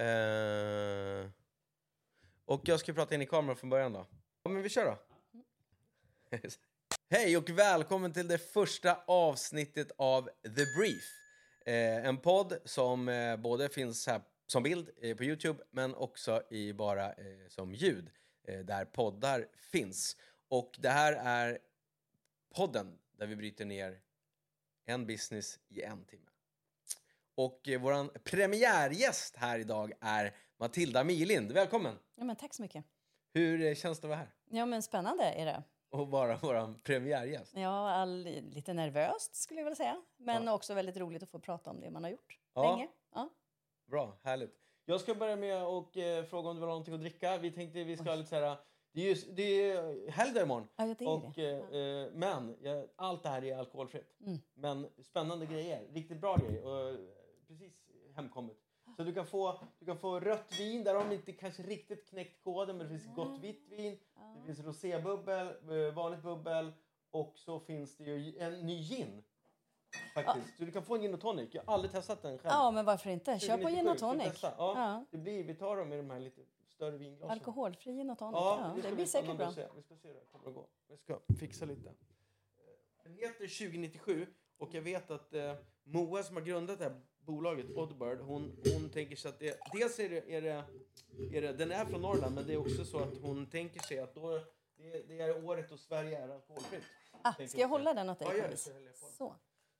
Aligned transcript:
Eh, 0.00 1.30
och 2.44 2.60
jag 2.64 2.80
ska 2.80 2.92
prata 2.92 3.14
in 3.14 3.22
i 3.22 3.26
kameran 3.26 3.56
från 3.56 3.70
början 3.70 3.92
då. 3.92 4.06
Ja, 4.42 4.50
men 4.50 4.62
vi 4.62 4.68
kör 4.68 4.84
då. 4.84 4.98
Hej 7.10 7.36
och 7.36 7.50
välkommen 7.50 8.12
till 8.12 8.28
det 8.28 8.38
första 8.38 9.02
avsnittet 9.06 9.92
av 9.96 10.30
The 10.42 10.64
Brief. 10.76 11.04
Eh, 11.66 12.06
en 12.06 12.16
podd 12.16 12.58
som 12.64 13.08
eh, 13.08 13.36
både 13.36 13.68
finns 13.68 14.06
här 14.06 14.22
som 14.46 14.62
bild 14.62 14.90
eh, 15.02 15.16
på 15.16 15.24
Youtube 15.24 15.64
men 15.70 15.94
också 15.94 16.42
i 16.50 16.72
bara 16.72 17.12
eh, 17.12 17.48
som 17.48 17.74
ljud 17.74 18.10
eh, 18.44 18.58
där 18.58 18.84
poddar 18.84 19.48
finns. 19.72 20.16
Och 20.48 20.76
det 20.78 20.90
här 20.90 21.12
är 21.12 21.58
podden 22.54 22.98
där 23.12 23.26
vi 23.26 23.36
bryter 23.36 23.64
ner 23.64 24.00
en 24.84 25.06
business 25.06 25.58
i 25.68 25.82
en 25.82 26.04
timme. 26.04 26.29
Och 27.40 27.68
eh, 27.68 27.80
vår 27.80 28.18
premiärgäst 28.18 29.36
här 29.36 29.58
idag 29.58 29.92
är 30.00 30.34
Matilda 30.58 31.04
Milind. 31.04 31.52
Välkommen! 31.52 31.98
Ja, 32.14 32.24
men 32.24 32.36
tack 32.36 32.54
så 32.54 32.62
mycket. 32.62 32.84
Hur 33.32 33.62
eh, 33.62 33.74
känns 33.74 34.00
det 34.00 34.06
att 34.06 34.08
vara 34.08 34.18
här 34.18 34.34
Ja, 34.50 34.66
men 34.66 34.82
spännande 34.82 35.24
är 35.24 35.46
det. 35.46 35.62
och 35.90 36.08
vara 36.08 36.38
vår 36.42 36.82
premiärgäst? 36.84 37.52
Ja, 37.56 37.90
all, 37.90 38.22
lite 38.42 38.74
nervöst 38.74 39.34
skulle 39.34 39.60
jag 39.60 39.64
vilja 39.64 39.76
säga. 39.76 40.02
Men 40.16 40.48
också 40.48 40.74
väldigt 40.74 40.96
roligt 40.96 41.22
att 41.22 41.30
få 41.30 41.38
prata 41.38 41.70
om 41.70 41.80
det 41.80 41.90
man 41.90 42.04
har 42.04 42.10
gjort 42.10 42.38
Ja. 42.54 42.70
länge. 42.76 42.88
Ja. 43.14 43.30
Bra, 43.90 44.18
härligt. 44.22 44.54
Jag 44.84 45.00
ska 45.00 45.14
börja 45.14 45.36
med 45.36 45.62
att 45.62 45.96
eh, 45.96 46.22
fråga 46.30 46.48
om 46.48 46.56
du 46.56 46.60
vill 46.60 46.68
ha 46.68 46.74
någonting 46.74 46.94
att 46.94 47.00
dricka. 47.00 47.38
Vi 47.38 47.50
tänkte 47.50 47.84
vi 47.84 47.96
ska 47.96 48.08
ha 48.08 48.14
lite 48.14 48.28
så 48.28 48.34
här... 48.36 48.56
Det 48.92 49.00
är 49.00 49.14
ju 49.14 49.32
det 49.32 49.42
är 49.70 50.10
helgdag 50.10 50.42
imorgon. 50.42 50.68
Ja, 50.76 50.94
det 50.98 51.04
är 51.04 51.08
och, 51.08 51.32
det. 51.34 51.50
eh, 51.50 52.06
eh, 52.06 52.12
men 52.12 52.56
ja, 52.62 52.86
allt 52.96 53.22
det 53.22 53.28
här 53.28 53.44
är 53.44 53.56
alkoholfritt. 53.56 54.16
Mm. 54.26 54.38
Men 54.54 54.86
spännande 55.02 55.46
grejer. 55.46 55.86
Riktigt 55.92 56.20
bra 56.20 56.36
grejer. 56.36 56.64
Och, 56.64 56.98
precis 57.50 57.72
hemkommet. 58.14 58.56
Så 58.96 59.04
du 59.04 59.14
kan, 59.14 59.26
få, 59.26 59.68
du 59.78 59.86
kan 59.86 59.98
få 59.98 60.20
rött 60.20 60.60
vin. 60.60 60.84
Där 60.84 60.94
har 60.94 61.04
de 61.08 61.14
inte 61.14 61.32
kanske 61.32 61.62
riktigt 61.62 62.08
knäckt 62.08 62.44
koden. 62.44 62.76
Men 62.76 62.86
det 62.86 62.98
finns 62.98 63.14
gott 63.16 63.40
vitt 63.40 63.68
vin. 63.68 63.98
Det 64.36 64.46
finns 64.46 64.60
rosébubbel, 64.66 65.46
eh, 65.46 65.94
vanligt 65.94 66.22
bubbel. 66.22 66.72
Och 67.10 67.32
så 67.38 67.60
finns 67.60 67.96
det 67.96 68.04
ju 68.04 68.38
en 68.38 68.66
ny 68.66 68.82
gin. 68.82 69.22
Faktiskt. 70.14 70.56
Så 70.58 70.64
du 70.64 70.72
kan 70.72 70.82
få 70.82 70.94
en 70.94 71.00
gin 71.02 71.14
och 71.14 71.20
tonic. 71.20 71.48
Jag 71.52 71.62
har 71.62 71.74
aldrig 71.74 71.92
testat 71.92 72.22
den 72.22 72.38
själv. 72.38 72.50
ja, 72.52 72.70
men 72.70 72.84
varför 72.84 73.10
inte? 73.10 73.38
Kör 73.38 73.56
på 73.56 73.62
2097. 73.62 73.76
gin 73.76 73.88
och 73.88 73.98
tonic. 73.98 74.42
Ja, 74.42 74.54
Ja. 74.58 75.04
Det 75.10 75.18
blir, 75.18 75.44
vi 75.44 75.54
tar 75.54 75.76
dem 75.76 75.92
i 75.92 75.96
de 75.96 76.10
här 76.10 76.20
lite 76.20 76.40
större 76.68 76.96
vinglasen. 76.96 77.30
Alkoholfri 77.30 77.92
gin 77.92 78.10
och 78.10 78.18
tonic. 78.18 78.34
Ja, 78.34 78.72
Ja, 78.76 78.82
det, 78.90 78.94
blir 78.94 79.06
säkert 79.06 79.36
bra. 79.36 79.52
se. 79.52 79.66
Vi 79.76 79.82
ska 79.82 79.96
se 79.96 80.08
hur 80.08 80.14
det 80.14 80.26
kommer 80.32 80.48
att 80.48 80.54
gå. 80.54 80.68
Vi 80.88 80.96
ska 80.96 81.20
fixa 81.38 81.64
lite. 81.64 81.88
Eh, 81.88 81.94
Den 83.02 83.12
heter 83.14 83.32
2097 83.68 84.26
och 84.58 84.74
jag 84.74 84.82
vet 84.82 85.10
att 85.10 85.34
eh, 85.34 85.54
Moa 85.82 86.22
som 86.22 86.36
har 86.36 86.42
grundat 86.42 86.78
det 86.78 86.84
här 86.84 87.00
bolaget, 87.26 87.70
Oddbird, 87.76 88.20
hon, 88.20 88.56
hon 88.74 88.90
tänker 88.90 89.16
sig 89.16 89.28
att 89.28 89.38
det, 89.38 89.60
dels 89.72 89.98
är 89.98 90.08
det, 90.08 90.34
är, 90.34 90.42
det, 90.42 90.64
är 91.36 91.42
det, 91.42 91.52
den 91.52 91.70
är 91.72 91.84
från 91.84 92.00
Norrland, 92.02 92.34
men 92.34 92.46
det 92.46 92.52
är 92.52 92.56
också 92.56 92.84
så 92.84 92.98
att 92.98 93.18
hon 93.22 93.46
tänker 93.50 93.80
sig 93.80 93.98
att 93.98 94.14
då, 94.14 94.30
det, 94.76 95.08
det 95.08 95.20
är 95.20 95.44
året 95.44 95.68
då 95.68 95.76
Sverige 95.76 96.18
är 96.18 96.28
alkoholfritt. 96.28 96.82
Ah, 97.22 97.32
ska 97.32 97.58
jag 97.58 97.68
hon 97.68 97.70
hålla 97.70 97.94
den 97.94 98.08
åt 98.10 98.18
dig? 98.18 98.28
Ja, 98.30 98.36
gör 98.36 98.48
det, 98.48 98.56
så 98.56 98.70
jag. 98.70 98.96
Så. 98.96 99.06
Så 99.06 99.36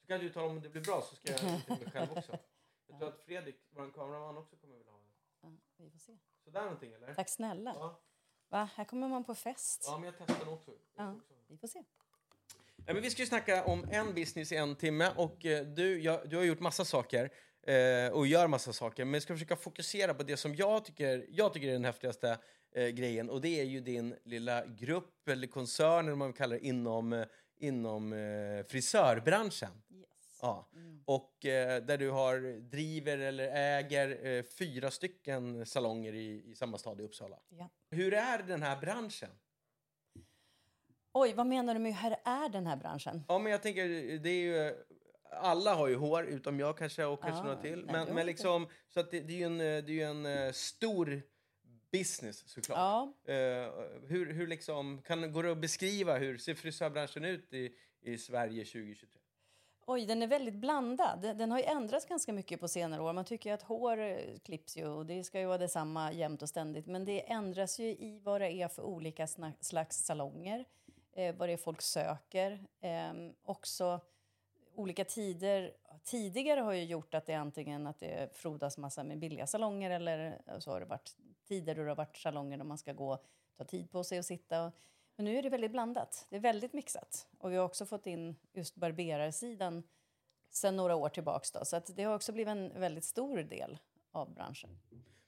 kan 0.07 0.21
du 0.21 0.29
tala 0.33 0.47
om 0.47 0.61
det 0.61 0.69
blir 0.69 0.83
bra 0.83 1.01
så 1.01 1.17
ska 1.17 1.33
jag 1.33 1.41
göra 1.43 1.53
det 1.53 1.63
till 1.77 1.85
mig 1.85 1.91
själv 1.93 2.13
också. 2.19 2.39
Jag 2.87 2.99
tror 2.99 3.09
att 3.09 3.21
Fredrik, 3.21 3.57
vår 3.71 3.91
kameraman, 3.91 4.37
också 4.37 4.57
kommer 4.57 4.77
vilja 4.77 4.93
ha 4.93 4.99
den. 4.99 5.09
Ja, 5.43 5.85
vi 5.85 5.91
får 5.91 5.99
se. 5.99 6.17
Sådär 6.45 6.63
någonting 6.63 6.93
eller? 6.93 7.15
Tack 7.15 7.29
snälla. 7.29 7.73
Ja. 7.79 8.01
Va? 8.49 8.69
Här 8.75 8.85
kommer 8.85 9.09
man 9.09 9.25
på 9.25 9.35
fest. 9.35 9.83
ja, 9.87 9.99
men 9.99 10.05
jag 10.05 10.15
testar 10.19 10.45
den 10.45 10.55
också. 10.55 10.71
Jag 10.71 11.07
Ja, 11.07 11.13
också. 11.17 11.35
vi 11.47 11.57
får 11.57 11.69
se. 11.69 11.85
Ja, 12.87 12.95
men 12.95 13.03
vi 13.03 13.11
ska 13.11 13.23
ju 13.23 13.27
snacka 13.27 13.65
om 13.65 13.89
en 13.91 14.15
business 14.15 14.53
i 14.53 14.57
en 14.57 14.77
timme 14.77 15.13
och 15.17 15.47
eh, 15.47 15.67
du, 15.67 16.01
jag, 16.01 16.31
du 16.31 16.37
har 16.37 16.45
gjort 16.45 16.61
massa 16.61 16.85
saker 16.85 17.31
eh, 17.67 18.13
och 18.13 18.27
gör 18.27 18.47
massa 18.47 18.73
saker 18.73 19.05
men 19.05 19.15
jag 19.15 19.23
ska 19.23 19.35
försöka 19.35 19.57
fokusera 19.57 20.15
på 20.15 20.23
det 20.23 20.37
som 20.37 20.55
jag 20.55 20.85
tycker, 20.85 21.27
jag 21.29 21.53
tycker 21.53 21.69
är 21.69 21.73
den 21.73 21.85
häftigaste 21.85 22.39
eh, 22.75 22.89
grejen 22.89 23.31
och 23.31 23.41
det 23.41 23.61
är 23.61 23.65
ju 23.65 23.81
din 23.81 24.17
lilla 24.25 24.67
grupp 24.67 25.29
eller 25.29 25.47
koncern 25.47 25.99
eller 25.99 26.11
vad 26.11 26.19
man 26.19 26.33
kallar 26.33 26.57
det 26.57 26.67
inom, 26.67 27.13
eh, 27.13 27.27
inom 27.59 28.13
eh, 28.13 28.67
frisörbranschen. 28.67 29.83
Yes. 29.91 30.39
Ja. 30.43 30.69
Och 31.05 31.47
eh, 31.47 31.83
där 31.83 31.99
du 31.99 32.11
har, 32.11 32.61
driver 32.61 33.19
eller 33.19 33.79
äger 33.79 34.43
fyra 34.43 34.91
stycken 34.91 35.67
salonger 35.67 36.13
i, 36.15 36.51
i 36.51 36.55
samma 36.55 36.79
stad 36.79 37.01
i 37.01 37.05
Uppsala. 37.05 37.39
Ja. 37.49 37.71
Hur 37.91 38.15
är 38.15 38.39
den 38.39 38.63
här 38.63 38.81
branschen? 38.81 39.31
Oj, 41.13 41.33
vad 41.35 41.47
menar 41.47 41.75
du 41.75 41.81
med 41.81 41.95
hur 41.95 42.17
är 42.25 42.49
den 42.49 42.67
här 42.67 42.77
branschen? 42.77 43.25
Ja, 43.29 43.39
men 43.39 43.53
jag 43.53 43.63
tänker, 43.63 43.89
det 44.19 44.31
är 44.31 44.41
ju... 44.41 44.75
Alla 45.33 45.75
har 45.75 45.89
ju 45.89 45.97
hår, 45.97 46.25
utom 46.25 46.61
jag 46.61 46.79
kanske 46.79 47.05
och 47.05 47.23
kanske 47.23 47.39
Ja, 47.39 47.45
några 47.45 47.63
till. 47.63 47.77
nej, 47.77 47.93
Men, 47.93 48.09
har 48.09 48.15
men 48.15 48.27
liksom, 48.27 48.67
så 48.89 49.01
att 49.01 49.11
det, 49.11 49.21
det 49.21 49.33
är 49.33 49.37
ju 49.37 49.45
en, 49.45 49.59
det 49.59 49.65
är 49.65 49.91
ju 49.91 50.03
en 50.03 50.27
eh, 50.27 50.53
stor 50.53 51.23
business 51.93 52.49
såklart. 52.49 52.79
Ja. 52.79 53.33
Eh, 53.33 53.71
hur, 54.09 54.33
hur 54.33 54.47
liksom, 54.47 55.03
kan, 55.03 55.33
går 55.33 55.43
det 55.43 55.53
att 55.53 55.59
beskriva 55.59 56.19
hur 56.19 56.39
ser 56.39 56.55
frisörbranschen 56.55 57.25
ut 57.25 57.53
i, 57.55 57.73
i 58.03 58.19
Sverige 58.19 58.65
2023? 58.65 59.21
Oj, 59.87 60.07
den 60.07 60.23
är 60.23 60.27
väldigt 60.27 60.55
blandad. 60.55 61.19
Den, 61.23 61.39
den 61.39 61.51
har 61.51 61.59
ju 61.59 61.65
ändrats 61.65 62.07
ganska 62.07 62.33
mycket 62.33 62.61
på 62.61 62.69
senare 62.69 63.03
år. 63.03 63.13
Man 63.13 63.25
tycker 63.25 63.53
att 63.53 63.63
hår 63.63 64.01
eh, 64.01 64.17
klipps 64.45 64.77
ju 64.77 64.87
och 64.87 65.07
det 65.07 65.25
ska 65.25 65.41
ju 65.41 65.47
vara 65.47 65.59
detsamma 65.59 66.13
jämt 66.13 66.43
och 66.43 66.49
ständigt. 66.49 66.87
Men 66.87 67.05
det 67.05 67.31
ändras 67.31 67.79
ju 67.81 67.85
i 67.87 68.21
vad 68.25 68.41
det 68.41 68.53
är 68.53 68.69
för 68.69 68.83
olika 68.83 69.27
slags 69.61 69.97
salonger, 69.97 70.65
eh, 71.29 71.35
vad 71.35 71.49
det 71.49 71.53
är 71.53 71.57
folk 71.57 71.83
söker. 71.83 72.67
Eh, 72.81 73.13
också 73.43 74.01
olika 74.75 75.05
tider. 75.05 75.77
Tidigare 76.05 76.61
har 76.61 76.73
ju 76.73 76.85
gjort 76.85 77.15
att 77.15 77.27
det 77.27 77.33
är 77.33 77.39
antingen 77.39 77.87
att 77.87 77.99
det 77.99 78.37
frodas 78.37 78.79
massa 78.79 79.05
med 79.05 79.19
billiga 79.19 79.47
salonger 79.47 79.91
eller 79.91 80.43
så 80.59 80.71
har 80.71 80.81
det 80.81 80.87
varit 80.87 81.17
tider 81.49 81.75
då 81.75 81.83
det 81.83 81.89
har 81.89 81.97
varit 81.97 82.17
salonger 82.17 82.57
där 82.57 82.65
man 82.65 82.79
ska 82.79 82.93
gå 82.93 83.25
ta 83.57 83.65
tid 83.65 83.91
på 83.91 84.05
sig 84.05 84.19
och 84.19 84.25
sitta. 84.25 84.65
Och, 84.65 84.73
men 85.17 85.25
nu 85.25 85.39
är 85.39 85.43
det 85.43 85.51
väldigt 85.51 85.73
blandat. 85.73 86.27
Det 86.31 86.37
är 86.37 86.41
väldigt 86.41 86.73
mixat. 86.73 87.29
Och 87.39 87.53
vi 87.53 87.57
har 87.57 87.65
också 87.65 87.87
fått 87.87 88.07
in 88.07 88.37
just 88.53 88.75
barberarsidan 88.75 89.83
sen 90.51 90.77
några 90.77 90.97
år 90.97 91.09
tillbaks. 91.09 91.51
Då. 91.51 91.65
Så 91.65 91.77
att 91.77 91.97
det 91.97 92.03
har 92.03 92.15
också 92.15 92.33
blivit 92.33 92.51
en 92.51 92.81
väldigt 92.81 93.05
stor 93.05 93.39
del 93.39 93.79
av 94.11 94.35
branschen. 94.35 94.79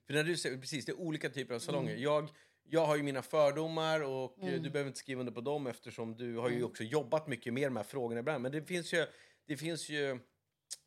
För 0.06 0.14
när 0.14 0.24
du 0.24 0.36
säger 0.36 0.58
precis, 0.58 0.84
det 0.84 0.92
är 0.92 1.00
olika 1.00 1.30
typer 1.30 1.54
av 1.54 1.58
salonger. 1.58 1.90
Mm. 1.90 2.02
Jag, 2.02 2.30
jag 2.64 2.86
har 2.86 2.96
ju 2.96 3.02
mina 3.02 3.22
fördomar 3.22 4.00
och 4.02 4.38
eh, 4.44 4.60
du 4.62 4.70
behöver 4.70 4.88
inte 4.88 4.98
skriva 4.98 5.20
under 5.20 5.32
på 5.32 5.40
dem 5.40 5.66
eftersom 5.66 6.16
du 6.16 6.36
har 6.36 6.46
Mm. 6.46 6.58
ju 6.58 6.64
också 6.64 6.82
jobbat 6.84 7.26
mycket 7.26 7.52
mer 7.52 7.60
med 7.60 7.70
de 7.72 7.76
här 7.76 7.84
frågorna 7.84 8.20
ibland. 8.20 8.42
Men 8.42 8.52
det 8.52 8.62
finns 8.62 8.92
ju, 8.94 9.06
det 9.46 9.56
finns 9.56 9.88
ju 9.88 10.10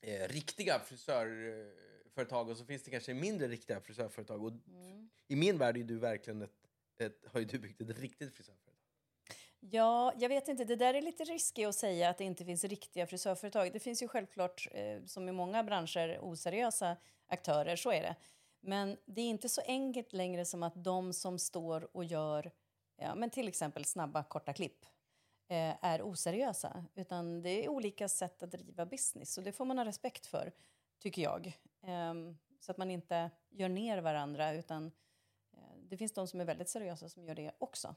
eh, 0.02 0.28
riktiga 0.28 0.80
frisörföretag 0.80 2.50
och 2.50 2.58
så 2.58 2.66
finns 2.66 2.84
det 2.84 2.92
kanske 2.92 3.14
mindre 3.14 3.48
riktiga 3.48 3.82
frisörföretag. 3.82 4.44
Och 4.44 4.52
Mm. 4.68 5.10
I 5.28 5.36
min 5.36 5.58
värld 5.58 5.78
är 5.78 5.84
du 5.84 5.98
verkligen 6.00 6.42
ett, 6.42 6.52
ett, 7.00 7.26
har 7.34 7.40
ju 7.40 7.46
du 7.46 7.60
byggt 7.60 7.82
ett 7.82 8.00
riktigt 8.00 8.36
frisörföretag. 8.36 8.62
Ja, 9.60 10.14
jag 10.18 10.30
vet 10.30 10.48
inte. 10.48 10.64
Det 10.66 10.76
där 10.76 10.94
är 10.94 11.02
lite 11.02 11.24
riskigt 11.24 11.68
att 11.68 11.76
säga 11.76 12.10
att 12.10 12.18
det 12.18 12.24
inte 12.24 12.46
finns 12.46 12.64
riktiga 12.64 13.08
frisörföretag. 13.08 13.74
Det 13.74 13.80
finns 13.80 14.04
ju 14.04 14.08
självklart, 14.08 14.68
eh, 14.72 15.04
som 15.06 15.30
i 15.30 15.32
många 15.32 15.64
branscher, 15.64 16.20
oseriösa 16.22 16.98
aktörer. 17.28 17.76
Så 17.76 17.92
är 17.92 18.02
det. 18.02 18.16
Men 18.66 18.98
det 19.06 19.22
är 19.22 19.30
inte 19.30 19.50
så 19.50 19.62
enkelt 19.66 20.14
längre 20.14 20.46
som 20.46 20.64
att 20.64 20.84
de 20.84 21.14
som 21.14 21.40
står 21.40 21.96
och 21.96 22.06
gör 22.06 22.52
ja, 22.98 23.16
men 23.16 23.30
till 23.30 23.48
exempel 23.48 23.86
snabba, 23.86 24.24
korta 24.24 24.54
klipp 24.54 24.86
eh, 25.48 25.86
är 25.86 26.02
oseriösa. 26.02 26.86
Utan 26.96 27.42
det 27.42 27.66
är 27.66 27.70
olika 27.70 28.08
sätt 28.08 28.44
att 28.44 28.52
driva 28.52 28.86
business 28.86 29.38
och 29.38 29.44
det 29.44 29.52
får 29.52 29.66
man 29.66 29.78
ha 29.78 29.86
respekt 29.86 30.26
för, 30.26 30.52
tycker 31.00 31.22
jag. 31.22 31.48
Eh, 31.82 32.14
så 32.60 32.72
att 32.72 32.78
man 32.78 32.92
inte 32.92 33.32
gör 33.50 33.70
ner 33.70 33.98
varandra 33.98 34.54
utan 34.54 34.92
eh, 35.54 35.78
det 35.90 35.98
finns 35.98 36.14
de 36.14 36.28
som 36.28 36.42
är 36.42 36.46
väldigt 36.46 36.70
seriösa 36.70 37.10
som 37.10 37.26
gör 37.26 37.36
det 37.36 37.52
också. 37.58 37.96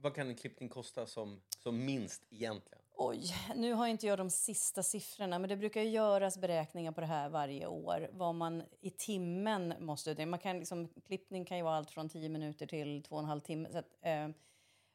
Vad 0.00 0.14
kan 0.14 0.28
en 0.28 0.34
klippning 0.34 0.68
kosta 0.68 1.06
som, 1.06 1.40
som 1.58 1.84
minst 1.84 2.22
egentligen? 2.30 2.82
Oj, 2.98 3.34
nu 3.54 3.72
har 3.72 3.86
inte 3.86 4.06
jag 4.06 4.18
de 4.18 4.30
sista 4.30 4.82
siffrorna, 4.82 5.38
men 5.38 5.48
det 5.48 5.56
brukar 5.56 5.80
ju 5.80 5.88
göras 5.88 6.38
beräkningar 6.38 6.92
på 6.92 7.00
det 7.00 7.06
här 7.06 7.28
varje 7.28 7.66
år. 7.66 8.08
Vad 8.12 8.34
man 8.34 8.62
i 8.80 8.90
timmen 8.90 9.74
måste... 9.78 10.26
Man 10.26 10.38
kan 10.38 10.58
liksom, 10.58 10.88
klippning 11.06 11.44
kan 11.44 11.56
ju 11.56 11.62
vara 11.62 11.76
allt 11.76 11.90
från 11.90 12.08
10 12.08 12.28
minuter 12.28 12.66
till 12.66 13.02
två 13.02 13.16
och 13.16 13.22
en 13.22 13.28
halv 13.28 13.40
timme. 13.40 13.68
Så 13.72 13.78
att, 13.78 13.96
eh, 14.00 14.28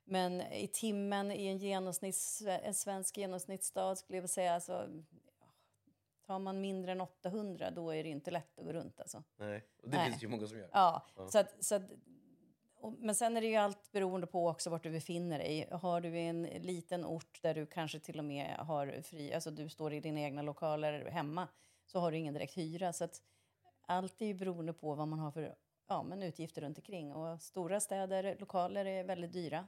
men 0.04 0.42
i 0.42 0.68
timmen 0.68 1.32
i 1.32 1.48
en, 1.48 1.58
genomsnitts, 1.58 2.42
en 2.42 2.74
svensk 2.74 3.18
genomsnittsstad 3.18 3.96
skulle 3.96 4.20
jag 4.20 4.30
säga... 4.30 4.54
Alltså, 4.54 4.88
ja, 5.40 5.54
tar 6.28 6.40
man 6.40 6.62
mindre 6.62 6.92
än 6.92 7.02
800, 7.02 7.72
då 7.72 7.92
är 7.92 8.04
det 8.04 8.10
inte 8.10 8.32
lätt 8.32 8.60
att 8.60 8.66
gå 8.66 8.74
runt. 8.74 9.00
Alltså. 9.00 9.24
Nej. 9.38 9.64
Och 9.84 9.90
det 9.90 9.98
Nej. 9.98 10.10
finns 10.10 10.24
ju 10.24 10.28
många 10.28 10.48
som 10.48 10.58
gör. 10.58 10.70
Ja, 10.74 11.06
Så 11.30 11.40
att, 11.40 11.64
så 11.64 11.76
att, 11.76 11.92
men 12.98 13.16
sen 13.16 13.38
är 13.38 13.42
det 13.42 13.48
ju 13.48 13.56
allt 13.56 13.92
beroende 13.92 14.28
på 14.28 14.48
också 14.48 14.70
vart 14.70 14.84
du 14.84 14.92
befinner 14.92 15.40
dig. 15.40 15.68
Har 15.72 16.02
du 16.02 16.18
en 16.18 16.44
liten 16.44 17.06
ort 17.06 17.40
där 17.42 17.54
du 17.54 17.66
kanske 17.66 18.00
till 18.00 18.20
och 18.20 18.26
med 18.26 18.56
har 18.56 19.02
fri, 19.02 19.34
alltså 19.34 19.52
du 19.52 19.70
står 19.70 19.94
i 19.94 20.00
dina 20.00 20.20
egna 20.20 20.42
lokaler 20.42 21.06
hemma, 21.06 21.48
så 21.86 22.00
har 22.00 22.12
du 22.12 22.18
ingen 22.18 22.34
direkt 22.34 22.58
hyra. 22.58 22.94
Så 22.94 23.04
att 23.04 23.22
allt 23.82 24.22
är 24.22 24.26
ju 24.26 24.34
beroende 24.34 24.74
på 24.74 24.96
vad 24.96 25.08
man 25.08 25.20
har 25.20 25.32
för 25.32 25.56
ja, 25.88 26.04
men 26.04 26.24
utgifter 26.24 26.62
runt 26.62 26.78
omkring. 26.78 27.14
Och 27.14 27.42
stora 27.42 27.80
städer, 27.80 28.38
lokaler 28.40 28.86
är 28.86 29.04
väldigt 29.04 29.34
dyra. 29.34 29.68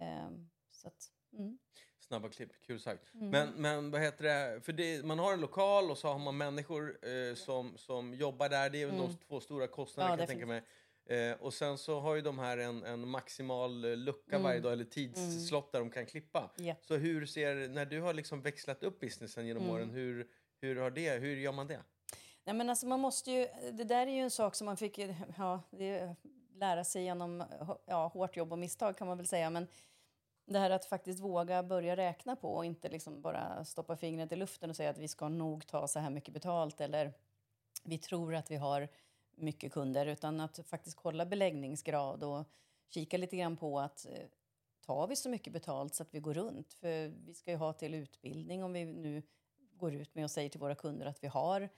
Ehm, 0.00 0.50
så 0.70 0.88
att, 0.88 1.12
mm. 1.32 1.58
Snabba 1.98 2.28
klipp, 2.28 2.50
kul 2.62 2.80
sagt. 2.80 3.14
Mm. 3.14 3.30
Men, 3.30 3.48
men 3.48 3.90
vad 3.90 4.00
heter 4.00 4.24
det, 4.24 4.60
för 4.60 4.72
det, 4.72 5.04
man 5.04 5.18
har 5.18 5.32
en 5.32 5.40
lokal 5.40 5.90
och 5.90 5.98
så 5.98 6.08
har 6.08 6.18
man 6.18 6.36
människor 6.36 6.98
eh, 7.08 7.34
som, 7.34 7.76
som 7.76 8.14
jobbar 8.14 8.48
där. 8.48 8.70
Det 8.70 8.82
är 8.82 8.86
väl 8.86 8.96
de 8.96 9.16
två 9.16 9.40
stora 9.40 9.66
kostnaderna 9.66 10.14
Mm. 10.14 10.20
Ja, 10.20 10.26
kan 10.26 10.32
jag 10.34 10.40
tänka 10.40 10.46
mig. 10.46 10.62
Eh, 11.06 11.32
och 11.40 11.54
sen 11.54 11.78
så 11.78 12.00
har 12.00 12.14
ju 12.14 12.20
de 12.20 12.38
här 12.38 12.58
en, 12.58 12.84
en 12.84 13.08
maximal 13.08 13.84
eh, 13.84 13.96
lucka 13.96 14.38
varje 14.38 14.60
dag 14.60 14.72
eller 14.72 14.84
tidsslott 14.84 15.72
där 15.72 15.78
de 15.78 15.90
kan 15.90 16.06
klippa. 16.06 16.38
Mm. 16.38 16.68
Ja. 16.68 16.74
Så 16.80 16.96
hur 16.96 17.26
ser, 17.26 17.68
när 17.68 17.86
du 17.86 18.00
har 18.00 18.14
liksom 18.14 18.42
växlat 18.42 18.82
upp 18.82 19.00
businessen 19.00 19.46
genom 19.46 19.62
Mm. 19.62 19.74
åren, 19.74 19.90
hur, 19.90 20.28
hur, 20.60 20.76
har 20.76 20.90
det, 20.90 21.10
hur 21.10 21.36
gör 21.36 21.52
man 21.52 21.66
det? 21.66 21.80
Nej, 22.44 22.54
men 22.54 22.70
alltså 22.70 22.86
man 22.86 23.00
måste 23.00 23.30
ju, 23.30 23.46
det 23.72 23.84
där 23.84 24.06
är 24.06 24.10
ju 24.10 24.20
en 24.20 24.30
sak 24.30 24.54
som 24.54 24.64
man 24.64 24.76
fick 24.76 24.98
ja, 25.38 25.62
det, 25.70 26.16
lära 26.54 26.84
sig 26.84 27.02
genom 27.04 27.44
ja, 27.86 28.06
hårt 28.06 28.36
jobb 28.36 28.52
och 28.52 28.58
misstag 28.58 28.96
kan 28.98 29.06
man 29.06 29.16
väl 29.16 29.26
säga. 29.26 29.50
Men 29.50 29.66
det 30.46 30.58
här 30.58 30.70
att 30.70 30.84
faktiskt 30.84 31.20
våga 31.20 31.62
börja 31.62 31.96
räkna 31.96 32.36
på 32.36 32.54
och 32.54 32.64
inte 32.64 32.88
liksom 32.88 33.22
bara 33.22 33.64
stoppa 33.64 33.96
fingret 33.96 34.32
i 34.32 34.36
luften 34.36 34.70
och 34.70 34.76
säga 34.76 34.90
att 34.90 34.98
vi 34.98 35.08
ska 35.08 35.28
nog 35.28 35.66
ta 35.66 35.88
så 35.88 35.98
här 35.98 36.10
mycket 36.10 36.34
betalt 36.34 36.80
eller 36.80 37.12
vi 37.84 37.98
tror 37.98 38.34
att 38.34 38.50
vi 38.50 38.56
har 38.56 38.88
mycket 39.36 39.72
kunder 39.72 40.06
utan 40.06 40.40
att 40.40 40.66
faktiskt 40.66 40.96
kolla 40.96 41.26
beläggningsgrad 41.26 42.24
och 42.24 42.44
kika 42.88 43.18
lite 43.18 43.36
grann 43.36 43.56
på 43.56 43.80
att 43.80 44.06
eh, 44.06 44.26
tar 44.86 45.06
vi 45.06 45.16
så 45.16 45.28
mycket 45.28 45.52
betalt 45.52 45.94
så 45.94 46.02
att 46.02 46.14
vi 46.14 46.20
går 46.20 46.34
runt? 46.34 46.72
För 46.72 47.08
vi 47.26 47.34
ska 47.34 47.50
ju 47.50 47.56
ha 47.56 47.72
till 47.72 47.94
utbildning 47.94 48.64
om 48.64 48.72
vi 48.72 48.84
nu 48.84 49.22
går 49.72 49.94
ut 49.94 50.14
med 50.14 50.24
och 50.24 50.30
säger 50.30 50.48
till 50.48 50.60
våra 50.60 50.74
kunder 50.74 51.06
att 51.06 51.24
vi 51.24 51.28
har 51.28 51.60
eh, 51.60 51.68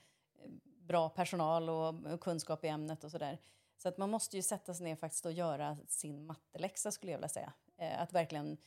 bra 0.63 1.09
personal 1.09 1.69
och 1.69 2.21
kunskap 2.21 2.65
i 2.65 2.67
ämnet 2.67 3.03
och 3.03 3.11
sådär. 3.11 3.39
Så 3.77 3.89
att 3.89 3.97
man 3.97 4.09
måste 4.09 4.35
ju 4.35 4.41
sätta 4.41 4.73
sig 4.73 4.83
ner 4.83 4.95
faktiskt 4.95 5.25
och 5.25 5.31
göra 5.31 5.77
sin 5.87 6.25
matteläxa 6.25 6.91
skulle 6.91 7.11
jag 7.11 7.19
vilja 7.19 7.29
säga. 7.29 7.53
Eh, 7.77 8.01
att 8.01 8.13
verkligen 8.13 8.57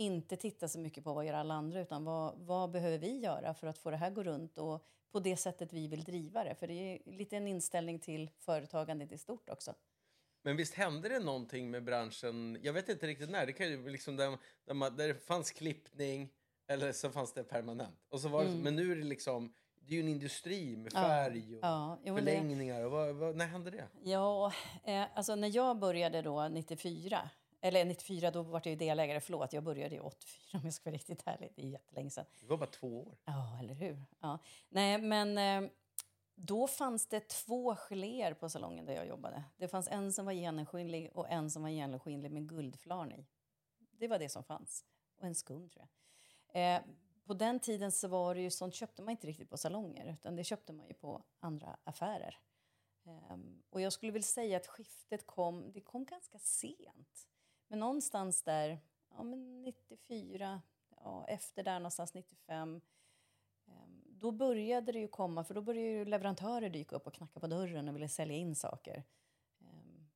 inte 0.00 0.36
titta 0.36 0.68
så 0.68 0.78
mycket 0.78 1.04
på 1.04 1.12
vad 1.12 1.24
gör 1.26 1.34
alla 1.34 1.54
andra 1.54 1.80
utan 1.80 2.04
vad, 2.04 2.38
vad 2.38 2.70
behöver 2.70 2.98
vi 2.98 3.18
göra 3.18 3.54
för 3.54 3.66
att 3.66 3.78
få 3.78 3.90
det 3.90 3.96
här 3.96 4.10
gå 4.10 4.22
runt 4.22 4.58
och 4.58 4.84
på 5.12 5.20
det 5.20 5.36
sättet 5.36 5.72
vi 5.72 5.88
vill 5.88 6.04
driva 6.04 6.44
det. 6.44 6.54
För 6.54 6.66
det 6.66 6.72
är 6.74 7.10
lite 7.12 7.36
en 7.36 7.48
inställning 7.48 7.98
till 7.98 8.30
företagandet 8.38 9.12
i 9.12 9.18
stort 9.18 9.48
också. 9.48 9.74
Men 10.42 10.56
visst 10.56 10.74
hände 10.74 11.08
det 11.08 11.18
någonting 11.18 11.70
med 11.70 11.84
branschen, 11.84 12.58
jag 12.62 12.72
vet 12.72 12.88
inte 12.88 13.06
riktigt 13.06 13.30
när, 13.30 13.46
det 13.46 13.52
kan 13.52 13.66
ju 13.68 13.88
liksom 13.88 14.16
där, 14.16 14.38
där, 14.64 14.74
man, 14.74 14.96
där 14.96 15.08
det 15.08 15.14
fanns 15.14 15.50
klippning 15.50 16.28
eller 16.66 16.92
så 16.92 17.10
fanns 17.10 17.32
det 17.32 17.44
permanent. 17.44 18.06
Och 18.08 18.20
så 18.20 18.28
var 18.28 18.44
det, 18.44 18.50
Men 18.50 18.76
nu 18.76 18.92
är 18.92 18.96
det 18.96 19.04
liksom, 19.04 19.52
det 19.80 19.92
är 19.92 19.96
ju 19.96 20.02
en 20.02 20.08
industri 20.08 20.76
med 20.76 20.92
färg 20.92 21.40
och 21.58 21.64
Mm. 21.64 21.70
Ja, 21.70 21.98
det- 22.04 22.14
förlängningar. 22.14 22.84
Och 22.84 22.90
vad, 22.90 23.14
vad, 23.14 23.36
när 23.36 23.46
hände 23.46 23.70
det? 23.70 23.88
Ja, 24.02 24.52
eh, 24.84 25.04
alltså 25.14 25.34
när 25.34 25.56
jag 25.56 25.78
började 25.78 26.22
då 26.22 26.48
94, 26.48 27.30
eller 27.60 27.84
94 27.84 28.30
då 28.30 28.42
var 28.42 28.60
jag 28.64 28.70
ju 28.70 28.76
delägare, 28.76 29.20
förlåt, 29.20 29.52
jag 29.52 29.64
började 29.64 29.94
ju 29.94 30.00
84 30.00 30.58
om 30.58 30.60
jag 30.64 30.74
ska 30.74 30.90
vara 30.90 30.94
riktigt 30.94 31.22
ärlig, 31.26 31.52
det 31.56 31.62
är 31.62 31.66
jättelänge 31.66 32.10
sedan. 32.10 32.24
Det 32.40 32.46
var 32.46 32.56
bara 32.56 32.70
två 32.70 33.02
år. 33.02 33.18
Ja, 33.24 33.58
eller 33.58 33.74
hur? 33.74 34.04
Ja. 34.20 34.38
Nej, 34.68 34.98
men 34.98 35.38
eh, 35.38 35.70
då 36.34 36.66
fanns 36.66 37.06
det 37.06 37.28
två 37.28 37.74
geléer 37.74 38.34
på 38.34 38.48
salongen 38.48 38.86
där 38.86 38.94
jag 38.94 39.06
jobbade. 39.06 39.44
Det 39.56 39.68
fanns 39.68 39.88
en 39.88 40.12
som 40.12 40.24
var 40.24 40.32
genomskinlig 40.32 41.10
och 41.14 41.30
en 41.30 41.50
som 41.50 41.62
var 41.62 41.70
genomskinlig 41.70 42.30
med 42.30 42.48
guldflarn 42.48 43.12
i. 43.12 43.26
Det 43.90 44.08
var 44.08 44.18
det 44.18 44.28
som 44.28 44.44
fanns. 44.44 44.84
Och 45.16 45.26
en 45.26 45.34
skum, 45.34 45.68
tror 45.68 45.86
jag. 46.52 46.76
Eh, 46.76 46.82
på 47.24 47.34
den 47.34 47.60
tiden 47.60 47.92
så 47.92 48.08
var 48.08 48.34
det 48.34 48.40
ju 48.40 48.50
sånt 48.50 48.74
köpte 48.74 49.02
man 49.02 49.10
inte 49.10 49.26
riktigt 49.26 49.50
på 49.50 49.56
salonger 49.56 50.12
utan 50.12 50.36
det 50.36 50.44
köpte 50.44 50.72
man 50.72 50.86
ju 50.86 50.94
på 50.94 51.22
andra 51.40 51.76
affärer. 51.84 52.40
Ehm, 53.06 53.62
och 53.70 53.80
jag 53.80 53.92
skulle 53.92 54.12
vilja 54.12 54.26
säga 54.26 54.56
att 54.56 54.66
skiftet 54.66 55.26
kom, 55.26 55.72
det 55.72 55.80
kom 55.80 56.04
ganska 56.04 56.38
sent. 56.38 57.28
Men 57.70 57.78
någonstans 57.78 58.42
där, 58.42 58.78
ja 59.10 59.22
men 59.22 59.62
94, 59.62 60.62
ja, 60.96 61.26
efter 61.28 61.62
där 61.62 61.78
någonstans 61.78 62.14
95. 62.14 62.80
Ehm, 63.66 64.02
då 64.06 64.32
började 64.32 64.92
det 64.92 64.98
ju 64.98 65.08
komma, 65.08 65.44
för 65.44 65.54
då 65.54 65.62
började 65.62 65.88
ju 65.88 66.04
leverantörer 66.04 66.70
dyka 66.70 66.96
upp 66.96 67.06
och 67.06 67.14
knacka 67.14 67.40
på 67.40 67.46
dörren 67.46 67.88
och 67.88 67.96
ville 67.96 68.08
sälja 68.08 68.36
in 68.36 68.54
saker. 68.54 69.04
Ehm, 69.60 70.08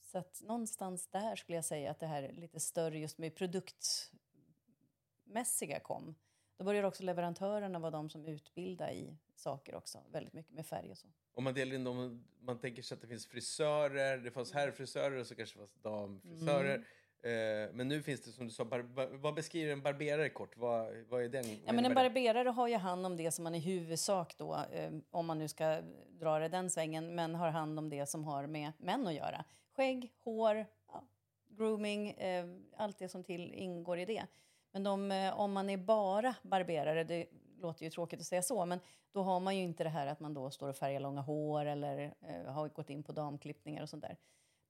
så 0.00 0.18
att 0.18 0.42
någonstans 0.42 1.06
där 1.06 1.36
skulle 1.36 1.56
jag 1.56 1.64
säga 1.64 1.90
att 1.90 2.00
det 2.00 2.06
här 2.06 2.32
lite 2.32 2.60
större 2.60 2.98
just 2.98 3.18
med 3.18 3.34
produktmässiga 3.34 5.80
kom. 5.80 6.14
Då 6.56 6.64
började 6.64 6.88
också 6.88 7.02
leverantörerna 7.02 7.78
vara 7.78 7.90
de 7.90 8.10
som 8.10 8.24
utbildade 8.24 8.92
i 8.92 9.16
saker 9.38 9.74
också, 9.74 9.98
väldigt 10.12 10.32
mycket 10.32 10.52
med 10.52 10.66
färg 10.66 10.90
och 10.90 10.98
så. 10.98 11.08
Om 11.34 11.44
man 11.44 11.54
delar 11.54 11.74
in 11.74 11.84
dem, 11.84 12.24
man 12.40 12.58
tänker 12.58 12.82
sig 12.82 12.94
att 12.94 13.00
det 13.00 13.06
finns 13.06 13.26
frisörer, 13.26 14.18
det 14.18 14.30
fanns 14.30 14.52
herrfrisörer 14.52 15.16
och 15.16 15.26
så 15.26 15.34
kanske 15.34 15.58
det 15.58 15.58
fanns 15.58 15.82
damfrisörer. 15.82 16.74
Mm. 16.74 16.84
Eh, 17.22 17.68
men 17.72 17.88
nu 17.88 18.02
finns 18.02 18.20
det 18.20 18.30
som 18.30 18.46
du 18.46 18.52
sa, 18.52 18.64
vad 19.12 19.34
beskriver 19.34 19.72
en 19.72 19.82
barberare 19.82 20.28
kort? 20.28 20.56
Vad, 20.56 20.96
vad 21.08 21.22
är 21.22 21.28
den? 21.28 21.44
Ja, 21.66 21.72
men 21.72 21.84
en 21.84 21.94
barberare 21.94 22.48
har 22.48 22.68
ju 22.68 22.76
hand 22.76 23.06
om 23.06 23.16
det 23.16 23.30
som 23.30 23.44
man 23.44 23.54
i 23.54 23.58
huvudsak 23.58 24.34
då, 24.38 24.54
eh, 24.72 24.92
om 25.10 25.26
man 25.26 25.38
nu 25.38 25.48
ska 25.48 25.80
dra 26.08 26.38
det 26.38 26.48
den 26.48 26.70
svängen, 26.70 27.14
men 27.14 27.34
har 27.34 27.50
hand 27.50 27.78
om 27.78 27.90
det 27.90 28.06
som 28.06 28.24
har 28.24 28.46
med 28.46 28.72
män 28.78 29.06
att 29.06 29.14
göra. 29.14 29.44
Skägg, 29.76 30.12
hår, 30.18 30.66
ja, 30.88 31.04
grooming, 31.48 32.10
eh, 32.10 32.46
allt 32.76 32.98
det 32.98 33.08
som 33.08 33.24
till 33.24 33.54
ingår 33.54 33.98
i 33.98 34.04
det. 34.04 34.26
Men 34.72 34.84
de, 34.84 35.32
om 35.36 35.52
man 35.52 35.70
är 35.70 35.76
bara 35.76 36.34
barberare, 36.42 37.04
det 37.04 37.26
låter 37.58 37.84
ju 37.84 37.90
tråkigt 37.90 38.20
att 38.20 38.26
säga 38.26 38.42
så, 38.42 38.66
men 38.66 38.80
då 39.12 39.22
har 39.22 39.40
man 39.40 39.56
ju 39.56 39.62
inte 39.62 39.84
det 39.84 39.90
här 39.90 40.06
att 40.06 40.20
man 40.20 40.34
då 40.34 40.50
står 40.50 40.68
och 40.68 40.76
färgar 40.76 41.00
långa 41.00 41.20
hår 41.20 41.64
eller 41.64 42.14
eh, 42.20 42.52
har 42.52 42.68
gått 42.68 42.90
in 42.90 43.02
på 43.02 43.12
damklippningar 43.12 43.82
och 43.82 43.88
sånt 43.88 44.02
där. 44.02 44.16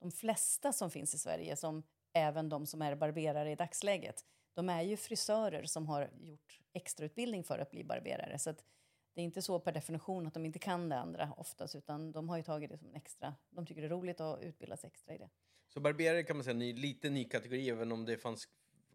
De 0.00 0.10
flesta 0.10 0.72
som 0.72 0.90
finns 0.90 1.14
i 1.14 1.18
Sverige, 1.18 1.56
som 1.56 1.82
även 2.12 2.48
de 2.48 2.66
som 2.66 2.82
är 2.82 2.94
barberare 2.94 3.50
i 3.50 3.54
dagsläget, 3.54 4.24
de 4.54 4.68
är 4.68 4.82
ju 4.82 4.96
frisörer 4.96 5.64
som 5.64 5.86
har 5.86 6.10
gjort 6.20 6.60
extrautbildning 6.72 7.44
för 7.44 7.58
att 7.58 7.70
bli 7.70 7.84
barberare. 7.84 8.38
Så 8.38 8.50
att 8.50 8.64
det 9.14 9.20
är 9.20 9.24
inte 9.24 9.42
så 9.42 9.60
per 9.60 9.72
definition 9.72 10.26
att 10.26 10.34
de 10.34 10.44
inte 10.44 10.58
kan 10.58 10.88
det 10.88 10.98
andra 10.98 11.32
oftast, 11.36 11.74
utan 11.74 12.12
de 12.12 12.28
har 12.28 12.36
ju 12.36 12.42
tagit 12.42 12.70
det 12.70 12.78
som 12.78 12.88
en 12.88 12.94
extra. 12.94 13.34
De 13.50 13.66
tycker 13.66 13.80
det 13.80 13.86
är 13.86 13.90
roligt 13.90 14.20
att 14.20 14.42
utbildas 14.42 14.84
extra 14.84 15.14
i 15.14 15.18
det. 15.18 15.30
Så 15.68 15.80
barberare 15.80 16.22
kan 16.22 16.36
man 16.36 16.44
säga 16.44 16.54
ny, 16.54 16.72
lite 16.72 17.10
ny 17.10 17.24
kategori, 17.24 17.70
även 17.70 17.92
om 17.92 18.04
det 18.04 18.18
fanns 18.18 18.48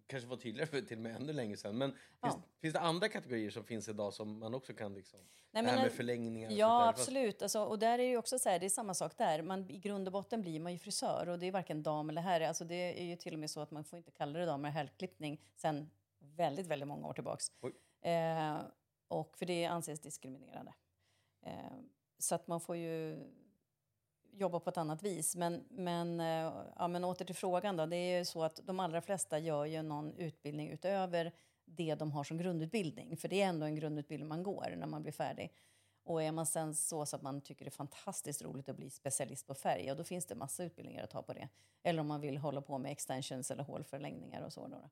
kanske 0.07 0.29
var 0.29 0.37
tydligare 0.37 0.67
för 0.67 0.81
till 0.81 0.97
och 0.97 1.03
med 1.03 1.15
ännu 1.15 1.33
längre 1.33 1.57
sedan. 1.57 1.77
Men 1.77 1.95
Ja. 2.21 2.31
finns, 2.31 2.45
finns 2.61 2.73
det 2.73 2.79
andra 2.79 3.09
kategorier 3.09 3.49
som 3.49 3.63
finns 3.63 3.89
idag 3.89 4.13
som 4.13 4.39
man 4.39 4.53
också 4.53 4.73
kan 4.73 4.93
liksom... 4.93 5.19
Nej, 5.51 5.63
det 5.63 5.69
här 5.69 5.75
men, 5.75 5.83
med 5.83 5.91
förlängningar 5.91 6.49
och 6.49 6.55
Ja, 6.55 6.87
absolut. 6.89 7.41
Alltså, 7.41 7.63
och 7.63 7.79
där 7.79 7.99
är 7.99 8.03
ju 8.03 8.17
också 8.17 8.39
så 8.39 8.49
här, 8.49 8.59
det 8.59 8.65
är 8.65 8.69
samma 8.69 8.93
sak 8.93 9.17
där. 9.17 9.41
Man, 9.41 9.69
I 9.69 9.77
grund 9.77 10.07
och 10.07 10.11
botten 10.11 10.41
blir 10.41 10.59
man 10.59 10.71
ju 10.71 10.79
frisör 10.79 11.29
och 11.29 11.39
det 11.39 11.45
är 11.45 11.51
varken 11.51 11.83
dam 11.83 12.09
eller 12.09 12.21
herre. 12.21 12.47
Alltså, 12.47 12.65
det 12.65 13.01
är 13.01 13.05
ju 13.05 13.15
till 13.15 13.33
och 13.33 13.39
med 13.39 13.49
så 13.49 13.61
att 13.61 13.71
man 13.71 13.83
får 13.83 13.97
inte 13.97 14.11
kalla 14.11 14.39
det 14.39 14.45
dam 14.45 14.65
eller 14.65 14.73
herrklippning 14.73 15.41
sen 15.55 15.89
väldigt, 16.19 16.67
väldigt 16.67 16.87
många 16.87 17.07
år 17.07 17.13
tillbaks. 17.13 17.51
Eh, 18.01 18.57
och 19.07 19.37
för 19.37 19.45
det 19.45 19.65
anses 19.65 19.99
diskriminerande. 19.99 20.73
Eh, 21.45 21.53
så 22.17 22.35
att 22.35 22.47
man 22.47 22.61
får 22.61 22.75
ju 22.75 23.23
jobba 24.33 24.59
på 24.59 24.69
ett 24.69 24.77
annat 24.77 25.03
vis. 25.03 25.35
Men, 25.35 25.63
men, 25.69 26.19
eh, 26.19 26.53
ja, 26.75 26.87
men 26.87 27.03
åter 27.03 27.25
till 27.25 27.35
frågan 27.35 27.77
då. 27.77 27.85
Det 27.85 27.95
är 27.95 28.19
ju 28.19 28.25
så 28.25 28.43
att 28.43 28.59
de 28.63 28.79
allra 28.79 29.01
flesta 29.01 29.39
gör 29.39 29.65
ju 29.65 29.81
någon 29.81 30.13
utbildning 30.17 30.69
utöver 30.69 31.31
det 31.65 31.95
de 31.95 32.11
har 32.11 32.23
som 32.23 32.37
grundutbildning. 32.37 33.17
För 33.17 33.27
det 33.27 33.41
är 33.41 33.47
ändå 33.47 33.65
en 33.65 33.75
grundutbildning 33.75 34.27
man 34.27 34.43
går 34.43 34.75
när 34.77 34.87
man 34.87 35.01
blir 35.01 35.11
färdig. 35.11 35.53
Och 36.03 36.23
är 36.23 36.31
man 36.31 36.45
sen 36.45 36.75
så, 36.75 37.05
så 37.05 37.15
att 37.15 37.21
man 37.21 37.41
tycker 37.41 37.65
det 37.65 37.69
är 37.69 37.71
fantastiskt 37.71 38.41
roligt 38.41 38.69
att 38.69 38.75
bli 38.75 38.89
specialist 38.89 39.47
på 39.47 39.53
färg, 39.53 39.85
ja, 39.85 39.95
då 39.95 40.03
finns 40.03 40.25
det 40.25 40.35
massa 40.35 40.63
utbildningar 40.63 41.03
att 41.03 41.09
ta 41.09 41.21
på 41.21 41.33
det. 41.33 41.49
Eller 41.83 42.01
om 42.01 42.07
man 42.07 42.21
vill 42.21 42.37
hålla 42.37 42.61
på 42.61 42.77
med 42.77 42.91
extensions 42.91 43.51
eller 43.51 43.63
hålförlängningar 43.63 44.41
och 44.41 44.53
så. 44.53 44.67
Då. 44.67 44.89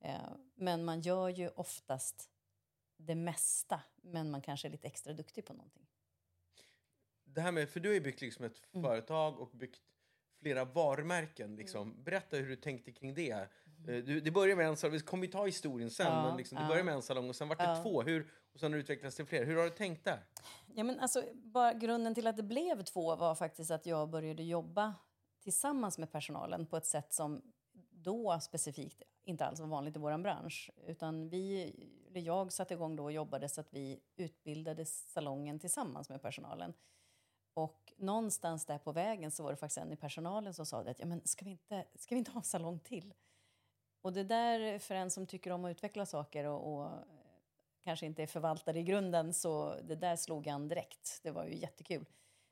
Eh, 0.00 0.30
men 0.54 0.84
man 0.84 1.00
gör 1.00 1.28
ju 1.28 1.48
oftast 1.48 2.30
det 2.96 3.14
mesta, 3.14 3.80
men 4.02 4.30
man 4.30 4.42
kanske 4.42 4.68
är 4.68 4.70
lite 4.70 4.86
extra 4.86 5.12
duktig 5.12 5.44
på 5.44 5.52
någonting. 5.52 5.86
Det 7.34 7.40
här 7.40 7.52
med, 7.52 7.68
för 7.68 7.80
du 7.80 7.88
har 7.88 7.94
ju 7.94 8.00
byggt 8.00 8.20
liksom 8.20 8.44
ett 8.44 8.62
Mm. 8.72 8.84
företag 8.90 9.38
och 9.40 9.50
byggt 9.52 9.80
flera 10.40 10.64
varumärken. 10.64 11.56
Liksom. 11.56 12.02
Berätta 12.04 12.36
hur 12.36 12.48
du 12.48 12.56
tänkte 12.56 12.92
kring 12.92 13.14
det. 13.14 13.30
Eh, 13.30 13.46
Du, 13.86 14.20
det 14.20 14.30
började 14.30 14.56
med 14.56 14.66
en 14.66 14.76
salong, 14.76 14.92
vi 14.92 15.00
kommer 15.00 15.24
ju 15.26 15.32
ta 15.32 15.46
historien 15.46 15.90
sen, 15.90 16.06
Mm. 16.06 16.18
Ja, 16.18 16.28
men 16.28 16.36
liksom, 16.36 16.56
det 16.56 16.62
ja. 16.62 16.68
började 16.68 16.84
med 16.84 16.94
en 16.94 17.02
salong 17.02 17.28
och 17.28 17.36
sen 17.36 17.48
vart 17.48 17.58
det 17.58 17.64
Ja. 17.64 17.82
två. 17.82 18.02
Hur, 18.02 18.30
och 18.52 18.60
sen 18.60 18.72
har 18.72 18.76
det 18.76 18.80
utvecklats 18.82 19.16
till 19.16 19.24
fler. 19.26 19.44
Hur 19.44 19.56
har 19.56 19.64
du 19.64 19.70
tänkt 19.70 20.04
där? 20.04 20.20
Ja, 20.74 20.84
men 20.84 21.00
alltså, 21.00 21.22
bara 21.34 21.72
grunden 21.72 22.14
till 22.14 22.26
att 22.26 22.36
det 22.36 22.42
blev 22.42 22.82
två 22.82 23.16
var 23.16 23.34
faktiskt 23.34 23.70
att 23.70 23.86
jag 23.86 24.08
började 24.10 24.42
jobba 24.42 24.94
tillsammans 25.42 25.98
med 25.98 26.12
personalen 26.12 26.66
på 26.66 26.76
ett 26.76 26.86
sätt 26.86 27.12
som 27.12 27.42
då 27.90 28.40
specifikt 28.40 29.02
inte 29.24 29.46
alls 29.46 29.60
var 29.60 29.66
vanligt 29.66 29.96
i 29.96 29.98
vår 29.98 30.18
bransch. 30.18 30.70
Utan 30.86 31.28
vi, 31.28 31.62
eller 32.08 32.20
jag 32.20 32.52
satte 32.52 32.74
igång 32.74 32.96
då 32.96 33.04
och 33.04 33.12
jobbade 33.12 33.48
så 33.48 33.60
att 33.60 33.72
vi 33.72 34.00
utbildade 34.16 34.84
salongen 34.84 35.58
tillsammans 35.58 36.08
med 36.08 36.22
personalen. 36.22 36.72
Och 37.54 37.92
någonstans 37.96 38.66
där 38.66 38.78
på 38.78 38.92
vägen 38.92 39.30
så 39.30 39.42
var 39.42 39.50
det 39.50 39.56
faktiskt 39.56 39.78
en 39.78 39.92
i 39.92 39.96
personalen 39.96 40.54
som 40.54 40.66
sa 40.66 40.80
att 40.80 41.00
ja, 41.00 41.06
men 41.06 41.20
ska, 41.24 41.44
vi 41.44 41.50
inte, 41.50 41.84
ska 41.94 42.14
vi 42.14 42.18
inte 42.18 42.30
ha 42.30 42.40
en 42.40 42.44
salong 42.44 42.78
till? 42.78 43.14
Och 44.02 44.12
det 44.12 44.24
där 44.24 44.78
för 44.78 44.94
en 44.94 45.10
som 45.10 45.26
tycker 45.26 45.50
om 45.50 45.64
att 45.64 45.70
utveckla 45.70 46.06
saker 46.06 46.44
och, 46.44 46.74
och 46.74 46.86
eh, 46.86 46.98
kanske 47.84 48.06
inte 48.06 48.22
är 48.22 48.26
förvaltare 48.26 48.78
i 48.78 48.82
grunden 48.82 49.34
så 49.34 49.74
det 49.82 49.96
där 49.96 50.16
slog 50.16 50.48
an 50.48 50.68
direkt. 50.68 51.20
Det 51.22 51.30
var 51.30 51.44
ju 51.44 51.56
jättekul. 51.56 52.04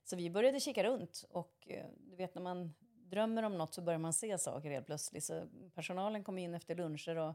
Så 0.05 0.17
vi 0.17 0.31
började 0.31 0.61
kika 0.61 0.85
runt 0.85 1.25
och 1.31 1.69
eh, 1.71 1.87
du 1.99 2.17
vet 2.17 2.35
när 2.35 2.43
man 2.43 2.75
drömmer 3.11 3.43
om 3.43 3.59
något 3.59 3.75
så 3.75 3.83
börjar 3.83 3.99
man 3.99 4.13
se 4.13 4.39
saker 4.39 4.71
helt 4.71 4.87
plötsligt. 4.87 5.25
Så 5.25 5.43
personalen 5.75 6.25
kom 6.25 6.39
in 6.39 6.55
efter 6.55 6.75
luncher 6.75 7.17
och 7.17 7.35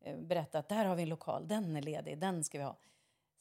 eh, 0.00 0.18
berättade 0.18 0.58
att 0.58 0.68
där 0.68 0.84
har 0.84 0.96
vi 0.96 1.02
en 1.02 1.08
lokal, 1.08 1.48
den 1.48 1.76
är 1.76 1.82
ledig, 1.82 2.18
den 2.18 2.44
ska 2.44 2.58
vi 2.58 2.64
ha. 2.64 2.76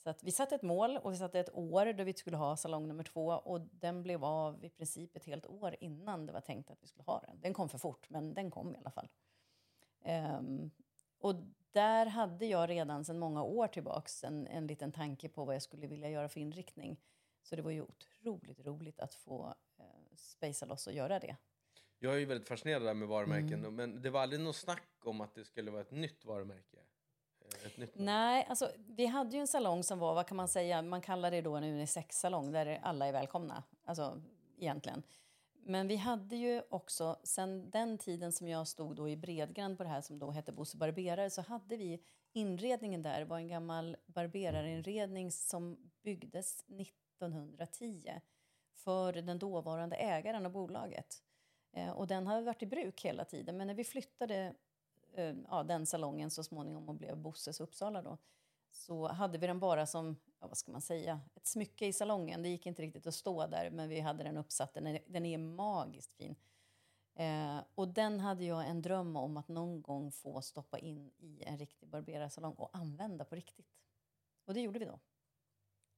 Så 0.04 0.10
att 0.10 0.24
vi 0.24 0.32
satte 0.32 0.56
ett 0.56 0.62
mål 0.62 0.98
och 0.98 1.12
vi 1.12 1.18
satte 1.18 1.40
ett 1.40 1.54
år 1.54 1.94
då 1.94 2.04
vi 2.04 2.14
skulle 2.14 2.38
ha 2.38 2.58
salong 2.58 2.88
nummer 2.88 3.04
två 3.04 3.28
och 3.28 3.62
den 3.62 4.04
blev 4.04 4.26
av 4.26 4.66
i 4.66 4.70
princip 4.70 5.16
ett 5.16 5.26
helt 5.26 5.46
år 5.46 5.76
innan 5.80 6.26
det 6.26 6.34
var 6.34 6.42
tänkt 6.42 6.72
att 6.72 6.84
vi 6.84 6.88
skulle 6.88 7.04
ha 7.04 7.20
den. 7.20 7.40
Den 7.42 7.54
kom 7.54 7.70
för 7.70 7.78
fort, 7.78 8.10
men 8.10 8.34
den 8.34 8.52
kom 8.52 8.76
i 8.76 8.78
alla 8.78 8.92
fall. 8.92 9.10
Um, 10.40 10.72
och 11.18 11.36
där 11.72 12.06
hade 12.06 12.46
jag 12.46 12.70
redan 12.70 13.06
sedan 13.06 13.20
många 13.20 13.44
år 13.44 13.68
tillbaks 13.68 14.24
en, 14.24 14.48
en 14.48 14.68
liten 14.68 14.92
tanke 14.92 15.30
på 15.30 15.46
vad 15.46 15.56
jag 15.56 15.62
skulle 15.62 15.88
vilja 15.88 16.10
göra 16.10 16.30
för 16.30 16.40
inriktning. 16.40 17.00
Så 17.42 17.56
det 17.56 17.62
var 17.62 17.72
ju 17.72 17.82
otroligt 17.82 18.66
roligt 18.66 19.00
att 19.00 19.14
få 19.14 19.56
eh, 19.80 20.16
spacea 20.16 20.68
loss 20.68 20.88
och 20.88 20.94
göra 20.94 21.20
det. 21.20 21.38
Jag 22.00 22.14
är 22.14 22.20
ju 22.20 22.26
väldigt 22.26 22.48
fascinerad 22.48 22.98
med 22.98 23.08
varumärken, 23.08 23.60
mm. 23.60 23.76
men 23.76 24.02
det 24.02 24.10
var 24.10 24.22
aldrig 24.22 24.42
något 24.42 24.56
snack 24.56 24.90
om 25.04 25.22
att 25.22 25.36
det 25.36 25.46
skulle 25.46 25.72
vara 25.72 25.82
ett 25.82 25.92
nytt 25.92 26.26
varumärke? 26.26 26.78
Ett 27.66 27.78
nytt 27.78 27.92
Nej, 27.96 28.46
alltså 28.50 28.72
vi 28.88 29.06
hade 29.06 29.36
ju 29.36 29.40
en 29.40 29.48
salong 29.48 29.84
som 29.84 30.00
var, 30.00 30.14
vad 30.14 30.28
kan 30.28 30.38
man 30.38 30.48
säga, 30.48 30.82
man 30.82 31.02
kallar 31.02 31.32
det 31.32 31.42
då 31.42 31.56
en 31.56 31.64
unisex-salong 31.64 32.52
där 32.52 32.80
alla 32.84 33.08
är 33.08 33.12
välkomna, 33.12 33.64
alltså 33.86 34.22
egentligen. 34.58 35.04
Men 35.66 35.88
vi 35.88 35.96
hade 35.96 36.36
ju 36.36 36.62
också, 36.70 37.20
sen 37.24 37.72
den 37.72 37.98
tiden 37.98 38.32
som 38.32 38.48
jag 38.48 38.68
stod 38.68 38.96
då 38.96 39.10
i 39.10 39.18
Bredgränd 39.18 39.78
på 39.78 39.84
det 39.84 39.90
här 39.90 40.02
som 40.02 40.20
då 40.20 40.32
hette 40.32 40.52
Bosse 40.52 40.78
Barberare, 40.78 41.30
så 41.30 41.42
hade 41.42 41.78
vi 41.78 42.04
inredningen 42.34 43.02
där, 43.02 43.26
var 43.26 43.38
en 43.38 43.48
gammal 43.48 43.98
barberarinredning 44.06 45.32
som 45.32 45.92
byggdes 46.02 46.60
1910 46.60 48.22
för 48.76 49.14
den 49.14 49.40
dåvarande 49.40 49.96
ägaren 49.96 50.46
av 50.46 50.52
bolaget. 50.52 51.24
Eh, 51.72 51.90
och 51.90 52.08
den 52.08 52.28
har 52.28 52.42
varit 52.42 52.64
i 52.64 52.66
bruk 52.66 53.06
hela 53.06 53.26
tiden, 53.26 53.58
men 53.58 53.68
när 53.68 53.74
vi 53.74 53.84
flyttade 53.84 54.54
eh, 55.14 55.36
ja, 55.50 55.64
den 55.64 55.86
salongen 55.86 56.32
så 56.32 56.44
småningom 56.44 56.90
och 56.90 56.96
blev 56.96 57.18
Bosses 57.18 57.60
Uppsala 57.60 58.02
då, 58.02 58.18
så 58.72 59.08
hade 59.08 59.38
vi 59.38 59.48
den 59.48 59.60
bara 59.60 59.86
som, 59.86 60.18
ja, 60.40 60.48
vad 60.48 60.58
ska 60.58 60.72
man 60.72 60.82
säga, 60.82 61.22
ett 61.36 61.48
smycke 61.48 61.86
i 61.86 61.94
salongen. 61.94 62.44
Det 62.44 62.50
gick 62.50 62.66
inte 62.66 62.82
riktigt 62.82 63.08
att 63.08 63.16
stå 63.16 63.48
där, 63.48 63.70
men 63.70 63.90
vi 63.90 64.00
hade 64.00 64.24
den 64.24 64.38
uppsatt. 64.38 64.74
Den 64.74 64.88
är, 64.88 65.00
den 65.08 65.26
är 65.26 65.38
magiskt 65.38 66.14
fin. 66.14 66.36
Eh, 67.16 67.58
och 67.76 67.88
den 67.88 68.20
hade 68.20 68.46
jag 68.46 68.68
en 68.68 68.82
dröm 68.82 69.16
om 69.16 69.38
att 69.38 69.48
någon 69.48 69.82
gång 69.82 70.12
få 70.12 70.42
stoppa 70.42 70.80
in 70.80 71.12
i 71.18 71.44
en 71.44 71.58
riktig 71.58 71.90
barberarsalong 71.90 72.54
och 72.54 72.70
använda 72.74 73.26
på 73.26 73.36
riktigt. 73.36 73.68
Och 74.46 74.54
det 74.54 74.62
gjorde 74.62 74.80
vi 74.80 74.86
då. 74.86 75.00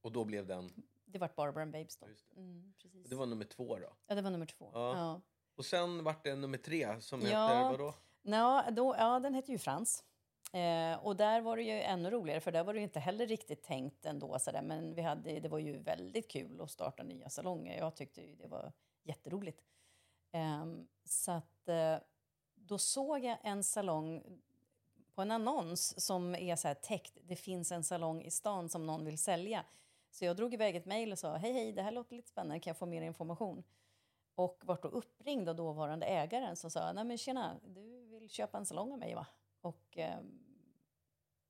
Och 0.00 0.12
då 0.12 0.24
blev 0.24 0.46
den? 0.46 0.84
Det 1.04 1.18
vart 1.18 1.36
Barbara 1.36 1.62
and 1.62 1.72
Babes 1.72 1.96
då. 1.96 2.06
Det. 2.06 2.40
Mm, 2.40 2.74
det. 3.08 3.14
var 3.14 3.26
nummer 3.26 3.44
två 3.44 3.78
då? 3.78 3.96
Ja, 4.06 4.14
det 4.14 4.22
var 4.22 4.30
nummer 4.30 4.46
två. 4.46 4.70
Ja. 4.74 4.98
ja. 4.98 5.20
Och 5.54 5.64
sen 5.64 6.04
vart 6.04 6.24
det 6.24 6.36
nummer 6.36 6.58
tre 6.58 7.00
som 7.00 7.20
ja. 7.20 7.26
heter 7.26 7.70
vadå? 7.70 7.94
Ja, 8.28 8.64
då, 8.70 8.94
ja, 8.98 9.20
den 9.20 9.34
hette 9.34 9.52
ju 9.52 9.58
Frans. 9.58 10.04
Eh, 10.52 11.04
och 11.04 11.16
där 11.16 11.40
var 11.40 11.56
det 11.56 11.62
ju 11.62 11.82
ännu 11.82 12.10
roligare, 12.10 12.40
för 12.40 12.52
där 12.52 12.64
var 12.64 12.72
det 12.72 12.78
ju 12.78 12.84
inte 12.84 13.00
heller 13.00 13.26
riktigt 13.26 13.62
tänkt 13.62 14.06
ändå. 14.06 14.38
Så 14.38 14.50
där, 14.50 14.62
men 14.62 14.94
vi 14.94 15.02
hade, 15.02 15.40
det 15.40 15.48
var 15.48 15.58
ju 15.58 15.78
väldigt 15.78 16.30
kul 16.30 16.60
att 16.60 16.70
starta 16.70 17.02
nya 17.02 17.28
salonger. 17.28 17.78
Jag 17.78 17.96
tyckte 17.96 18.22
ju 18.22 18.34
det 18.34 18.46
var 18.46 18.72
jätteroligt. 19.02 19.62
Eh, 20.32 20.66
så 21.04 21.32
att 21.32 21.68
eh, 21.68 21.96
då 22.54 22.78
såg 22.78 23.24
jag 23.24 23.38
en 23.42 23.64
salong 23.64 24.22
på 25.14 25.22
en 25.22 25.30
annons 25.30 26.04
som 26.04 26.34
är 26.34 26.56
så 26.56 26.68
här 26.68 26.74
täckt. 26.74 27.18
Det 27.22 27.36
finns 27.36 27.72
en 27.72 27.84
salong 27.84 28.22
i 28.22 28.30
stan 28.30 28.68
som 28.68 28.86
någon 28.86 29.04
vill 29.04 29.18
sälja. 29.18 29.64
Så 30.10 30.24
jag 30.24 30.36
drog 30.36 30.54
iväg 30.54 30.76
ett 30.76 30.86
mejl 30.86 31.12
och 31.12 31.18
sa 31.18 31.36
hej 31.36 31.52
hej, 31.52 31.72
det 31.72 31.82
här 31.82 31.92
låter 31.92 32.16
lite 32.16 32.28
spännande, 32.28 32.60
kan 32.60 32.70
jag 32.70 32.76
få 32.76 32.86
mer 32.86 33.02
information? 33.02 33.62
Och 34.36 34.62
vart 34.64 34.82
då 34.82 34.88
uppringd 34.88 35.48
av 35.48 35.56
dåvarande 35.56 36.06
ägaren 36.06 36.56
som 36.56 36.70
sa, 36.70 36.92
nej 36.92 37.04
men 37.04 37.18
tjena, 37.18 37.60
du 37.64 38.06
vill 38.06 38.30
köpa 38.30 38.58
en 38.58 38.66
salong 38.66 38.92
av 38.92 38.98
mig 38.98 39.14
va? 39.14 39.26
Och 39.60 39.98
eh, 39.98 40.18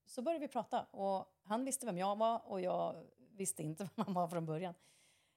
så 0.05 0.23
började 0.23 0.47
vi 0.47 0.49
prata 0.49 0.83
och 0.83 1.35
han 1.43 1.65
visste 1.65 1.87
vem 1.87 1.99
jag 1.99 2.19
var 2.19 2.43
och 2.47 2.61
jag 2.61 3.07
visste 3.17 3.63
inte 3.63 3.85
vem 3.95 4.05
han 4.05 4.15
var 4.15 4.29
från 4.29 4.47
början. 4.47 4.75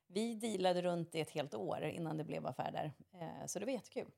Vi 0.08 0.36
dealade 0.36 0.82
runt 0.82 1.16
i 1.16 1.20
ett 1.20 1.30
helt 1.30 1.54
år 1.54 1.84
innan 1.84 2.18
det 2.18 2.24
blev 2.24 2.48
affär 2.48 2.92
eh, 3.12 3.46
så 3.46 3.60
det 3.60 3.66
var 3.66 3.74
jättekul. 3.74 4.12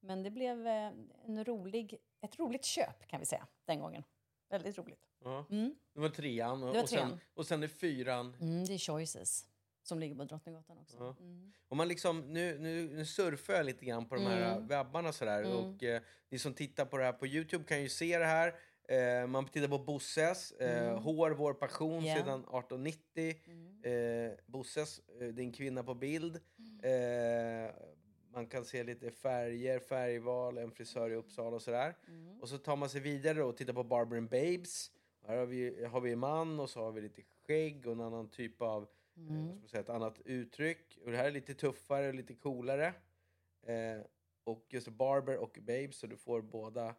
Men 0.00 0.22
det 0.22 0.30
blev 0.30 0.66
eh, 0.66 0.92
en 1.24 1.44
rolig, 1.44 1.98
ett 2.20 2.38
roligt 2.38 2.64
köp 2.64 3.06
kan 3.06 3.20
vi 3.20 3.26
säga 3.26 3.46
den 3.64 3.80
gången. 3.80 4.04
Väldigt 4.48 4.78
roligt. 4.78 5.08
Ja. 5.24 5.44
Mm. 5.50 5.74
Det 5.92 6.00
var 6.00 6.08
trean 6.08 6.62
och, 6.62 6.72
det 6.72 6.80
var 6.80 6.86
trean. 6.86 7.12
Och, 7.12 7.18
sen, 7.18 7.20
och 7.34 7.46
sen 7.46 7.62
är 7.62 7.68
fyran? 7.68 8.36
Mm, 8.40 8.64
det 8.64 8.74
är 8.74 8.78
Choices 8.78 9.46
som 9.82 9.98
ligger 9.98 10.14
på 10.14 10.24
Drottninggatan 10.24 10.78
också. 10.78 10.96
Ja. 10.98 11.16
Mm. 11.20 11.52
Och 11.68 11.76
man 11.76 11.88
liksom, 11.88 12.20
nu, 12.20 12.58
nu, 12.58 12.88
nu 12.88 13.06
surfar 13.06 13.54
jag 13.54 13.66
lite 13.66 13.84
grann 13.84 14.08
på 14.08 14.14
de 14.14 14.26
här 14.26 14.52
mm. 14.52 14.66
webbarna 14.66 15.12
sådär. 15.12 15.42
Mm. 15.42 15.56
Och 15.56 15.82
eh, 15.82 16.02
ni 16.28 16.38
som 16.38 16.54
tittar 16.54 16.84
på 16.84 16.98
det 16.98 17.04
här 17.04 17.12
på 17.12 17.26
Youtube 17.26 17.64
kan 17.64 17.82
ju 17.82 17.88
se 17.88 18.18
det 18.18 18.24
här. 18.24 18.54
Eh, 18.88 19.26
man 19.26 19.48
tittar 19.48 19.68
på 19.68 19.78
Bosses, 19.78 20.52
eh, 20.52 20.88
mm. 20.88 21.02
Hår, 21.02 21.30
vår 21.30 21.54
passion 21.54 22.04
yeah. 22.04 22.18
sedan 22.18 22.40
1890. 22.40 23.34
Mm. 23.46 24.28
Eh, 24.28 24.32
Bosses, 24.46 25.00
eh, 25.20 25.28
din 25.28 25.52
kvinna 25.52 25.82
på 25.82 25.94
bild. 25.94 26.40
Mm. 26.58 27.66
Eh, 27.66 27.70
man 28.32 28.46
kan 28.46 28.64
se 28.64 28.84
lite 28.84 29.10
färger, 29.10 29.78
färgval, 29.78 30.58
en 30.58 30.70
frisör 30.70 31.10
i 31.10 31.14
Uppsala 31.14 31.56
och 31.56 31.62
sådär. 31.62 31.96
Mm. 32.08 32.40
Och 32.40 32.48
så 32.48 32.58
tar 32.58 32.76
man 32.76 32.88
sig 32.88 33.00
vidare 33.00 33.44
och 33.44 33.56
tittar 33.56 33.72
på 33.72 33.84
Barber 33.84 34.16
and 34.16 34.28
Babes. 34.28 34.90
Här 35.26 35.36
har 35.36 35.46
vi, 35.46 35.84
har 35.84 36.00
vi 36.00 36.12
en 36.12 36.18
man 36.18 36.60
och 36.60 36.70
så 36.70 36.80
har 36.80 36.92
vi 36.92 37.00
lite 37.00 37.22
skägg 37.22 37.86
och 37.86 37.92
en 37.92 38.00
annan 38.00 38.28
typ 38.28 38.62
av 38.62 38.88
Mm. 39.16 39.48
Eh, 39.48 39.66
säga, 39.66 39.80
ett 39.80 39.88
annat 39.88 40.20
uttryck. 40.24 40.98
Och 41.04 41.10
det 41.10 41.16
här 41.16 41.24
är 41.24 41.32
lite 41.32 41.54
tuffare 41.54 42.08
och 42.08 42.14
lite 42.14 42.34
coolare. 42.34 42.94
Eh, 43.62 44.00
och 44.44 44.66
just 44.68 44.88
Barber 44.88 45.36
och 45.36 45.58
Babe, 45.60 45.92
så 45.92 46.06
du 46.06 46.16
får 46.16 46.42
båda, 46.42 46.94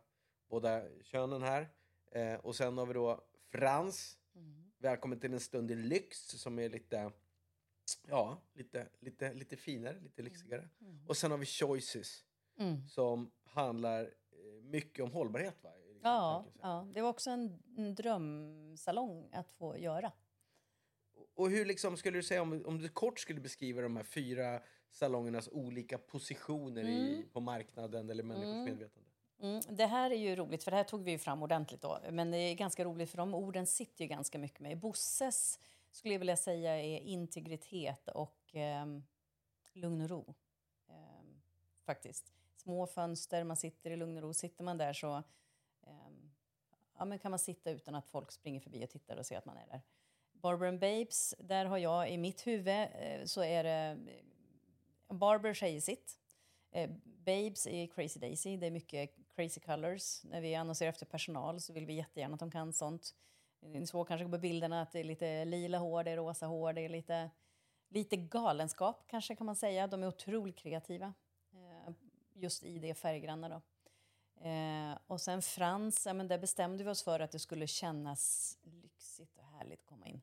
båda 0.48 0.84
könen 1.02 1.44
här. 1.44 1.70
Eh, 2.12 2.36
och 2.36 2.56
sen 2.56 2.78
har 2.78 2.86
vi 2.86 2.94
då 2.94 3.24
Frans. 3.52 4.18
Mm. 4.36 4.72
Välkommen 4.78 5.20
till 5.20 5.34
en 5.34 5.40
stund 5.40 5.72
i 5.72 5.76
lyx 5.76 6.18
som 6.18 6.60
är 6.60 6.70
lite, 6.70 7.12
ja, 8.08 8.42
lite, 8.54 8.90
lite, 9.00 9.34
lite 9.34 9.58
finare, 9.58 10.00
lite 10.00 10.22
mm. 10.22 10.32
lyxigare. 10.32 10.70
Mm. 10.82 11.08
Och 11.08 11.18
sen 11.18 11.32
har 11.32 11.38
vi 11.38 11.46
Choices 11.46 12.26
mm. 12.58 12.88
som 12.88 13.32
handlar 13.44 14.02
eh, 14.02 14.64
mycket 14.64 15.04
om 15.04 15.12
hållbarhet. 15.12 15.64
Va? 15.64 15.70
Liksom, 15.94 16.12
ja, 16.12 16.46
ja, 16.62 16.88
det 16.94 17.02
var 17.02 17.10
också 17.10 17.30
en, 17.30 17.64
en 17.78 17.96
drömsalong 17.96 19.30
att 19.34 19.52
få 19.52 19.78
göra. 19.78 20.12
Och 21.36 21.50
hur 21.50 21.66
liksom 21.66 21.98
skulle 21.98 22.18
du 22.18 22.24
säga, 22.24 22.42
om, 22.42 22.64
om 22.66 22.78
du 22.78 22.90
kort 22.90 23.20
skulle 23.20 23.40
beskriva 23.40 23.82
de 23.82 23.96
här 23.96 24.04
fyra 24.04 24.62
salongernas 24.92 25.50
olika 25.52 25.98
positioner 25.98 26.82
mm. 26.82 26.94
i, 26.94 27.26
på 27.34 27.40
marknaden 27.40 28.10
eller 28.10 28.24
människors 28.24 28.54
mm. 28.54 28.66
medvetande? 28.66 29.10
Mm. 29.40 29.62
Det 29.70 29.86
här 29.86 30.12
är 30.12 30.16
ju 30.16 30.36
roligt, 30.36 30.64
för 30.64 30.72
det 30.72 30.78
här 30.78 30.84
tog 30.84 31.04
vi 31.04 31.18
fram 31.18 31.44
ordentligt 31.44 31.82
då. 31.82 32.00
Men 32.12 32.32
det 32.32 32.38
är 32.38 32.54
ganska 32.54 32.86
roligt, 32.86 33.10
för 33.10 33.18
de 33.18 33.34
orden 33.34 33.66
sitter 33.68 34.04
ju 34.04 34.08
ganska 34.08 34.38
mycket 34.38 34.60
med. 34.60 34.78
Bosses 34.80 35.60
skulle 35.92 36.14
jag 36.14 36.20
vilja 36.20 36.38
säga 36.38 36.82
är 36.82 37.00
integritet 37.00 38.08
och 38.08 38.56
eh, 38.56 38.86
lugn 39.74 40.02
och 40.02 40.10
ro. 40.10 40.34
Eh, 40.90 41.24
faktiskt. 41.86 42.34
Små 42.56 42.88
fönster, 42.88 43.44
man 43.44 43.58
sitter 43.58 43.92
i 43.92 43.96
lugn 43.96 44.18
och 44.18 44.24
ro. 44.24 44.34
Sitter 44.34 44.64
man 44.64 44.78
där 44.78 44.94
så 44.94 45.16
eh, 45.82 46.10
ja, 46.98 47.06
men 47.06 47.20
kan 47.20 47.32
man 47.32 47.40
sitta 47.40 47.72
utan 47.72 47.96
att 47.96 48.08
folk 48.08 48.32
springer 48.32 48.60
förbi 48.60 48.86
och 48.86 48.90
tittar 48.90 49.18
och 49.18 49.26
ser 49.26 49.38
att 49.38 49.46
man 49.46 49.58
är 49.58 49.68
där. 49.68 49.82
Barber 50.44 50.68
and 50.68 50.80
Babes, 50.80 51.36
där 51.40 51.66
har 51.66 51.78
jag 51.78 52.12
i 52.12 52.18
mitt 52.18 52.48
huvud 52.48 52.68
eh, 52.68 53.26
så 53.26 53.44
är 53.44 53.64
det 53.64 53.98
eh, 55.08 55.16
Barber 55.16 55.54
säger 55.54 55.82
sitt. 55.82 56.18
Eh, 56.72 56.90
Babes 57.04 57.68
är 57.68 57.88
Crazy 57.88 58.20
Daisy, 58.20 58.58
det 58.58 58.68
är 58.68 58.72
mycket 58.72 59.16
crazy 59.36 59.62
colors. 59.62 60.24
När 60.24 60.42
vi 60.42 60.56
annonserar 60.56 60.90
efter 60.90 61.06
personal 61.06 61.62
så 61.62 61.74
vill 61.74 61.86
vi 61.86 61.94
jättegärna 61.94 62.34
att 62.34 62.40
de 62.40 62.52
kan 62.52 62.74
sånt. 62.74 63.16
Ni 63.62 63.88
såg 63.88 64.08
kanske 64.08 64.28
på 64.28 64.38
bilderna 64.38 64.82
att 64.82 64.92
det 64.92 65.00
är 65.00 65.04
lite 65.04 65.46
lila 65.46 65.78
hår, 65.78 66.04
det 66.04 66.12
är 66.12 66.18
rosa 66.18 66.46
hår, 66.46 66.74
det 66.74 66.82
är 66.82 66.90
lite, 66.90 67.30
lite 67.90 68.18
galenskap 68.18 69.04
kanske 69.08 69.36
kan 69.36 69.46
man 69.46 69.56
säga. 69.56 69.88
De 69.88 70.04
är 70.04 70.08
otroligt 70.08 70.58
kreativa 70.58 71.14
eh, 71.54 71.94
just 72.34 72.64
i 72.64 72.80
det 72.80 72.94
färggranna 72.94 73.50
då. 73.50 73.62
och 75.08 75.22
sen 75.22 75.42
Frans, 75.42 76.06
ja, 76.06 76.14
men 76.14 76.28
där 76.28 76.38
bestämde 76.38 76.84
vi 76.84 76.90
oss 76.90 77.04
för 77.04 77.20
att 77.20 77.32
det 77.32 77.40
skulle 77.40 77.68
kännas 77.68 78.58
lyxigt 78.62 79.38
och 79.38 79.46
härligt 79.46 79.80
att 79.80 79.86
komma 79.86 80.08
in. 80.08 80.22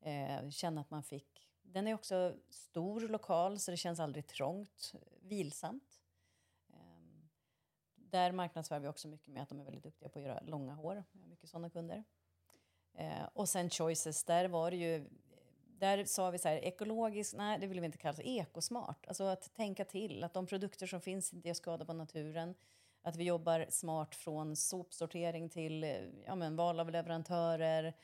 Eh, 0.00 0.50
känna 0.50 0.80
att 0.80 0.90
man 0.90 1.02
fick... 1.02 1.46
Den 1.62 1.86
är 1.86 1.94
också 1.94 2.34
stor 2.48 3.00
lokal, 3.00 3.58
så 3.58 3.70
det 3.70 3.76
känns 3.76 4.00
aldrig 4.00 4.26
trångt. 4.26 4.94
Vilsamt. 5.20 6.00
Eh, 6.72 6.76
där 7.94 8.32
marknadsför 8.32 8.80
vi 8.80 8.88
också 8.88 9.08
mycket 9.08 9.28
med 9.28 9.42
att 9.42 9.48
de 9.48 9.60
är 9.60 9.64
väldigt 9.64 9.84
duktiga 9.84 10.08
på 10.08 10.18
att 10.18 10.24
göra 10.24 10.40
långa 10.40 10.74
hår. 10.74 11.04
Vi 11.12 11.20
har 11.20 11.28
mycket 11.28 11.50
sådana 11.50 11.70
kunder. 11.70 12.04
Eh, 12.94 13.24
och 13.32 13.48
sen 13.48 13.70
Choices, 13.70 14.24
där 14.24 14.48
var 14.48 14.70
det 14.70 14.76
ju... 14.76 15.08
Där 15.78 16.04
sa 16.04 16.30
vi 16.30 16.38
så 16.38 16.48
här, 16.48 16.56
ekologiskt, 16.56 17.36
nej 17.36 17.58
det 17.58 17.66
vill 17.66 17.80
vi 17.80 17.86
inte 17.86 17.98
kalla 17.98 18.16
det, 18.16 18.28
ekosmart. 18.28 19.06
Alltså 19.06 19.24
att 19.24 19.54
tänka 19.54 19.84
till, 19.84 20.24
att 20.24 20.34
de 20.34 20.46
produkter 20.46 20.86
som 20.86 21.00
finns 21.00 21.32
inte 21.32 21.48
gör 21.48 21.54
skada 21.54 21.84
på 21.84 21.92
naturen. 21.92 22.54
Att 23.02 23.16
vi 23.16 23.24
jobbar 23.24 23.66
smart 23.70 24.14
från 24.14 24.56
sopsortering 24.56 25.48
till 25.48 25.82
ja, 26.26 26.34
men, 26.34 26.56
val 26.56 26.80
av 26.80 26.90
leverantörer. 26.90 27.94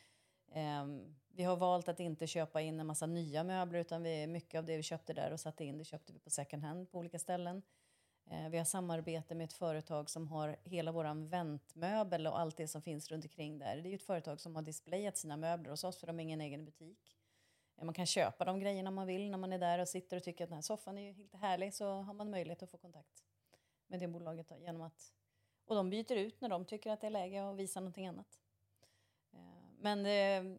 Um, 0.55 1.17
vi 1.37 1.45
har 1.45 1.57
valt 1.57 1.88
att 1.88 2.00
inte 2.00 2.26
köpa 2.26 2.61
in 2.61 2.81
en 2.81 2.87
massa 2.87 3.07
nya 3.07 3.45
möbler 3.45 3.81
utan 3.81 4.02
vi, 4.02 4.26
mycket 4.26 4.59
av 4.59 4.64
det 4.64 4.76
vi 4.76 4.83
köpte 4.83 5.12
där 5.12 5.33
och 5.33 5.40
satte 5.40 5.64
in 5.64 5.78
det 5.78 5.85
köpte 5.85 6.12
vi 6.12 6.19
på 6.19 6.31
second 6.31 6.62
hand 6.62 6.90
på 6.90 6.99
olika 6.99 7.19
ställen. 7.19 7.62
Eh, 8.31 8.49
vi 8.49 8.59
har 8.59 8.64
samarbete 8.64 9.35
med 9.35 9.45
ett 9.45 9.52
företag 9.52 10.11
som 10.11 10.28
har 10.28 10.57
hela 10.64 10.93
vår 10.93 11.28
väntmöbel 11.28 12.26
och 12.26 12.40
allt 12.40 12.57
det 12.57 12.69
som 12.69 12.83
finns 12.83 13.11
runt 13.11 13.25
omkring 13.25 13.59
där. 13.59 13.76
Det 13.76 13.88
är 13.88 13.90
ju 13.90 13.95
ett 13.95 14.02
företag 14.02 14.40
som 14.40 14.55
har 14.55 14.62
displayat 14.62 15.16
sina 15.16 15.37
möbler 15.37 15.71
hos 15.71 15.85
oss 15.85 15.97
för 15.97 16.07
de 16.07 16.16
har 16.16 16.23
ingen 16.23 16.40
egen 16.40 16.64
butik. 16.64 17.16
Eh, 17.76 17.85
man 17.85 17.95
kan 17.95 18.07
köpa 18.07 18.45
de 18.45 18.61
grejerna 18.61 18.90
man 18.90 19.07
vill 19.07 19.31
när 19.31 19.38
man 19.38 19.52
är 19.52 19.59
där 19.59 19.78
och 19.78 19.88
sitter 19.88 20.16
och 20.16 20.23
tycker 20.23 20.45
att 20.45 20.50
den 20.50 20.57
här 20.57 20.62
soffan 20.62 20.99
är 20.99 21.02
ju 21.02 21.12
helt 21.12 21.35
härlig 21.35 21.75
så 21.75 21.90
har 21.90 22.14
man 22.14 22.31
möjlighet 22.31 22.62
att 22.62 22.71
få 22.71 22.78
kontakt 22.78 23.25
med 23.87 24.00
det 24.00 24.09
bolaget 24.09 24.49
då, 24.49 24.59
genom 24.59 24.83
att 24.83 25.12
och 25.64 25.76
de 25.76 25.90
byter 25.90 26.12
ut 26.12 26.40
när 26.40 26.49
de 26.49 26.64
tycker 26.64 26.90
att 26.90 27.00
det 27.00 27.07
är 27.07 27.11
läge 27.11 27.50
att 27.50 27.57
visa 27.57 27.81
någonting 27.81 28.07
annat. 28.07 28.40
Eh, 29.33 29.38
men 29.78 30.07
eh, 30.07 30.59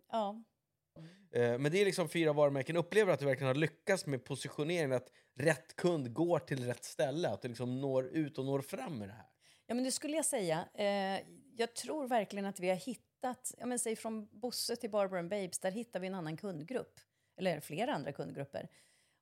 Mm. 0.97 1.61
Men 1.61 1.71
det 1.71 1.81
är 1.81 1.85
liksom 1.85 2.09
fyra 2.09 2.33
varumärken. 2.33 2.77
Upplever 2.77 3.13
att 3.13 3.19
du 3.19 3.25
verkligen 3.25 3.47
har 3.47 3.55
lyckats 3.55 4.05
med 4.05 4.23
positioneringen, 4.25 4.93
att 4.93 5.09
rätt 5.35 5.75
kund 5.75 6.13
går 6.13 6.39
till 6.39 6.65
rätt 6.65 6.83
ställe, 6.83 7.29
att 7.29 7.41
du 7.41 7.47
liksom 7.47 7.81
når 7.81 8.05
ut 8.05 8.37
och 8.37 8.45
når 8.45 8.61
fram 8.61 8.99
med 8.99 9.09
det 9.09 9.13
här? 9.13 9.29
Ja, 9.67 9.75
men 9.75 9.83
det 9.83 9.91
skulle 9.91 10.15
jag 10.15 10.25
säga. 10.25 10.67
Eh, 10.73 11.21
jag 11.57 11.73
tror 11.75 12.07
verkligen 12.07 12.45
att 12.45 12.59
vi 12.59 12.69
har 12.69 12.75
hittat, 12.75 13.53
jag 13.57 13.67
menar, 13.67 13.77
säg 13.77 13.95
från 13.95 14.39
Bosse 14.39 14.75
till 14.75 14.89
Barbara 14.89 15.19
and 15.19 15.29
Babes, 15.29 15.59
där 15.59 15.71
hittar 15.71 15.99
vi 15.99 16.07
en 16.07 16.15
annan 16.15 16.37
kundgrupp. 16.37 16.99
Eller 17.37 17.59
flera 17.59 17.93
andra 17.93 18.11
kundgrupper. 18.11 18.69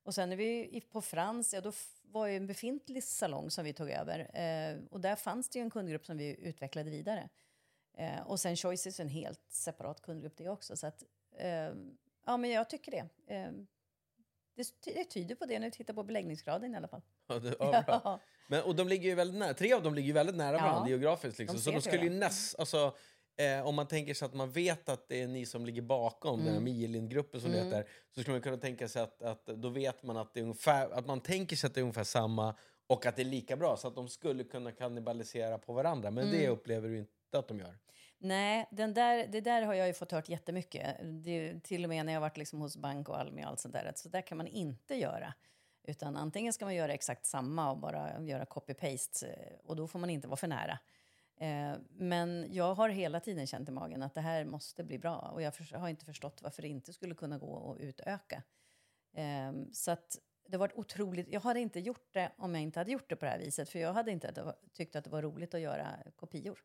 Och 0.04 0.14
sen 0.14 0.28
när 0.28 0.36
vi 0.36 0.80
på 0.90 1.02
Frans, 1.02 1.54
ja 1.54 1.60
då 1.60 1.72
var 2.02 2.26
ju 2.26 2.36
en 2.36 2.46
befintlig 2.46 3.04
salong 3.04 3.50
som 3.50 3.64
vi 3.64 3.72
tog 3.72 3.90
över. 3.90 4.18
Eh, 4.18 4.78
och 4.90 5.00
där 5.00 5.16
fanns 5.16 5.48
det 5.48 5.58
ju 5.58 5.62
en 5.62 5.70
kundgrupp 5.70 6.06
som 6.06 6.16
vi 6.16 6.36
utvecklade 6.40 6.90
vidare. 6.90 7.28
Eh, 7.98 8.20
och 8.26 8.40
sen 8.40 8.56
Choices 8.56 9.00
en 9.00 9.08
helt 9.08 9.40
separat 9.48 10.02
kundgrupp 10.02 10.36
det 10.36 10.48
också. 10.48 10.76
Så 10.76 10.86
att, 10.86 11.02
ja 12.26 12.36
men 12.36 12.50
jag 12.50 12.70
tycker 12.70 12.90
det. 12.90 13.34
Eh, 13.34 13.50
det. 14.84 15.04
Tyder 15.04 15.34
på 15.34 15.46
det 15.46 15.58
när 15.58 15.66
vi 15.66 15.72
tittar 15.72 15.94
på 15.94 16.02
beläggningsgraden 16.02 16.74
i 16.74 16.76
alla 16.76 16.88
fall. 16.88 17.02
Ja, 17.26 17.38
det, 17.38 17.56
ja. 17.58 18.20
Men, 18.48 18.62
och 18.62 18.76
de 18.76 18.88
ligger 18.88 19.08
ju 19.08 19.14
väldigt 19.14 19.38
nära, 19.38 19.54
tre 19.54 19.72
av 19.72 19.82
dem 19.82 19.94
ligger 19.94 20.06
ju 20.06 20.12
väldigt 20.12 20.36
nära 20.36 20.58
varandra 20.58 20.88
geografiskt. 20.88 21.38
Liksom. 21.38 21.56
De 21.56 21.62
så 21.62 21.70
de 21.70 21.80
skulle 21.80 22.02
ju 22.02 22.10
näst, 22.10 22.58
alltså, 22.58 22.96
Eh, 23.38 23.66
om 23.66 23.74
man 23.74 23.86
tänker 23.86 24.14
sig 24.14 24.26
att 24.26 24.34
man 24.34 24.50
vet 24.50 24.88
att 24.88 25.08
det 25.08 25.22
är 25.22 25.28
ni 25.28 25.46
som 25.46 25.66
ligger 25.66 25.82
bakom 25.82 26.34
mm. 26.34 26.44
den 26.44 26.54
här 26.54 26.60
Mielin-gruppen 26.60 27.40
som 27.40 27.50
mm. 27.50 27.70
det 27.70 27.76
heter, 27.76 27.90
så 28.14 28.20
skulle 28.20 28.34
man 28.34 28.42
kunna 28.42 28.56
tänka 28.56 28.88
sig 28.88 29.02
att, 29.02 29.22
att 29.22 29.46
då 29.46 29.68
vet 29.68 30.02
man 30.02 30.16
att 30.16 30.34
det 30.34 30.40
är 30.40 30.42
ungefär, 30.42 30.90
att 30.90 31.06
man 31.06 31.20
tänker 31.20 31.56
sig 31.56 31.68
att 31.68 31.74
det 31.74 31.80
är 31.80 31.82
ungefär 31.82 32.04
samma 32.04 32.56
och 32.86 33.06
att 33.06 33.16
det 33.16 33.22
är 33.22 33.26
lika 33.26 33.56
bra, 33.56 33.76
så 33.76 33.88
att 33.88 33.94
de 33.94 34.08
skulle 34.08 34.44
kunna 34.44 34.72
kannibalisera 34.72 35.58
på 35.58 35.72
varandra. 35.72 36.10
Men 36.10 36.28
mm. 36.28 36.38
det 36.38 36.48
upplever 36.48 36.88
du 36.88 36.98
inte 36.98 37.38
att 37.38 37.48
de 37.48 37.58
gör? 37.58 37.78
Nej, 38.18 38.68
den 38.70 38.94
där, 38.94 39.26
det 39.26 39.40
där 39.40 39.62
har 39.62 39.74
jag 39.74 39.86
ju 39.86 39.92
fått 39.92 40.12
hört 40.12 40.28
jättemycket. 40.28 40.96
Det, 41.02 41.60
till 41.60 41.84
och 41.84 41.88
med 41.88 42.06
när 42.06 42.12
jag 42.12 42.20
varit 42.20 42.36
liksom 42.36 42.60
hos 42.60 42.76
bank 42.76 43.08
och 43.08 43.18
Almi 43.18 43.44
och 43.44 43.48
allt 43.48 43.60
sånt 43.60 43.74
där. 43.74 43.92
Så 43.96 44.08
där 44.08 44.22
kan 44.22 44.38
man 44.38 44.46
inte 44.46 44.94
göra. 44.94 45.34
Utan 45.82 46.16
antingen 46.16 46.52
ska 46.52 46.64
man 46.64 46.74
göra 46.74 46.92
exakt 46.92 47.26
samma 47.26 47.70
och 47.70 47.78
bara 47.78 48.22
göra 48.22 48.44
copy-paste 48.44 49.26
eh, 49.26 49.58
och 49.64 49.76
då 49.76 49.88
får 49.88 49.98
man 49.98 50.10
inte 50.10 50.28
vara 50.28 50.36
för 50.36 50.48
nära. 50.48 50.78
Eh, 51.36 51.78
men 51.88 52.46
jag 52.50 52.74
har 52.74 52.88
hela 52.88 53.20
tiden 53.20 53.46
känt 53.46 53.68
i 53.68 53.72
magen 53.72 54.02
att 54.02 54.14
det 54.14 54.20
här 54.20 54.44
måste 54.44 54.84
bli 54.84 54.98
bra 54.98 55.18
och 55.18 55.42
jag 55.42 55.52
har 55.72 55.88
inte 55.88 56.04
förstått 56.04 56.42
varför 56.42 56.62
det 56.62 56.68
inte 56.68 56.92
skulle 56.92 57.14
kunna 57.14 57.38
gå 57.38 57.72
att 57.72 57.80
utöka. 57.80 58.42
Eh, 59.14 59.52
så 59.72 59.90
att 59.90 60.18
det 60.48 60.56
var 60.56 60.78
otroligt. 60.78 61.28
Jag 61.28 61.40
hade 61.40 61.60
inte 61.60 61.80
gjort 61.80 62.08
det 62.12 62.32
om 62.36 62.54
jag 62.54 62.62
inte 62.62 62.80
hade 62.80 62.92
gjort 62.92 63.10
det 63.10 63.16
på 63.16 63.24
det 63.24 63.30
här 63.30 63.38
viset 63.38 63.68
för 63.68 63.78
jag 63.78 63.92
hade 63.92 64.10
inte 64.10 64.54
tyckt 64.72 64.96
att 64.96 65.04
det 65.04 65.10
var 65.10 65.22
roligt 65.22 65.54
att 65.54 65.60
göra 65.60 65.86
kopior. 66.16 66.58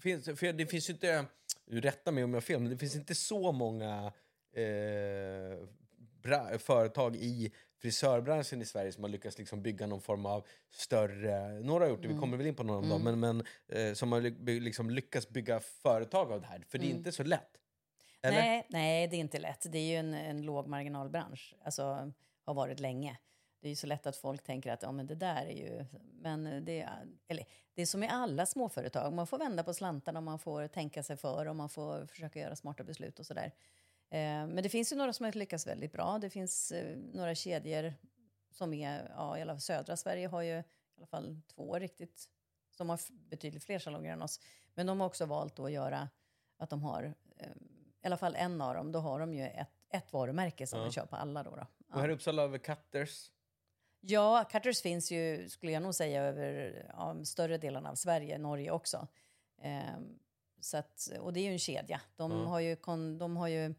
Finns, 0.00 0.24
för 0.24 0.52
det 0.52 0.66
finns 0.66 0.88
ju 0.88 0.92
inte, 0.92 1.26
rätta 1.70 2.12
mig 2.12 2.24
om 2.24 2.30
jag 2.30 2.36
har 2.36 2.40
fel, 2.40 2.60
men 2.60 2.70
det 2.70 2.78
finns 2.78 2.96
inte 2.96 3.14
så 3.14 3.52
många 3.52 4.12
eh, 4.52 5.58
bra, 6.22 6.58
företag 6.58 7.16
i 7.16 7.52
frisörbranschen 7.78 8.62
i 8.62 8.64
Sverige 8.64 8.92
som 8.92 9.04
har 9.04 9.10
lyckats 9.10 9.38
liksom 9.38 9.62
bygga 9.62 9.86
någon 9.86 10.00
form 10.00 10.26
av 10.26 10.46
större... 10.70 11.60
Några 11.60 11.84
har 11.84 11.90
gjort 11.90 12.02
det, 12.02 12.06
mm. 12.06 12.16
vi 12.16 12.20
kommer 12.20 12.36
väl 12.36 12.46
in 12.46 12.54
på 12.54 12.62
några 12.62 12.78
av 12.78 12.88
dem, 12.88 13.06
mm. 13.06 13.20
men, 13.20 13.36
men 13.68 13.88
eh, 13.88 13.94
som 13.94 14.12
har 14.12 14.20
liksom 14.60 14.90
lyckats 14.90 15.28
bygga 15.28 15.60
företag 15.60 16.32
av 16.32 16.40
det 16.40 16.46
här. 16.46 16.64
För 16.68 16.78
det 16.78 16.84
är 16.84 16.86
mm. 16.86 16.98
inte 16.98 17.12
så 17.12 17.22
lätt. 17.22 17.50
Eller? 18.22 18.36
Nej, 18.36 18.66
nej, 18.68 19.08
det 19.08 19.16
är 19.16 19.20
inte 19.20 19.38
lätt. 19.38 19.72
Det 19.72 19.78
är 19.78 19.90
ju 19.90 19.96
en, 19.96 20.14
en 20.14 20.42
låg 20.42 20.66
marginalbransch. 20.66 21.54
Alltså, 21.64 22.12
har 22.44 22.54
varit 22.54 22.80
länge. 22.80 23.18
Det 23.60 23.68
är 23.68 23.70
ju 23.70 23.76
så 23.76 23.86
lätt 23.86 24.06
att 24.06 24.16
folk 24.16 24.42
tänker 24.42 24.72
att 24.72 24.82
ja, 24.82 24.92
men 24.92 25.06
det 25.06 25.14
där 25.14 25.46
är 25.46 25.56
ju... 25.56 25.84
Men 26.20 26.64
det, 26.64 26.88
eller, 27.28 27.44
det 27.74 27.82
är 27.82 27.86
som 27.86 28.02
i 28.02 28.08
alla 28.08 28.46
småföretag. 28.46 29.12
Man 29.12 29.26
får 29.26 29.38
vända 29.38 29.64
på 29.64 29.74
slantarna 29.74 30.18
och 30.18 30.22
man 30.22 30.38
får 30.38 30.68
tänka 30.68 31.02
sig 31.02 31.16
för 31.16 31.46
och 31.46 31.56
man 31.56 31.68
får 31.68 32.06
försöka 32.06 32.40
göra 32.40 32.56
smarta 32.56 32.84
beslut 32.84 33.18
och 33.18 33.26
sådär. 33.26 33.52
Eh, 34.10 34.46
men 34.46 34.62
det 34.62 34.68
finns 34.68 34.92
ju 34.92 34.96
några 34.96 35.12
som 35.12 35.24
har 35.24 35.32
lyckats 35.32 35.66
väldigt 35.66 35.92
bra. 35.92 36.18
Det 36.18 36.30
finns 36.30 36.72
eh, 36.72 36.96
några 36.96 37.34
kedjor 37.34 37.94
som 38.50 38.74
är, 38.74 39.12
ja, 39.16 39.38
i 39.38 39.42
alla 39.42 39.52
fall 39.52 39.60
södra 39.60 39.96
Sverige 39.96 40.28
har 40.28 40.42
ju 40.42 40.58
i 40.58 40.64
alla 40.96 41.06
fall 41.06 41.40
två 41.54 41.78
riktigt, 41.78 42.28
som 42.70 42.88
har 42.88 43.00
betydligt 43.30 43.64
fler 43.64 43.78
salonger 43.78 44.12
än 44.12 44.22
oss. 44.22 44.40
Men 44.74 44.86
de 44.86 45.00
har 45.00 45.06
också 45.06 45.26
valt 45.26 45.58
att 45.58 45.72
göra 45.72 46.08
att 46.56 46.70
de 46.70 46.82
har, 46.82 47.14
eh, 47.36 47.46
i 48.02 48.06
alla 48.06 48.16
fall 48.16 48.34
en 48.36 48.60
av 48.60 48.74
dem, 48.74 48.92
då 48.92 48.98
har 48.98 49.20
de 49.20 49.34
ju 49.34 49.44
ett, 49.44 49.70
ett 49.88 50.12
varumärke 50.12 50.66
som 50.66 50.78
ja. 50.78 50.84
de 50.84 50.92
kör 50.92 51.06
på 51.06 51.16
alla 51.16 51.42
då. 51.42 51.50
då. 51.50 51.66
Ja. 51.78 51.94
Och 51.94 52.00
här 52.00 52.08
i 52.08 52.12
Uppsala 52.12 52.42
har 52.42 52.48
vi 52.48 52.58
Cutters. 52.58 53.30
Ja, 54.00 54.44
Cutters 54.50 54.82
finns 54.82 55.10
ju, 55.10 55.48
skulle 55.48 55.72
jag 55.72 55.82
nog 55.82 55.94
säga, 55.94 56.22
över 56.22 56.86
ja, 56.96 57.24
större 57.24 57.58
delen 57.58 57.86
av 57.86 57.94
Sverige, 57.94 58.38
Norge 58.38 58.70
också. 58.70 59.08
Eh, 59.62 60.00
så 60.60 60.76
att, 60.76 61.08
och 61.20 61.32
det 61.32 61.40
är 61.40 61.44
ju 61.44 61.52
en 61.52 61.58
kedja. 61.58 62.00
De, 62.16 62.32
mm. 62.32 62.46
har 62.46 62.60
ju, 62.60 62.76
de 63.18 63.36
har 63.36 63.48
ju 63.48 63.74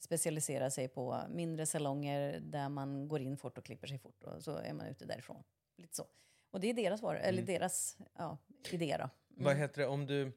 specialisera 0.00 0.70
sig 0.70 0.88
på 0.88 1.20
mindre 1.28 1.66
salonger 1.66 2.40
där 2.40 2.68
man 2.68 3.08
går 3.08 3.20
in 3.20 3.36
fort 3.36 3.58
och 3.58 3.64
klipper 3.64 3.86
sig 3.86 3.98
fort 3.98 4.24
och 4.24 4.42
så 4.42 4.56
är 4.56 4.72
man 4.72 4.86
ute 4.86 5.04
därifrån. 5.04 5.42
Lite 5.76 5.96
så. 5.96 6.06
Och 6.50 6.60
det 6.60 6.70
är 6.70 6.74
deras, 6.74 7.02
var, 7.02 7.14
eller 7.14 7.42
mm. 7.42 7.46
deras 7.54 7.96
ja, 8.18 8.38
idé. 8.70 8.96
Då. 8.98 9.04
Mm. 9.04 9.44
Vad 9.44 9.56
heter 9.56 9.80
det, 9.80 9.86
om 9.86 10.06
du, 10.06 10.32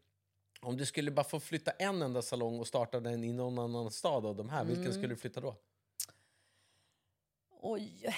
om 0.62 0.78
du 0.78 0.86
skulle 0.86 1.12
bara 1.12 1.24
få 1.24 1.40
flytta 1.40 1.72
en 1.72 2.02
enda 2.02 2.22
salong 2.22 2.60
och 2.60 2.68
starta 2.68 3.00
den 3.00 3.24
i 3.24 3.34
någon 3.34 3.60
annan 3.60 3.92
stad 3.92 4.26
av 4.26 4.36
de 4.36 4.50
här, 4.50 4.62
mm. 4.62 4.74
vilken 4.74 4.94
skulle 4.94 5.08
du 5.08 5.16
flytta 5.16 5.42
då? 5.42 5.56
Oj. 7.50 8.16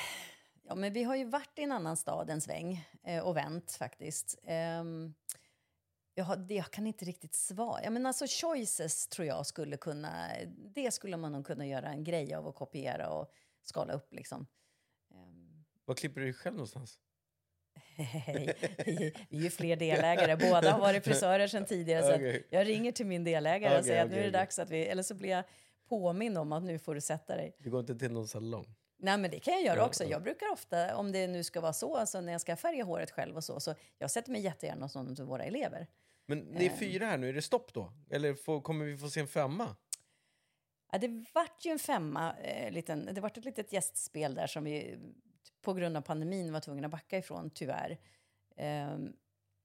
Ja, 0.70 0.76
men 0.76 0.94
vi 0.94 1.04
har 1.04 1.16
ju 1.16 1.26
varit 1.26 1.60
i 1.60 1.64
en 1.64 1.72
annan 1.72 1.98
stad 1.98 2.30
en 2.30 2.42
sväng 2.42 2.88
eh, 3.04 3.24
och 3.24 3.38
vänt 3.38 3.72
faktiskt. 3.72 4.40
Um, 4.82 5.14
jag, 6.14 6.52
jag, 6.52 6.72
kan 6.72 6.88
inte 6.88 7.06
riktigt 7.06 7.36
svara. 7.36 7.84
Ja, 7.84 7.90
men 7.90 8.06
alltså 8.06 8.26
choices 8.28 9.08
tror 9.08 9.28
jag 9.28 9.46
skulle 9.46 9.78
kunna... 9.78 10.28
Det 10.76 10.92
skulle 10.92 11.18
man 11.18 11.32
nog 11.32 11.46
kunna 11.46 11.68
göra 11.68 11.90
en 11.90 12.04
grej 12.04 12.34
av 12.34 12.48
att 12.48 12.56
kopiera 12.56 13.10
och 13.10 13.32
skala 13.64 13.94
upp 13.94 14.14
liksom. 14.14 14.48
Um. 15.14 15.66
Var 15.86 15.96
klipper 15.96 16.20
du 16.20 16.26
dig 16.26 16.34
själv 16.34 16.56
någonstans? 16.56 17.00
vi, 18.86 19.14
är 19.30 19.42
ju 19.42 19.50
fler 19.50 19.76
delägare. 19.76 20.36
Båda 20.50 20.72
har 20.72 20.80
varit 20.80 21.04
frisörer 21.04 21.48
sedan 21.48 21.66
tidigare. 21.66 22.16
okay. 22.16 22.40
Så 22.40 22.48
jag 22.50 22.68
ringer 22.68 22.92
till 22.92 23.06
min 23.06 23.24
delägare 23.24 23.72
okay, 23.72 23.80
och 23.80 23.86
säger 23.86 24.06
okay, 24.06 24.06
att 24.06 24.12
nu 24.12 24.20
är 24.20 24.32
det 24.32 24.38
dags 24.38 24.60
att 24.60 24.70
vi... 24.70 24.86
Eller 24.86 25.04
så 25.04 25.16
blir 25.16 25.30
jag 25.30 25.44
påminn 25.88 26.38
om 26.38 26.52
att 26.52 26.64
nu 26.64 26.80
får 26.80 26.96
du 26.96 27.02
sätta 27.02 27.36
dig. 27.36 27.56
Du 27.60 27.70
går 27.70 27.80
inte 27.80 27.96
till 27.96 28.12
någon 28.12 28.28
salong? 28.28 28.76
Nej, 29.02 29.18
men 29.18 29.32
det 29.32 29.40
kan 29.40 29.54
jag 29.54 29.64
göra 29.64 29.86
också. 29.86 30.04
Jag 30.04 30.24
brukar 30.24 30.52
ofta, 30.52 30.96
om 30.96 31.12
det 31.12 31.28
nu 31.28 31.44
ska 31.44 31.62
vara 31.62 31.74
så, 31.74 31.96
alltså 31.96 32.22
när 32.22 32.32
jag 32.32 32.42
ska 32.42 32.56
färga 32.56 32.84
håret 32.84 33.12
själv 33.12 33.36
och 33.36 33.44
så, 33.44 33.60
så 33.60 33.76
jag 33.98 34.12
sätter 34.12 34.32
mig 34.32 34.42
jättegärna 34.42 34.86
hos 34.86 34.96
någon 34.96 35.22
av 35.22 35.28
våra 35.28 35.44
elever. 35.44 35.88
Men 36.26 36.54
det 36.54 36.66
är 36.66 36.70
fyra 36.70 37.06
här 37.06 37.18
nu, 37.18 37.30
är 37.30 37.34
det 37.34 37.42
stopp 37.42 37.74
då? 37.74 37.94
Eller 38.10 38.34
får, 38.34 38.62
kommer 38.62 38.86
vi 38.86 38.98
få 38.98 39.10
se 39.10 39.20
en 39.20 39.28
femma? 39.28 39.76
Ja, 40.92 40.98
det 40.98 41.26
vart 41.34 41.66
ju 41.66 41.72
en 41.72 41.80
femma, 41.80 42.36
eh, 42.38 42.72
liten, 42.72 43.10
det 43.12 43.22
vart 43.22 43.38
ett 43.38 43.46
litet 43.46 43.74
gästspel 43.74 44.36
där 44.36 44.48
som 44.48 44.64
vi 44.64 44.98
på 45.62 45.74
grund 45.74 45.98
av 45.98 46.02
pandemin 46.02 46.54
var 46.54 46.60
tvungna 46.60 46.88
att 46.88 46.92
backa 46.92 47.18
ifrån, 47.18 47.50
tyvärr. 47.50 47.98
Eh, 48.56 48.98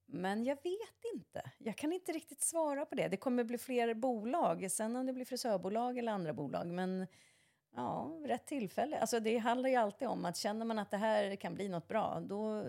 men 0.07 0.45
jag 0.45 0.57
vet 0.57 1.15
inte. 1.15 1.51
Jag 1.59 1.77
kan 1.77 1.93
inte 1.93 2.13
riktigt 2.13 2.43
svara 2.43 2.87
på 2.87 2.95
det. 2.95 3.09
Det 3.09 3.17
kommer 3.17 3.45
bli 3.45 3.59
fler 3.59 3.95
bolag, 3.95 4.71
sen 4.71 4.97
om 4.97 5.07
det 5.07 5.13
blir 5.13 5.25
frisörbolag 5.25 5.99
eller 5.99 6.13
andra 6.13 6.33
bolag. 6.33 6.67
Men 6.67 7.07
ja, 7.75 8.21
rätt 8.25 8.47
tillfälle. 8.47 8.99
Alltså 8.99 9.21
det 9.21 9.39
handlar 9.39 9.69
ju 9.69 9.77
alltid 9.77 10.09
om 10.09 10.25
att 10.25 10.37
känner 10.37 10.65
man 10.65 10.79
att 10.79 10.91
det 10.91 10.97
här 10.97 11.37
kan 11.37 11.55
bli 11.55 11.69
något 11.69 11.89
bra, 11.89 12.21
då, 12.21 12.65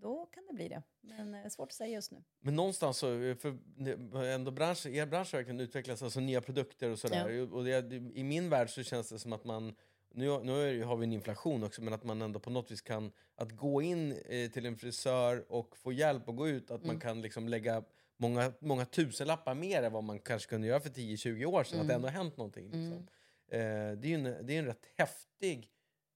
då 0.00 0.26
kan 0.26 0.46
det 0.46 0.54
bli 0.54 0.68
det. 0.68 0.82
Men 1.00 1.32
det 1.32 1.38
eh, 1.38 1.44
är 1.44 1.48
svårt 1.48 1.68
att 1.68 1.74
säga 1.74 1.90
just 1.90 2.12
nu. 2.12 2.22
Men 2.40 2.56
någonstans 2.56 2.98
så, 2.98 3.22
eh, 3.22 3.36
för 3.36 4.24
ändå 4.24 4.50
branschen, 4.50 4.94
er 4.94 5.06
bransch 5.06 5.32
har 5.32 5.38
verkligen 5.38 5.60
utvecklats, 5.60 6.02
alltså 6.02 6.20
nya 6.20 6.40
produkter 6.40 6.90
och 6.90 6.98
sådär. 6.98 7.28
Ja. 7.28 7.42
Och 7.42 7.64
det, 7.64 7.94
I 8.14 8.24
min 8.24 8.50
värld 8.50 8.70
så 8.70 8.82
känns 8.82 9.08
det 9.08 9.18
som 9.18 9.32
att 9.32 9.44
man, 9.44 9.74
nu, 10.14 10.38
nu 10.42 10.82
har 10.82 10.96
vi 10.96 11.04
en 11.04 11.12
inflation 11.12 11.64
också, 11.64 11.82
men 11.82 11.92
att 11.92 12.04
man 12.04 12.22
ändå 12.22 12.40
på 12.40 12.50
något 12.50 12.70
vis 12.70 12.80
kan, 12.80 13.12
att 13.36 13.52
gå 13.52 13.82
in 13.82 14.12
eh, 14.12 14.50
till 14.50 14.66
en 14.66 14.76
frisör 14.76 15.52
och 15.52 15.76
få 15.76 15.92
hjälp 15.92 16.28
och 16.28 16.36
gå 16.36 16.48
ut, 16.48 16.70
att 16.70 16.82
mm. 16.82 16.86
man 16.86 17.00
kan 17.00 17.22
liksom 17.22 17.48
lägga 17.48 17.82
många, 18.16 18.52
många 18.58 18.84
tusenlappar 18.84 19.54
mer 19.54 19.82
än 19.82 19.92
vad 19.92 20.04
man 20.04 20.18
kanske 20.18 20.48
kunde 20.48 20.66
göra 20.66 20.80
för 20.80 20.90
10-20 20.90 21.44
år 21.44 21.64
sedan, 21.64 21.74
mm. 21.74 21.82
att 21.84 21.88
det 21.88 21.94
ändå 21.94 22.08
har 22.08 22.12
hänt 22.12 22.36
någonting. 22.36 22.64
Liksom. 22.64 22.92
Mm. 22.92 23.06
Eh, 23.48 23.58
det 23.98 24.12
är 24.12 24.14
en, 24.14 24.46
det 24.46 24.54
är 24.54 24.58
en 24.58 24.66
rätt 24.66 24.86
häftig 24.96 25.70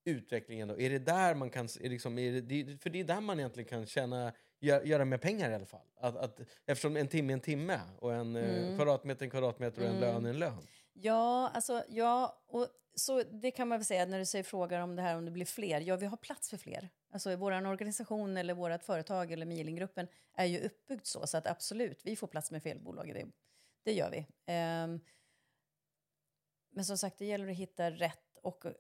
utveckling 0.04 0.60
ändå. 0.60 0.80
Är 0.80 0.90
det 0.90 0.98
där 0.98 1.34
man 1.34 1.50
kan, 1.50 1.64
är 1.64 1.88
liksom, 1.88 2.18
är 2.18 2.40
det, 2.40 2.82
för 2.82 2.90
det 2.90 3.00
är 3.00 3.04
där 3.04 3.20
man 3.20 3.38
egentligen 3.38 3.68
kan 3.68 3.86
tjäna 3.86 4.32
göra, 4.60 4.84
göra 4.84 5.04
mer 5.04 5.18
pengar 5.18 5.50
i 5.50 5.54
alla 5.54 5.66
fall. 5.66 5.86
Att, 5.96 6.16
att, 6.16 6.40
eftersom 6.66 6.96
en 6.96 7.08
timme 7.08 7.32
är 7.32 7.34
en 7.34 7.40
timme 7.40 7.80
och 7.98 8.14
en 8.14 8.36
eh, 8.36 8.58
mm. 8.58 8.76
kvadratmeter 8.76 9.24
en 9.24 9.30
kvadratmeter 9.30 9.82
och 9.82 9.88
en 9.88 9.96
mm. 9.96 10.00
lön 10.00 10.26
är 10.26 10.30
en 10.30 10.38
lön. 10.38 10.66
Ja, 10.92 11.50
alltså, 11.54 11.84
ja, 11.88 12.42
och 12.46 12.68
så 12.94 13.22
det 13.22 13.50
kan 13.50 13.68
man 13.68 13.78
väl 13.78 13.84
säga 13.84 14.06
när 14.06 14.18
du 14.18 14.26
säger 14.26 14.44
frågar 14.44 14.80
om 14.80 14.96
det 14.96 15.02
här 15.02 15.16
om 15.16 15.24
det 15.24 15.30
blir 15.30 15.46
fler. 15.46 15.80
Ja, 15.80 15.96
vi 15.96 16.06
har 16.06 16.16
plats 16.16 16.50
för 16.50 16.56
fler. 16.56 16.88
Alltså 17.12 17.36
vår 17.36 17.66
organisation 17.66 18.36
eller 18.36 18.54
vårt 18.54 18.82
företag 18.82 19.32
eller 19.32 19.46
Milingruppen 19.46 20.08
är 20.36 20.44
ju 20.44 20.60
uppbyggt 20.60 21.06
så, 21.06 21.26
så 21.26 21.36
att 21.36 21.46
absolut, 21.46 22.00
vi 22.04 22.16
får 22.16 22.26
plats 22.26 22.50
med 22.50 22.62
fel 22.62 22.80
bolag. 22.80 23.14
Det, 23.14 23.26
det 23.84 23.92
gör 23.92 24.10
vi. 24.10 24.18
Um, 24.52 25.00
men 26.70 26.84
som 26.84 26.98
sagt, 26.98 27.18
det 27.18 27.26
gäller 27.26 27.48
att 27.48 27.56
hitta 27.56 27.90
rätt 27.90 28.38
och 28.42 28.66
eh, 28.66 28.72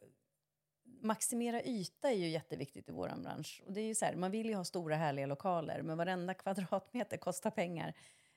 maximera 1.02 1.62
yta 1.62 2.10
är 2.10 2.16
ju 2.16 2.28
jätteviktigt 2.28 2.88
i 2.88 2.92
vår 2.92 3.08
bransch. 3.22 3.62
Och 3.66 3.72
det 3.72 3.80
är 3.80 3.86
ju 3.86 3.94
så 3.94 4.04
här, 4.04 4.16
man 4.16 4.30
vill 4.30 4.48
ju 4.48 4.54
ha 4.54 4.64
stora 4.64 4.96
härliga 4.96 5.26
lokaler, 5.26 5.82
men 5.82 5.98
varenda 5.98 6.34
kvadratmeter 6.44 7.16
kostar 7.16 7.50
pengar. 7.50 7.94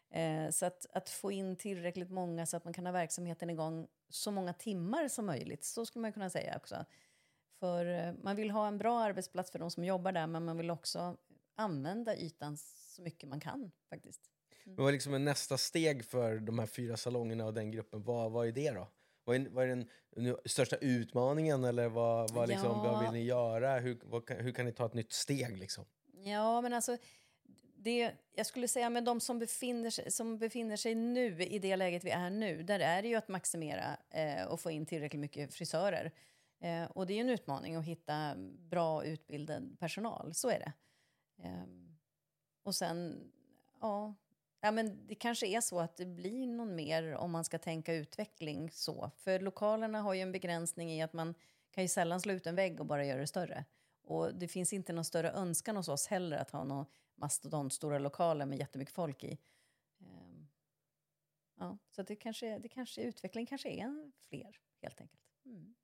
Eh, 0.10 0.50
så 0.50 0.66
att, 0.66 0.86
att, 0.94 1.10
få 1.10 1.32
in 1.32 1.56
tillräckligt 1.56 2.10
många 2.10 2.46
så 2.46 2.58
att 2.58 2.63
man 2.63 2.74
kan 2.74 2.86
ha 2.86 2.94
verksamheten 2.94 3.50
igång 3.50 3.88
så 4.10 4.32
många 4.32 4.54
timmar 4.54 5.08
som 5.08 5.26
möjligt, 5.26 5.63
så 5.63 5.86
skulle 5.86 6.02
man 6.02 6.13
kunna 6.13 6.30
säga 6.30 6.58
också. 6.58 6.86
För 7.60 7.86
eh, 7.86 8.13
man 8.24 8.36
vill 8.36 8.52
ha 8.52 8.68
en 8.68 8.78
bra 8.78 9.00
arbetsplats 9.00 9.52
för 9.52 9.60
de 9.60 9.72
som 9.72 9.84
jobbar 9.84 10.12
där, 10.12 10.28
men 10.28 10.46
man 10.46 10.58
vill 10.58 10.72
också 10.72 11.18
använda 11.56 12.18
ytan 12.18 12.58
så 12.58 13.02
mycket 13.02 13.30
man 13.30 13.39
kan 13.39 13.72
faktiskt. 13.89 14.30
Mm. 14.66 14.76
vad 14.76 14.88
är 14.88 14.92
liksom 14.92 15.26
nästa 15.26 15.58
steg 15.58 16.06
för 16.06 16.39
de 16.39 16.60
här 16.60 16.66
fyra 16.66 16.98
salongerna 16.98 17.46
och 17.46 17.54
den 17.54 17.72
gruppen? 17.72 18.04
Vad, 18.04 18.32
vad 18.32 18.48
är 18.48 18.52
det 18.52 18.72
då? 18.72 18.88
Vad 19.24 19.36
är, 19.36 19.50
vad 19.50 19.64
är 19.64 19.68
den, 19.68 19.90
den 20.10 20.38
största 20.46 20.76
utmaningen 20.76 21.64
eller 21.64 21.90
vad, 21.90 22.32
vad, 22.32 22.50
liksom, 22.50 22.70
ja. 22.70 22.84
vad 22.84 23.04
vill 23.04 23.12
ni 23.12 23.24
göra? 23.24 23.80
Hur, 23.80 24.00
vad, 24.04 24.32
hur 24.32 24.52
kan 24.52 24.66
ni 24.66 24.72
ta 24.72 24.86
ett 24.86 24.94
nytt 24.94 25.12
steg? 25.12 25.58
Liksom? 25.58 25.86
Ja, 26.24 26.62
men 26.62 26.74
alltså 26.74 26.98
det, 27.84 28.12
jag 28.36 28.46
skulle 28.46 28.68
säga 28.68 28.90
med 28.90 29.04
de 29.04 29.20
som 29.20 29.40
befinner, 29.40 29.90
sig, 29.90 30.12
som 30.12 30.38
befinner 30.38 30.76
sig 30.76 30.96
nu 30.96 31.44
i 31.44 31.60
det 31.60 31.76
läget 31.76 32.04
vi 32.04 32.10
är 32.10 32.30
nu, 32.30 32.64
där 32.64 32.80
är 32.80 33.02
det 33.02 33.08
ju 33.08 33.16
att 33.16 33.28
maximera 33.28 33.98
eh, 34.10 34.46
och 34.46 34.60
få 34.60 34.72
in 34.72 34.86
tillräckligt 34.86 35.20
mycket 35.20 35.54
frisörer. 35.54 36.12
Eh, 36.60 36.84
och 36.84 37.08
det 37.08 37.14
är 37.14 37.22
en 37.22 37.30
utmaning 37.30 37.76
att 37.76 37.86
hitta 37.86 38.36
bra 38.70 39.06
utbildad 39.06 39.80
personal, 39.80 40.34
så 40.34 40.50
är 40.50 40.60
det. 40.60 40.74
Eh, 41.44 41.64
och 42.64 42.76
sen, 42.76 43.32
ja, 43.82 44.14
ja, 44.63 44.71
men 44.71 45.08
det 45.08 45.15
kanske 45.15 45.47
är 45.47 45.62
så 45.62 45.80
att 45.80 45.97
det 45.97 46.06
blir 46.06 46.47
någon 46.47 46.76
mer 46.76 47.13
om 47.13 47.32
man 47.32 47.45
ska 47.45 47.60
tänka 47.60 47.93
utveckling 47.93 48.71
så. 48.71 49.12
För 49.17 49.39
lokalerna 49.39 50.02
har 50.02 50.13
ju 50.13 50.21
en 50.21 50.32
begränsning 50.32 50.91
i 50.91 51.02
att 51.02 51.13
man 51.13 51.36
kan 51.71 51.84
ju 51.84 51.88
sällan 51.88 52.21
slå 52.21 52.34
ut 52.34 52.47
en 52.47 52.56
vägg 52.56 52.80
och 52.80 52.86
bara 52.86 53.06
göra 53.06 53.19
det 53.19 53.28
större. 53.28 53.65
Och 54.04 54.36
det 54.36 54.47
finns 54.47 54.73
inte 54.73 54.93
någon 54.93 55.06
större 55.06 55.32
önskan 55.32 55.76
hos 55.76 55.88
oss 55.88 56.08
heller 56.08 56.38
att 56.38 56.52
ha 56.52 56.63
några 56.63 56.86
mastodontstora 57.15 57.99
lokaler 57.99 58.45
med 58.45 58.60
jättemycket 58.60 58.93
folk 58.93 59.23
i. 59.23 59.38
Ehm, 59.99 60.47
ja, 61.60 61.78
så 61.91 62.04
det 62.04 62.15
kanske, 62.15 62.60
det 62.60 62.69
kanske, 62.69 63.02
utveckling 63.02 63.45
kanske 63.45 63.69
är 63.69 64.12
fler, 64.30 64.58
helt 64.82 65.02
enkelt. 65.02 65.21
Mm. 65.45 65.76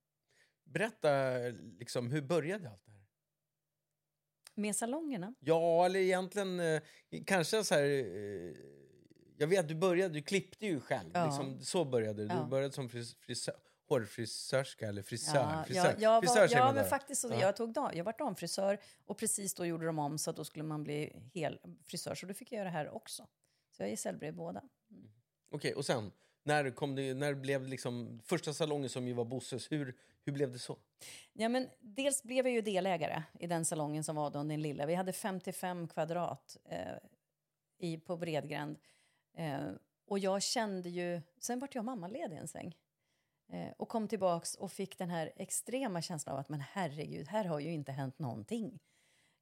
Berätta, 0.64 1.38
liksom, 1.80 2.12
hur 2.12 2.22
började 2.22 2.70
allt 2.70 2.86
det 2.86 2.92
här? 2.92 2.99
Med 4.60 4.76
salongerna? 4.76 5.34
Ja, 5.40 5.86
eller 5.86 6.00
egentligen 6.00 6.60
eh, 6.60 6.82
kanske 7.26 7.64
så 7.64 7.76
här... 7.76 7.84
Eh, 7.84 8.54
jag 9.38 9.48
vet, 9.48 9.68
du 9.68 9.76
började, 9.76 10.14
du 10.14 10.22
klippte 10.22 10.66
ju 10.66 10.80
själv. 10.80 11.10
Ja. 11.14 11.26
Liksom, 11.26 11.60
så 11.62 11.86
började 11.86 12.22
du. 12.22 12.28
Du 12.28 12.50
började 12.50 12.74
som 12.74 12.90
frisör 12.90 13.56
hårfrisörska 13.90 14.88
eller 14.88 15.02
frisör. 15.02 15.36
Ja, 15.36 15.64
frisör. 15.68 15.96
Ja, 16.00 16.22
jag, 16.24 16.36
var, 16.36 16.48
ja 16.52 16.72
men 16.74 16.86
faktiskt, 16.86 17.22
så, 17.22 17.28
ja. 17.28 17.40
jag, 17.40 17.56
tog, 17.56 17.78
jag 17.94 18.04
var 18.04 18.16
damfrisör 18.18 18.78
och 19.06 19.18
precis 19.18 19.54
då 19.54 19.66
gjorde 19.66 19.86
de 19.86 20.00
om 20.00 20.18
så 20.18 20.30
att 20.30 20.36
då 20.36 20.46
skulle 20.46 20.64
man 20.64 20.84
bli 20.84 21.16
hel 21.34 21.60
frisör. 21.88 22.16
Så 22.16 22.26
då 22.26 22.34
fick 22.34 22.52
jag 22.52 22.58
göra 22.58 22.70
det 22.70 22.74
här 22.74 22.96
också. 22.96 23.28
Så 23.72 23.82
jag 23.82 23.88
är 23.88 23.92
gesällbrev 23.92 24.34
båda. 24.36 24.60
Mm. 24.60 25.04
Okej, 25.50 25.58
okay, 25.58 25.74
och 25.74 25.86
sen? 25.86 26.12
När, 26.44 26.72
kom 26.72 26.96
det, 26.96 27.14
när 27.14 27.34
blev 27.34 27.68
liksom 27.68 28.20
första 28.24 28.54
salongen 28.54 28.90
som 28.90 29.08
ju 29.08 29.14
var 29.14 29.26
Bosses, 29.26 29.72
hur, 29.72 29.96
hur 30.30 30.34
blev 30.34 30.52
det 30.52 30.60
så? 30.60 30.78
Ja, 31.34 31.50
men 31.50 31.70
dels 31.80 32.24
blev 32.24 32.46
jag 32.46 32.54
ju 32.54 32.62
delägare 32.62 33.24
i 33.40 33.48
den 33.48 33.66
salongen 33.66 34.04
som 34.04 34.16
var 34.16 34.30
då, 34.30 34.44
den 34.44 34.62
lilla. 34.62 34.86
Vi 34.86 34.96
hade 34.96 35.14
55 35.14 35.88
kvadrat 35.88 36.58
eh, 36.66 36.98
i, 37.78 37.98
på 37.98 38.18
Bredgränd. 38.18 38.78
Eh, 39.34 39.60
och 40.08 40.20
jag 40.20 40.42
kände 40.42 40.90
ju... 40.90 41.22
Sen 41.40 41.60
vart 41.60 41.76
jag 41.76 41.86
mammaledig 41.86 42.38
en 42.38 42.48
sväng. 42.48 42.76
Eh, 43.52 43.72
och 43.78 43.90
kom 43.90 44.08
tillbaks 44.08 44.56
och 44.56 44.72
fick 44.72 44.98
den 44.98 45.10
här 45.10 45.32
extrema 45.36 46.02
känslan 46.02 46.34
av 46.34 46.40
att 46.40 46.50
men 46.50 46.60
herregud, 46.60 47.28
här 47.28 47.46
har 47.46 47.60
ju 47.60 47.72
inte 47.72 47.92
hänt 47.92 48.20
någonting. 48.20 48.80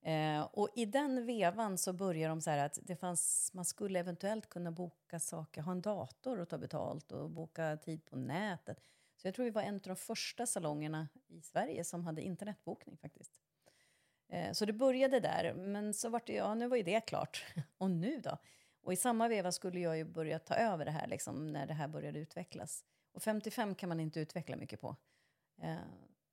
Eh, 0.01 0.41
och 0.41 0.69
i 0.75 0.85
den 0.85 1.25
vevan 1.25 1.77
så 1.77 1.93
började 1.93 2.31
de 2.31 2.41
så 2.41 2.49
här 2.49 2.65
att 2.65 2.79
det 2.81 2.95
fanns, 2.95 3.51
man 3.53 3.65
skulle 3.65 3.99
eventuellt 3.99 4.49
kunna 4.49 4.71
boka 4.71 5.19
saker, 5.19 5.61
ha 5.61 5.71
en 5.71 5.81
dator 5.81 6.39
och 6.39 6.49
ta 6.49 6.57
betalt 6.57 7.11
och 7.11 7.29
boka 7.29 7.77
tid 7.77 8.05
på 8.05 8.15
nätet. 8.15 8.81
Så 9.17 9.27
jag 9.27 9.35
tror 9.35 9.45
vi 9.45 9.51
var 9.51 9.61
en 9.61 9.75
av 9.75 9.81
de 9.81 9.95
första 9.95 10.45
salongerna 10.45 11.07
i 11.27 11.41
Sverige 11.41 11.83
som 11.83 12.05
hade 12.05 12.21
internetbokning 12.21 12.97
faktiskt. 12.97 13.41
Eh, 14.29 14.51
så 14.51 14.65
det 14.65 14.73
började 14.73 15.19
där, 15.19 15.53
men 15.53 15.93
så 15.93 16.09
vart 16.09 16.27
det, 16.27 16.33
ja 16.33 16.55
nu 16.55 16.67
var 16.67 16.77
ju 16.77 16.83
det 16.83 17.01
klart. 17.01 17.45
och 17.77 17.91
nu 17.91 18.21
då? 18.21 18.37
Och 18.81 18.93
i 18.93 18.95
samma 18.95 19.27
veva 19.27 19.51
skulle 19.51 19.79
jag 19.79 19.97
ju 19.97 20.03
börja 20.03 20.39
ta 20.39 20.55
över 20.55 20.85
det 20.85 20.91
här 20.91 21.07
liksom, 21.07 21.47
när 21.47 21.67
det 21.67 21.73
här 21.73 21.87
började 21.87 22.19
utvecklas. 22.19 22.85
Och 23.11 23.23
55 23.23 23.75
kan 23.75 23.89
man 23.89 23.99
inte 23.99 24.19
utveckla 24.19 24.55
mycket 24.55 24.81
på. 24.81 24.95
Eh, 25.61 25.77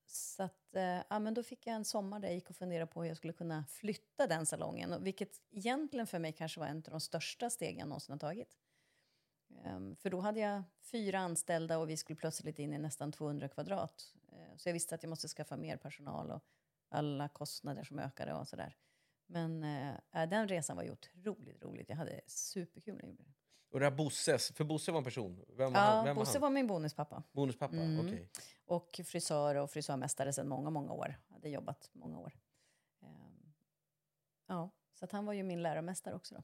så 0.07 0.43
att, 0.43 0.77
eh, 0.77 1.03
ja, 1.11 1.19
men 1.19 1.35
då 1.35 1.43
fick 1.43 1.67
jag 1.67 1.75
en 1.75 1.85
sommar 1.85 2.21
där 2.21 2.29
jag 2.29 2.35
gick 2.35 2.51
och 2.51 2.57
funderade 2.57 2.87
på 2.87 3.03
hur 3.03 3.09
jag 3.09 3.17
skulle 3.17 3.33
kunna 3.33 3.65
flytta 3.67 4.27
den 4.27 4.47
salongen. 4.47 5.05
Vilket 5.05 5.41
egentligen 5.51 6.07
för 6.07 6.19
mig 6.19 6.33
kanske 6.33 6.61
var 6.61 6.67
en 6.67 6.77
av 6.77 6.91
de 6.91 7.01
största 7.01 7.51
stegen 7.51 7.79
jag 7.79 7.89
någonsin 7.89 8.13
har 8.13 8.19
tagit. 8.19 8.57
Um, 9.65 9.97
för 9.97 10.11
då 10.11 10.21
hade 10.21 10.41
jag 10.41 10.63
fyra 10.81 11.19
anställda 11.19 11.79
och 11.79 11.91
vi 11.91 11.97
skulle 11.97 12.17
plötsligt 12.17 12.59
in 12.59 12.73
i 12.73 12.79
nästan 12.79 13.13
200 13.13 13.49
kvadrat. 13.49 14.15
Uh, 14.33 14.57
så 14.57 14.69
jag 14.69 14.73
visste 14.73 14.95
att 14.95 15.03
jag 15.03 15.11
måste 15.11 15.29
skaffa 15.29 15.57
mer 15.57 15.77
personal 15.77 16.31
och 16.31 16.45
alla 16.89 17.29
kostnader 17.29 17.85
som 17.85 17.99
ökade 17.99 18.35
och 18.35 18.49
sådär. 18.49 18.77
Men 19.27 19.65
uh, 19.65 20.29
den 20.29 20.49
resan 20.49 20.77
var 20.77 20.85
ju 20.85 20.91
otroligt 20.91 21.63
roligt. 21.63 21.89
Jag 21.89 21.97
hade 21.97 22.21
superkul 22.27 22.95
när 22.95 23.03
jag 23.03 23.09
gjorde 23.09 23.23
det. 23.23 23.33
Och 23.75 23.81
det 23.81 23.87
här 23.87 23.97
Bosses, 23.97 24.53
för 24.53 24.65
Bosse 24.65 24.93
var 24.93 24.99
en 24.99 25.05
person? 25.05 25.45
Vem 25.49 25.73
var 25.73 25.81
ja, 25.81 26.03
Vem 26.05 26.17
Bosse 26.17 26.39
var, 26.39 26.41
var 26.41 26.51
min 26.51 26.67
bonuspappa. 26.67 27.23
Bonuspappa, 27.33 27.77
mm. 27.77 28.07
Okay. 28.07 28.27
Och 28.65 29.01
frisör 29.05 29.55
och 29.55 29.71
frisörmästare 29.71 30.33
sedan 30.33 30.49
många, 30.49 30.71
många 30.71 30.93
år. 30.93 31.17
Hade 31.29 31.49
jobbat 31.49 31.91
många 31.93 32.19
år. 32.19 32.39
Um, 33.01 33.55
ja, 34.47 34.71
så 34.95 35.05
att 35.05 35.13
han 35.13 35.27
var 35.27 35.33
ju 35.33 35.43
min 35.43 35.63
lärarmästare 35.63 36.15
också 36.15 36.35
då. 36.35 36.43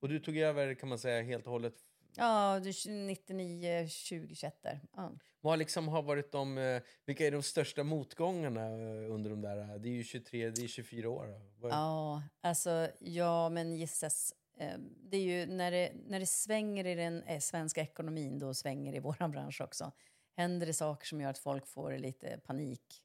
Och 0.00 0.08
du 0.08 0.20
tog 0.20 0.36
över, 0.36 0.74
kan 0.74 0.88
man 0.88 0.98
säga, 0.98 1.22
helt 1.22 1.46
och 1.46 1.52
hållet? 1.52 1.74
Ja, 2.16 2.60
99, 2.86 3.88
20, 3.88 4.34
21 4.34 4.62
där. 4.62 4.80
Ja. 4.96 5.12
Vad 5.40 5.58
liksom 5.58 5.88
har 5.88 6.02
varit 6.02 6.32
de, 6.32 6.58
eh, 6.58 6.82
vilka 7.04 7.26
är 7.26 7.30
de 7.30 7.42
största 7.42 7.84
motgångarna 7.84 8.60
eh, 8.60 9.14
under 9.14 9.30
de 9.30 9.40
där, 9.40 9.78
det 9.78 9.88
är 9.88 9.92
ju 9.92 10.04
23, 10.04 10.50
det 10.50 10.64
är 10.64 10.68
24 10.68 11.10
år. 11.10 11.40
Ja, 11.62 12.22
alltså, 12.40 12.88
ja 13.00 13.48
men 13.48 13.76
gisses 13.76 14.34
Ehm, 14.60 14.94
det 15.02 15.16
är 15.16 15.20
ju 15.20 15.46
när 15.46 15.70
det, 15.70 15.92
när 16.06 16.20
det 16.20 16.26
svänger 16.26 16.86
i 16.86 16.94
den 16.94 17.22
eh, 17.22 17.40
svenska 17.40 17.80
ekonomin, 17.80 18.38
då 18.38 18.54
svänger 18.54 18.92
det 18.92 18.96
i 18.96 19.00
vår 19.00 19.28
bransch 19.28 19.60
också. 19.60 19.92
Händer 20.36 20.66
det 20.66 20.74
saker 20.74 21.06
som 21.06 21.20
gör 21.20 21.30
att 21.30 21.38
folk 21.38 21.66
får 21.66 21.98
lite 21.98 22.40
panik. 22.44 23.02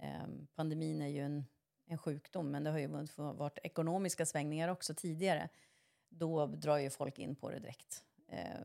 Ehm, 0.00 0.46
pandemin 0.54 1.02
är 1.02 1.08
ju 1.08 1.20
en, 1.20 1.44
en 1.86 1.98
sjukdom, 1.98 2.50
men 2.50 2.64
det 2.64 2.70
har 2.70 2.78
ju 2.78 3.06
varit 3.16 3.58
ekonomiska 3.62 4.26
svängningar 4.26 4.68
också 4.68 4.94
tidigare. 4.94 5.48
Då 6.08 6.46
drar 6.46 6.78
ju 6.78 6.90
folk 6.90 7.18
in 7.18 7.36
på 7.36 7.50
det 7.50 7.58
direkt. 7.58 8.04
Eh, 8.34 8.60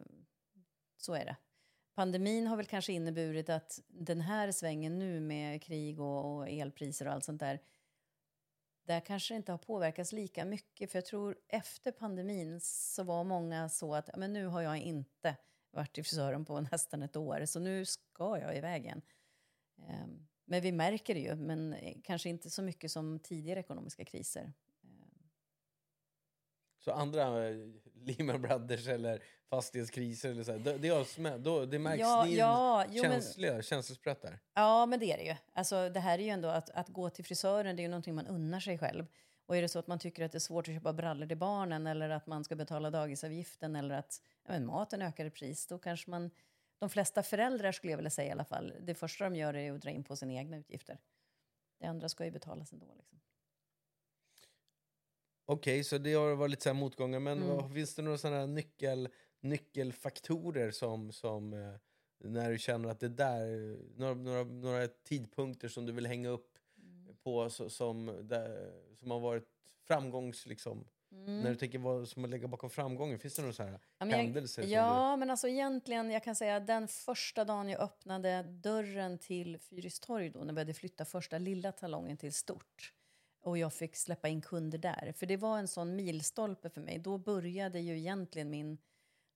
så 0.98 1.14
är 1.14 1.26
det. 1.26 1.36
Pandemin 1.96 2.48
har 2.48 2.58
väl 2.58 2.66
kanske 2.66 2.94
inneburit 2.94 3.50
att 3.50 3.80
den 3.88 4.22
här 4.22 4.52
svängen 4.52 5.00
nu 5.00 5.20
med 5.20 5.64
krig 5.64 6.00
och, 6.00 6.36
och 6.36 6.50
elpriser 6.50 7.08
och 7.08 7.14
allt 7.14 7.24
sånt 7.24 7.40
där 7.40 7.60
där 8.90 9.00
kanske 9.00 9.34
det 9.34 9.36
inte 9.36 9.52
har 9.52 9.58
påverkats 9.58 10.12
lika 10.12 10.46
mycket. 10.46 10.92
För 10.92 10.98
jag 10.98 11.06
tror 11.06 11.38
efter 11.48 11.92
pandemin 11.92 12.60
så 12.62 13.04
var 13.04 13.24
många 13.24 13.70
så 13.70 13.96
att 13.96 14.10
men 14.18 14.34
nu 14.34 14.46
har 14.46 14.62
jag 14.62 14.78
inte 14.78 15.36
varit 15.72 15.98
i 15.98 16.04
frisören 16.04 16.46
på 16.46 16.60
nästan 16.72 17.04
ett 17.04 17.16
år 17.16 17.46
så 17.46 17.60
nu 17.60 17.86
ska 17.86 18.40
jag 18.40 18.58
iväg 18.58 18.84
igen. 18.84 19.02
Ehm, 19.88 20.28
men 20.46 20.62
vi 20.62 20.72
märker 20.72 21.14
det 21.14 21.20
ju, 21.20 21.36
men 21.36 21.76
kanske 22.04 22.30
inte 22.30 22.50
så 22.50 22.62
mycket 22.62 22.92
som 22.92 23.20
tidigare 23.20 23.60
ekonomiska 23.60 24.06
kriser. 24.06 24.54
Så 26.80 26.92
andra 26.92 27.50
eh, 27.50 27.56
Lehman 27.94 28.42
Brothers 28.42 28.88
eller 28.88 29.24
fastighetskriser 29.50 30.30
eller 30.32 30.44
så 30.44 30.52
här, 30.52 30.60
det, 30.60 30.78
det, 30.78 31.38
det, 31.38 31.66
det 31.66 31.80
märks, 31.80 32.00
ja, 32.00 32.26
ni 32.26 32.36
ja, 32.36 32.86
jo, 32.90 33.04
känsliga, 33.04 33.54
men, 33.54 33.62
känselspröt 33.62 34.22
där. 34.22 34.40
Ja, 34.54 34.86
men 34.86 35.00
det 35.00 35.06
är 35.06 35.18
det 35.18 35.24
ju. 35.24 35.36
Alltså, 35.54 35.90
det 35.90 36.00
här 36.00 36.20
är 36.20 36.24
ju 36.24 36.30
ändå 36.30 36.48
att, 36.48 36.70
att 36.70 36.90
gå 36.90 37.10
till 37.10 37.26
frisören, 37.26 37.76
det 37.76 37.82
är 37.82 37.84
ju 37.84 37.90
någonting 37.90 38.16
man 38.16 38.28
unnar 38.28 38.60
sig 38.60 38.78
själv. 38.78 39.06
Och 39.46 39.58
är 39.58 39.62
det 39.62 39.70
så 39.70 39.80
att 39.80 39.88
man 39.88 40.00
tycker 40.00 40.26
att 40.26 40.32
det 40.32 40.38
är 40.38 40.40
svårt 40.40 40.68
att 40.68 40.74
köpa 40.74 40.94
brallor 40.94 41.28
till 41.28 41.38
barnen 41.38 41.88
eller 41.88 42.10
att 42.10 42.28
man 42.28 42.44
ska 42.44 42.56
betala 42.56 42.90
dagisavgiften 42.90 43.76
eller 43.76 43.96
att 43.96 44.22
ja, 44.46 44.52
men 44.52 44.66
maten 44.66 45.02
ökar 45.02 45.26
i 45.26 45.30
pris, 45.30 45.68
då 45.68 45.78
kanske 45.78 46.10
man... 46.10 46.32
De 46.80 46.90
flesta 46.90 47.24
föräldrar 47.24 47.72
skulle 47.72 47.92
jag 47.92 47.98
vilja 47.98 48.10
säga 48.10 48.28
i 48.28 48.32
alla 48.32 48.46
fall, 48.46 48.74
det 48.82 48.96
första 48.96 49.24
de 49.24 49.36
gör 49.36 49.54
är 49.54 49.72
att 49.72 49.82
dra 49.82 49.90
in 49.90 50.04
på 50.04 50.16
sina 50.16 50.34
egna 50.34 50.58
utgifter. 50.58 51.00
Det 51.80 51.88
andra 51.88 52.10
ska 52.10 52.26
ju 52.26 52.32
betalas 52.32 52.74
ändå. 52.74 52.86
Liksom. 52.98 53.20
Okej, 55.52 55.74
okay, 55.74 55.84
så 55.84 55.98
det 55.98 56.14
har 56.14 56.36
varit 56.36 56.52
lite 56.52 56.64
så 56.64 56.74
motgångar. 56.74 57.20
Men 57.20 57.38
mm. 57.38 57.56
vad, 57.56 57.74
finns 57.74 57.96
det 57.96 58.02
några 58.02 58.18
sådana 58.18 58.46
nyckel, 58.46 59.10
nyckelfaktorer 59.42 60.72
som, 60.72 61.12
som, 61.12 61.54
eh, 61.54 61.74
när 62.24 62.52
du 62.52 62.58
känner 62.58 62.90
att 62.90 63.00
det 63.00 63.10
där, 63.10 63.78
några, 64.00 64.14
några, 64.14 64.44
några 64.44 64.88
tidpunkter 64.88 65.68
som 65.68 65.86
du 65.86 65.92
vill 65.94 66.08
hänga 66.08 66.30
upp 66.30 66.56
Mm. 66.78 67.16
på 67.24 67.50
så, 67.50 67.70
som, 67.70 68.20
där, 68.22 68.72
som 68.96 69.12
har 69.12 69.20
varit 69.20 69.48
framgångs... 69.88 70.46
Liksom, 70.46 70.88
När 71.10 71.50
du 71.50 71.56
tänker 71.56 71.80
vad 71.80 72.08
som 72.08 72.24
att 72.24 72.30
lägga 72.30 72.48
bakom 72.48 72.70
framgången, 72.70 73.20
finns 73.20 73.36
det 73.36 73.42
några 73.42 73.54
så 73.54 73.64
här 73.64 73.70
Mm. 73.70 73.82
Ja, 73.98 74.06
men 74.06 74.10
jag- 74.10 74.18
händelser? 74.18 74.64
Ja, 74.64 75.16
men 75.16 75.30
alltså 75.30 75.48
egentligen, 75.48 76.12
jag 76.12 76.24
kan 76.24 76.36
säga 76.36 76.56
att 76.56 76.68
den 76.68 76.88
första 76.88 77.46
dagen 77.46 77.70
jag 77.70 77.82
öppnade 77.82 78.44
dörren 78.44 79.18
till 79.18 79.60
Fyristorg 79.60 80.30
då, 80.30 80.40
när 80.40 80.46
vi 80.46 80.54
började 80.54 80.74
flytta 80.74 81.06
första 81.06 81.38
lilla 81.38 81.72
talongen 81.72 82.18
till 82.18 82.34
stort 82.34 82.94
och 83.42 83.58
jag 83.58 83.74
fick 83.74 83.96
släppa 83.96 84.28
in 84.28 84.42
kunder 84.42 84.78
där, 84.78 85.14
för 85.18 85.26
det 85.26 85.38
var 85.38 85.58
en 85.58 85.68
sån 85.68 85.96
milstolpe 85.96 86.70
för 86.70 86.82
mig. 86.82 87.00
Då 87.00 87.18
började 87.18 87.80
ju 87.80 87.98
egentligen 87.98 88.50
min, 88.50 88.78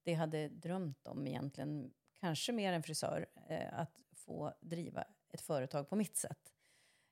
det 0.04 0.12
jag 0.12 0.18
hade 0.18 0.50
drömt 0.50 1.08
om 1.08 1.28
egentligen, 1.28 1.94
kanske 2.20 2.52
mer 2.52 2.74
än 2.74 2.84
frisör, 2.84 3.26
eh, 3.50 3.80
att 3.80 4.04
få 4.16 4.54
driva 4.62 5.04
ett 5.30 5.42
företag 5.42 5.90
på 5.90 5.96
mitt 5.96 6.18
sätt. 6.18 6.54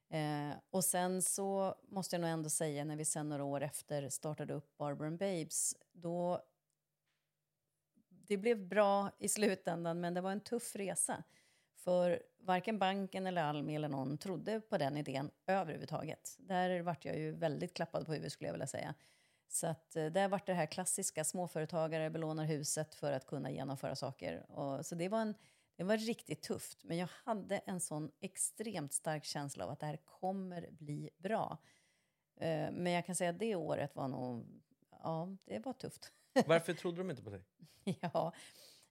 Eh, 0.09 0.51
och 0.69 0.83
sen 0.83 1.21
så 1.21 1.75
måste 1.87 2.15
jag 2.15 2.21
nog 2.21 2.29
ändå 2.29 2.49
säga 2.49 2.85
när 2.85 2.95
vi 2.95 3.05
sen 3.05 3.29
några 3.29 3.43
år 3.43 3.61
efter 3.61 4.09
startade 4.09 4.53
upp 4.53 4.77
Barber 4.77 5.05
and 5.05 5.17
Babes, 5.19 5.75
då 5.91 6.41
det 8.09 8.37
blev 8.37 8.67
bra 8.67 9.11
i 9.19 9.29
slutändan, 9.29 10.01
men 10.01 10.13
det 10.13 10.21
var 10.21 10.31
en 10.31 10.41
tuff 10.41 10.75
resa. 10.75 11.23
För 11.83 12.23
varken 12.39 12.79
banken 12.79 13.27
eller 13.27 13.43
Almi 13.43 13.75
eller 13.75 13.89
någon 13.89 14.17
trodde 14.17 14.61
på 14.61 14.77
den 14.77 14.97
idén 14.97 15.31
överhuvudtaget. 15.47 16.35
Där 16.39 16.81
vart 16.81 17.05
jag 17.05 17.17
ju 17.17 17.31
väldigt 17.31 17.73
klappad 17.73 18.05
på 18.05 18.11
huvudet 18.11 18.33
skulle 18.33 18.47
jag 18.47 18.53
vilja 18.53 18.67
säga. 18.67 18.95
Så 19.47 19.67
att 19.67 19.95
eh, 19.95 20.05
där 20.05 20.27
vart 20.27 20.47
det 20.47 20.53
här 20.53 20.65
klassiska, 20.65 21.23
småföretagare 21.23 22.09
belånar 22.09 22.45
huset 22.45 22.95
för 22.95 23.11
att 23.11 23.25
kunna 23.25 23.51
genomföra 23.51 23.95
saker. 23.95 24.51
Och, 24.51 24.85
så 24.85 24.95
det 24.95 25.09
var, 25.09 25.21
en, 25.21 25.35
det 25.75 25.83
var 25.83 25.97
riktigt 25.97 26.41
tufft. 26.41 26.83
Men 26.83 26.97
jag 26.97 27.09
hade 27.23 27.57
en 27.57 27.79
sån 27.79 28.11
extremt 28.19 28.93
stark 28.93 29.25
känsla 29.25 29.63
av 29.63 29.69
att 29.69 29.79
det 29.79 29.85
här 29.85 29.97
kommer 29.97 30.69
bli 30.71 31.09
bra. 31.17 31.57
Eh, 32.39 32.71
Men 32.71 32.91
jag 32.91 33.05
kan 33.05 33.15
säga 33.15 33.29
att 33.29 33.39
det 33.39 33.55
året 33.55 33.95
var 33.95 34.07
nog, 34.07 34.61
ja, 34.91 35.37
det 35.45 35.59
var 35.59 35.73
tufft. 35.73 36.11
varför 36.45 36.73
trodde 36.73 36.97
de 36.97 37.09
inte 37.09 37.23
på 37.23 37.29
dig? 37.29 37.43
Ja, 38.01 38.33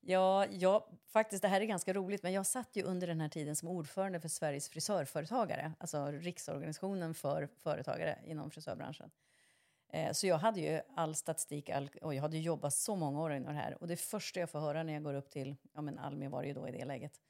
ja, 0.01 0.47
ja, 0.47 0.89
faktiskt 1.07 1.43
det 1.43 1.49
här 1.49 1.61
är 1.61 1.65
ganska 1.65 1.93
roligt, 1.93 2.23
men 2.23 2.33
jag 2.33 2.47
satt 2.47 2.77
ju 2.77 2.83
under 2.83 3.07
den 3.07 3.21
här 3.21 3.29
tiden 3.29 3.57
som 3.57 3.69
ordförande 3.69 4.21
för 4.21 4.29
Sveriges 4.29 4.69
frisörföretagare, 4.69 5.73
alltså 5.81 6.07
riksorganisationen 6.07 7.15
för 7.15 7.47
företagare 7.47 8.19
inom 8.25 8.51
frisörbranschen. 8.51 9.11
Eh, 9.89 10.13
Så 10.13 10.27
jag 10.27 10.39
hade 10.39 10.61
ju 10.61 10.81
all 10.97 11.15
statistik 11.15 11.71
all, 11.71 11.91
och 12.03 12.15
jag 12.15 12.23
hade 12.23 12.39
jobbat 12.39 12.75
så 12.75 12.97
många 12.97 13.21
år 13.21 13.33
inom 13.33 13.55
det 13.55 13.61
här. 13.61 13.83
Och 13.83 13.89
det 13.89 13.97
första 13.97 14.41
jag 14.41 14.51
får 14.51 14.61
höra 14.61 14.83
när 14.83 14.93
jag 14.93 15.03
går 15.03 15.15
upp 15.15 15.31
till, 15.31 15.57
ja 15.73 15.81
men 15.81 15.99
Almi 15.99 16.29
var 16.29 16.43
det 16.43 16.49
ju 16.49 16.55
då 16.55 16.69
i 16.69 16.73
det 16.73 16.85
läget, 16.85 17.21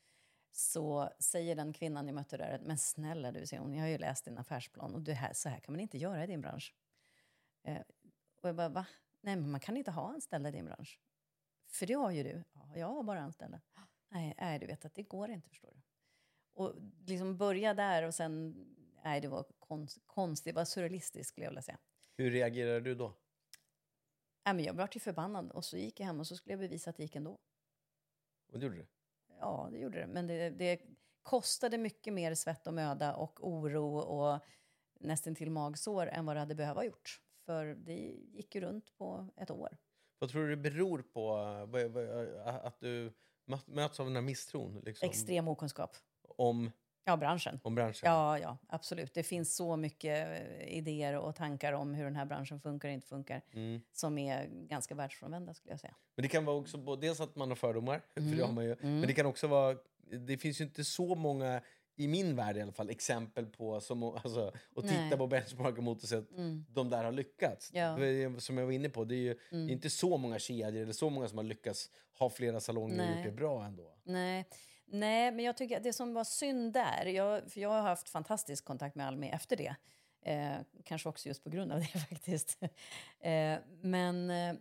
så 0.53 1.11
säger 1.21 1.57
den 1.57 1.73
kvinnan 1.73 2.07
jag 2.07 2.15
mötte 2.15 2.37
där, 2.37 2.61
men 2.63 2.79
snälla 2.79 3.33
du, 3.33 3.47
säger 3.47 3.63
hon, 3.63 3.75
jag 3.75 3.83
har 3.83 3.89
ju 3.89 3.99
läst 3.99 4.25
din 4.25 4.39
affärsplan 4.39 4.95
och 4.95 5.03
det 5.03 5.13
här, 5.15 5.33
så 5.33 5.49
här 5.49 5.61
kan 5.61 5.73
man 5.75 5.81
inte 5.81 5.99
göra 5.99 6.25
i 6.25 6.27
din 6.27 6.41
bransch. 6.41 6.75
Eh, 7.65 7.81
och 8.43 8.49
jag 8.49 8.57
bara, 8.57 8.69
va? 8.69 8.87
Nej, 9.21 9.37
men 9.37 9.51
man 9.51 9.61
kan 9.61 9.77
inte 9.77 9.91
ha 9.91 10.09
anställda 10.09 10.49
i 10.49 10.53
din 10.53 10.65
bransch. 10.65 11.01
För 11.73 11.87
det 11.87 11.95
har 11.95 12.11
ju 12.11 12.23
du. 12.23 12.45
Ja, 12.53 12.77
jag 12.77 12.87
har 12.87 13.03
bara 13.03 13.21
anställda. 13.21 13.61
Nej, 14.09 14.35
nej, 14.39 14.59
du 14.59 14.67
vet 14.67 14.85
att 14.85 14.95
det 14.95 15.03
går 15.03 15.31
inte, 15.31 15.49
förstår 15.49 15.71
du. 15.71 15.81
Och 16.53 16.75
liksom 17.07 17.37
börja 17.37 17.75
där 17.75 18.03
och 18.03 18.15
sen, 18.15 18.55
nej, 19.05 19.21
det 19.21 19.29
var 19.29 19.45
konst, 19.59 19.99
konstigt, 20.07 20.55
det 20.55 20.57
var 20.57 20.65
surrealistiskt 20.65 21.29
skulle 21.29 21.45
jag 21.45 21.51
vilja 21.51 21.63
säga. 21.63 21.79
Hur 22.17 22.31
reagerade 22.31 22.81
du 22.81 22.95
då? 22.95 23.17
Nej, 24.45 24.55
men 24.55 24.65
jag 24.65 24.75
blev 24.75 24.89
ju 24.93 25.01
förbannad 25.01 25.51
och 25.51 25.65
så 25.65 25.77
gick 25.77 26.01
jag 26.01 26.07
hem 26.07 26.21
och 26.21 26.27
så 26.27 26.37
skulle 26.37 26.53
jag 26.53 26.61
bevisa 26.61 26.91
att 26.91 26.97
det 26.97 27.03
gick 27.03 27.17
ändå. 27.17 27.39
Och 28.53 28.59
det 28.59 28.67
gjorde 28.67 28.77
du? 28.77 28.87
Ja, 29.41 29.69
det 29.73 29.79
gjorde 29.79 30.01
det. 30.01 30.07
Men 30.07 30.27
det, 30.27 30.51
det 30.51 30.81
kostade 31.23 31.79
mycket 31.79 32.13
mer 32.13 32.35
svett 32.35 32.67
och 32.67 32.75
möda 32.75 33.15
och 33.15 33.49
oro 33.49 33.97
och 33.99 34.41
nästan 35.01 35.35
till 35.35 35.51
magsår 35.51 36.07
än 36.07 36.27
vad 36.27 36.37
det 36.37 36.41
hade 36.41 36.55
behövt 36.55 36.85
gjort. 36.85 37.21
För 37.45 37.67
det 37.67 38.17
gick 38.33 38.55
ju 38.55 38.61
runt 38.61 38.97
på 38.97 39.29
ett 39.37 39.51
år. 39.51 39.79
Vad 40.21 40.31
tror 40.31 40.43
du 40.43 40.51
det 40.51 40.57
beror 40.71 41.03
på 41.03 41.37
att 42.65 42.81
du 42.81 43.13
mö- 43.47 43.61
möts 43.75 44.01
av 44.01 44.07
den 44.07 44.15
här 44.15 44.23
misstron? 44.23 44.83
Liksom, 44.87 45.09
Extrem 45.09 45.49
okunskap. 45.49 45.97
om, 46.37 46.71
Ja, 47.05 47.17
branschen. 47.17 47.61
om 47.63 47.75
branschen? 47.75 48.01
Ja, 48.11 48.39
ja, 48.39 48.59
absolut. 48.69 49.15
Det 49.15 49.23
finns 49.23 49.57
så 49.57 49.77
mycket 49.77 50.29
eh, 50.29 50.77
idéer 50.79 51.17
och 51.19 51.35
tankar 51.37 51.73
om 51.73 51.95
hur 51.95 52.05
den 52.05 52.17
här 52.17 52.25
branschen 52.25 52.61
funkar 52.61 52.89
och 52.89 52.95
inte 52.95 53.07
funkar 53.07 53.43
Mm. 53.53 53.81
som 53.93 54.19
är 54.19 54.47
ganska 54.47 54.95
världsfrånvända 54.95 55.55
skulle 55.55 55.73
jag 55.73 55.81
säga. 55.81 55.95
Men 56.17 56.23
det 56.23 56.29
kan 56.29 56.45
vara 56.45 56.57
också 56.57 56.79
både- 56.79 57.07
dels 57.07 57.21
att 57.21 57.37
man 57.37 57.49
har 57.49 57.57
fördomar, 57.57 58.03
för 58.15 58.21
det 58.21 58.43
har 58.43 58.53
man 58.53 58.65
ju. 58.65 58.73
Mm. 58.73 58.99
Men 58.99 59.07
det 59.07 59.13
kan 59.15 59.27
också 59.27 59.47
vara, 59.47 59.77
det 60.27 60.39
finns 60.39 60.61
ju 60.61 60.65
inte 60.65 60.85
så 60.85 61.15
många, 61.15 61.63
i 62.05 62.09
min 62.09 62.37
värld 62.37 62.57
i 62.57 62.61
alla 62.61 62.73
fall, 62.73 62.91
exempel 62.91 63.47
på, 63.47 63.81
som, 63.81 64.03
alltså, 64.03 64.47
att 64.77 64.83
titta 64.89 65.01
Nej. 65.01 65.19
på 65.19 65.27
benchmark 65.27 65.79
mot 65.79 66.03
och 66.03 66.09
se 66.09 66.17
att 66.17 66.31
Mm. 66.31 66.65
de 66.69 66.91
där 66.91 67.05
har 67.05 67.13
lyckats. 67.13 67.71
Ja. 67.75 67.97
Som 68.39 68.59
jag 68.59 68.65
var 68.65 68.73
inne 68.73 68.89
på, 68.89 69.05
det 69.05 69.15
är 69.15 69.17
ju 69.19 69.39
Mm. 69.51 69.67
det 69.67 69.73
är 69.73 69.75
inte 69.75 69.91
så 69.91 70.17
många 70.17 70.39
kedjor 70.39 70.83
eller 70.83 70.93
så 70.93 71.11
många 71.11 71.29
som 71.29 71.39
har 71.39 71.45
lyckats 71.45 71.91
ha 72.19 72.31
flera 72.31 72.61
salonger 72.61 72.93
och 73.01 73.07
Nej. 73.07 73.17
gjort 73.17 73.25
det 73.25 73.33
bra 73.33 73.65
ändå. 73.65 73.95
Nej. 74.05 74.49
Nej, 74.93 75.33
men 75.33 75.45
jag 75.45 75.57
tycker 75.57 75.77
att 75.77 75.83
det 75.83 75.93
som 75.93 76.15
var 76.15 76.25
synd 76.25 76.73
där, 76.73 77.07
jag, 77.07 77.51
för 77.53 77.61
jag 77.61 77.69
har 77.69 77.81
haft 77.83 78.09
fantastisk 78.09 78.65
kontakt 78.65 78.95
med 78.97 79.07
Almi 79.07 79.29
efter 79.29 79.57
det. 79.57 79.75
Eh, 80.23 80.57
kanske 80.85 81.09
också 81.09 81.29
just 81.29 81.45
på 81.45 81.51
grund 81.51 81.73
av 81.73 81.79
det 81.81 81.87
faktiskt. 82.09 82.63
eh, 83.21 83.59
men 83.83 84.31
eh, 84.31 84.55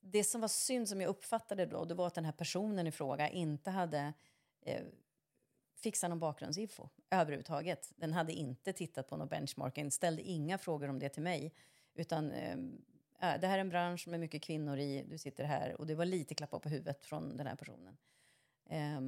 det 0.00 0.24
som 0.24 0.40
var 0.40 0.48
synd 0.48 0.88
som 0.88 1.00
jag 1.00 1.08
uppfattade 1.08 1.66
då, 1.66 1.84
det 1.84 1.94
var 1.94 2.06
att 2.06 2.14
den 2.14 2.24
här 2.24 2.32
personen 2.32 2.86
i 2.86 2.92
fråga 2.92 3.28
inte 3.28 3.70
hade 3.70 4.12
Fixa 5.76 6.08
någon 6.08 6.18
bakgrundsinfo 6.18 6.88
överhuvudtaget. 7.10 7.92
Den 7.96 8.12
hade 8.12 8.32
inte 8.32 8.72
tittat 8.72 9.08
på 9.08 9.16
någon 9.16 9.28
benchmarking, 9.28 9.90
ställde 9.90 10.22
inga 10.22 10.58
frågor 10.58 10.88
om 10.88 10.98
det 10.98 11.08
till 11.08 11.22
mig. 11.22 11.54
Utan 11.94 12.30
eh, 12.30 12.56
det 13.20 13.46
här 13.46 13.54
är 13.54 13.58
en 13.58 13.68
bransch 13.68 14.08
med 14.08 14.20
mycket 14.20 14.42
kvinnor 14.42 14.78
i, 14.78 15.04
du 15.08 15.18
sitter 15.18 15.44
här. 15.44 15.80
Och 15.80 15.86
det 15.86 15.94
var 15.94 16.04
lite 16.04 16.34
klappar 16.34 16.58
på 16.58 16.68
huvudet 16.68 17.04
från 17.04 17.36
den 17.36 17.46
här 17.46 17.56
personen. 17.56 17.96
Eh, 18.66 19.00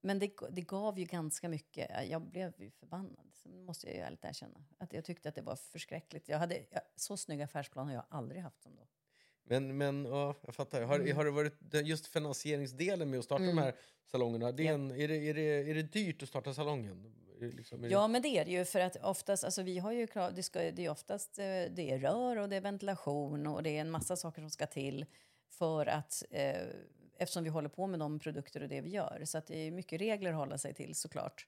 men 0.00 0.18
det, 0.18 0.32
det 0.50 0.62
gav 0.62 0.98
ju 0.98 1.04
ganska 1.04 1.48
mycket. 1.48 2.08
Jag 2.10 2.22
blev 2.22 2.52
ju 2.58 2.70
förbannad, 2.70 3.26
så 3.32 3.48
måste 3.48 3.86
jag 3.86 3.96
ju 3.96 4.02
ärligt 4.02 4.24
erkänna. 4.24 4.64
Att 4.78 4.92
jag 4.92 5.04
tyckte 5.04 5.28
att 5.28 5.34
det 5.34 5.42
var 5.42 5.56
förskräckligt. 5.56 6.28
Jag 6.28 6.38
hade, 6.38 6.66
jag, 6.70 6.82
så 6.96 7.16
snygg 7.16 7.42
affärsplan 7.42 7.86
har 7.86 7.94
jag 7.94 8.04
aldrig 8.08 8.42
haft 8.42 8.62
som 8.62 8.76
då. 8.76 8.86
Men, 9.48 9.76
men 9.76 10.04
ja, 10.04 10.34
jag 10.42 10.54
fattar. 10.54 10.82
Har, 10.82 10.98
Mm. 10.98 11.16
har 11.16 11.24
det 11.24 11.30
varit 11.30 11.54
just 11.84 12.06
finansieringsdelen 12.06 13.10
med 13.10 13.18
att 13.18 13.24
starta 13.24 13.44
de 13.44 13.58
här 13.58 13.74
salongerna? 14.10 14.52
Det 14.52 14.66
är, 14.66 14.72
en, 14.72 14.90
är, 14.90 15.08
det, 15.08 15.16
är, 15.16 15.34
det, 15.34 15.70
är 15.70 15.74
det 15.74 15.82
dyrt 15.82 16.22
att 16.22 16.28
starta 16.28 16.54
salongen? 16.54 17.02
Det 17.02 17.16
Liksom, 17.40 17.84
Ja, 17.90 18.08
men 18.08 18.22
det 18.22 18.28
är 18.28 18.44
det 18.44 18.50
ju. 18.50 18.64
För 18.64 18.80
att 18.80 19.04
oftast, 19.04 19.44
alltså 19.44 19.62
vi 19.62 19.78
har 19.78 19.92
ju 19.92 20.06
det, 20.34 20.42
ska, 20.42 20.70
det 20.70 20.84
är 20.84 20.90
oftast 20.90 21.38
eh, 21.38 21.44
det 21.44 21.90
är 21.90 21.98
rör 21.98 22.36
och 22.36 22.48
det 22.48 22.56
är 22.56 22.60
ventilation 22.60 23.46
och 23.46 23.62
det 23.62 23.70
är 23.70 23.80
en 23.80 23.90
massa 23.90 24.16
saker 24.16 24.42
som 24.42 24.50
ska 24.50 24.66
till 24.66 25.06
för 25.48 25.86
att 25.86 26.24
eh, 26.30 26.62
eftersom 27.18 27.44
vi 27.44 27.50
håller 27.50 27.68
på 27.68 27.86
med 27.86 28.00
de 28.00 28.18
produkter 28.18 28.62
och 28.62 28.68
det 28.68 28.80
vi 28.80 28.90
gör. 28.90 29.22
Så 29.24 29.38
att 29.38 29.46
det 29.46 29.58
är 29.58 29.70
mycket 29.70 30.00
regler 30.00 30.30
att 30.30 30.36
hålla 30.36 30.58
sig 30.58 30.74
till 30.74 30.94
såklart. 30.94 31.46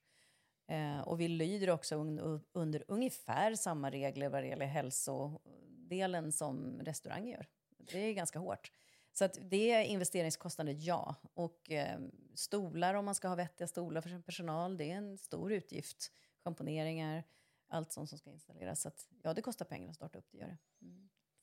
Eh, 0.71 1.01
och 1.01 1.21
vi 1.21 1.29
lyder 1.29 1.71
också 1.71 1.97
un, 1.97 2.41
under 2.53 2.85
ungefär 2.89 3.55
samma 3.55 3.91
regler 3.91 4.29
vad 4.29 4.43
det 4.43 4.47
gäller 4.47 4.67
hälsodelen 4.67 6.33
som 6.33 6.81
restauranger 6.83 7.33
gör. 7.33 7.47
Det 7.93 7.99
är 7.99 8.13
ganska 8.13 8.39
hårt. 8.39 8.73
Så 9.13 9.25
att 9.25 9.39
det 9.41 9.71
är 9.71 9.83
investeringskostnader, 9.83 10.77
ja. 10.79 11.15
Och 11.35 11.71
eh, 11.71 11.99
stolar, 12.35 12.95
om 12.95 13.05
man 13.05 13.15
ska 13.15 13.29
ha 13.29 13.35
vettiga 13.35 13.69
stolar 13.69 14.01
för 14.01 14.09
sin 14.09 14.23
personal, 14.23 14.77
det 14.77 14.91
är 14.91 14.97
en 14.97 15.19
stor 15.19 15.53
utgift. 15.53 16.13
Schamponeringar, 16.45 17.25
allt 17.69 17.93
sånt 17.93 18.09
som 18.09 18.19
ska 18.19 18.31
installeras. 18.31 18.81
Så 18.81 18.89
att, 18.89 19.09
ja, 19.23 19.35
det 19.35 19.43
kostar 19.43 19.65
pengar 19.65 19.91
att 19.91 19.97
starta 19.97 20.19
upp 20.19 20.27
det, 20.31 20.39
gör 20.39 20.47
det. 20.47 20.59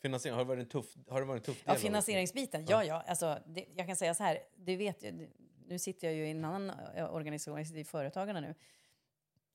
Finansiering, 0.02 0.38
har 0.38 0.44
det 0.44 0.48
varit 0.48 0.64
en 0.64 0.70
tuff, 0.70 0.96
har 1.08 1.20
det 1.20 1.28
varit 1.28 1.48
en 1.48 1.54
tuff 1.54 1.64
del? 1.64 1.74
Ja, 1.76 1.80
finansieringsbiten. 1.80 2.66
Ja, 2.70 2.84
ja. 2.84 3.04
Alltså, 3.08 3.40
det, 3.46 3.66
jag 3.76 3.88
kan 3.88 3.96
säga 3.96 4.14
så 4.14 4.24
här, 4.24 4.40
du 4.56 4.76
vet 4.76 5.04
ju, 5.04 5.32
nu 5.66 5.80
sitter 5.80 6.08
jag 6.08 6.16
ju 6.16 6.28
i 6.28 6.32
en 6.32 6.46
annan 6.46 6.70
eh, 6.70 7.14
organisation, 7.14 7.58
jag 7.58 7.68
sitter 7.68 7.80
i 7.80 7.84
Företagarna 7.84 8.40
nu. 8.40 8.56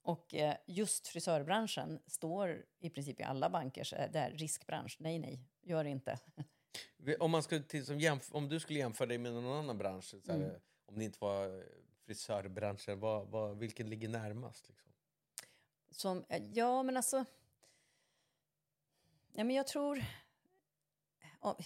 Och 0.03 0.35
eh, 0.35 0.57
just 0.67 1.09
frisörbranschen 1.09 2.03
står 2.07 2.65
i 2.79 2.91
princip 2.91 3.21
i 3.21 3.23
alla 3.23 3.51
banker, 3.51 3.85
så 3.85 3.97
är 3.97 4.09
det 4.09 4.19
är 4.19 4.31
riskbransch. 4.31 4.97
Nej, 5.01 5.19
nej, 5.19 5.45
gör 5.63 5.85
inte. 5.85 6.19
Om, 7.21 7.31
man 7.31 7.43
skulle, 7.43 7.63
till, 7.63 7.87
som 7.87 7.99
jämf- 8.01 8.33
om 8.33 8.49
du 8.49 8.61
skulle 8.61 8.79
jämföra 8.79 9.07
dig 9.09 9.19
med 9.19 9.33
någon 9.33 9.59
annan 9.59 9.79
bransch, 9.79 10.05
så 10.05 10.33
här, 10.33 10.39
Mm. 10.39 10.51
om 10.87 10.99
det 10.99 11.05
inte 11.05 11.19
var 11.21 11.59
eh, 11.59 11.65
frisörbranschen, 12.07 13.01
vad, 13.01 13.29
vad, 13.29 13.59
vilken 13.59 13.91
ligger 13.91 14.09
närmast? 14.09 14.69
Liksom? 14.69 14.93
Som, 15.91 16.25
eh, 16.29 16.43
ja, 16.53 16.83
men 16.83 16.97
alltså... 16.97 17.25
Ja, 19.33 19.45
men 19.45 19.57
jag 19.57 19.67
tror... 19.67 20.05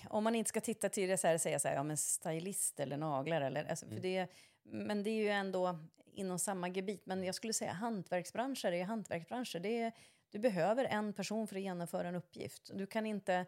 Om, 0.08 0.24
man 0.24 0.34
inte 0.34 0.48
ska 0.48 0.60
titta 0.60 0.88
till 0.88 1.08
det 1.08 1.18
så 1.18 1.26
här, 1.26 1.38
säga 1.38 1.58
så 1.58 1.68
här, 1.68 1.74
ja 1.74 1.82
men 1.82 1.96
stylist 1.96 2.80
eller 2.80 2.96
naglar 2.96 3.40
eller... 3.40 3.64
Alltså, 3.64 3.86
för 3.86 4.00
det, 4.00 4.28
men 4.62 5.02
det 5.02 5.10
är 5.10 5.22
ju 5.22 5.28
ändå 5.28 5.78
inom 6.12 6.38
samma 6.38 6.68
gebit. 6.68 7.06
Men 7.06 7.24
jag 7.24 7.34
skulle 7.34 7.52
säga 7.52 7.72
hantverksbranscher 7.72 8.72
är 8.72 8.84
hantverksbranscher. 8.84 9.58
Det 9.58 9.78
är, 9.78 9.92
du 10.30 10.38
behöver 10.38 10.84
en 10.84 11.12
person 11.12 11.46
för 11.46 11.56
att 11.56 11.62
genomföra 11.62 12.08
en 12.08 12.14
uppgift. 12.14 12.70
Du 12.74 12.86
kan 12.86 13.06
inte... 13.06 13.46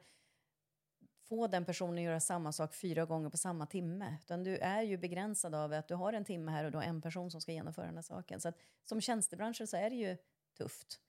få 1.29 1.47
den 1.47 1.65
personen 1.65 1.95
att 1.99 2.03
göra 2.05 2.21
samma 2.21 2.53
sak 2.53 2.75
fyra 2.75 3.05
gånger 3.05 3.31
på 3.31 3.37
samma 3.37 3.67
timme. 3.67 4.17
Utan 4.23 4.45
du 4.45 4.57
är 4.59 4.83
ju 4.83 4.97
begränsad 4.97 5.55
av 5.55 5.73
att 5.73 5.89
du 5.89 5.95
har 5.95 6.12
en 6.12 6.25
timme 6.25 6.53
här 6.53 6.65
och 6.65 6.73
har 6.73 6.83
en 6.83 7.01
person 7.03 7.31
som 7.31 7.41
ska 7.41 7.53
genomföra 7.53 7.87
den 7.87 7.95
här 7.95 8.03
saken. 8.03 8.41
Så 8.41 8.49
att 8.49 8.57
som 8.85 9.01
tjänstebransch 9.01 9.69
så 9.69 9.77
är 9.77 9.91
det 9.91 9.97
ju 9.97 10.17
tufft. 10.59 11.01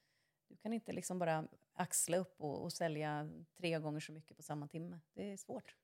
Du 0.49 0.55
kan 0.57 0.73
inte 0.73 0.91
liksom 0.91 1.19
bara 1.19 1.47
axla 1.73 2.17
upp 2.17 2.41
och, 2.41 2.63
och 2.63 2.73
sälja 2.73 3.29
tre 3.57 3.79
gånger 3.79 3.99
så 3.99 4.11
mycket 4.11 4.37
på 4.37 4.43
samma 4.43 4.67
timme. 4.67 4.99
Det 5.13 5.31
är 5.31 5.37
svårt. 5.37 5.75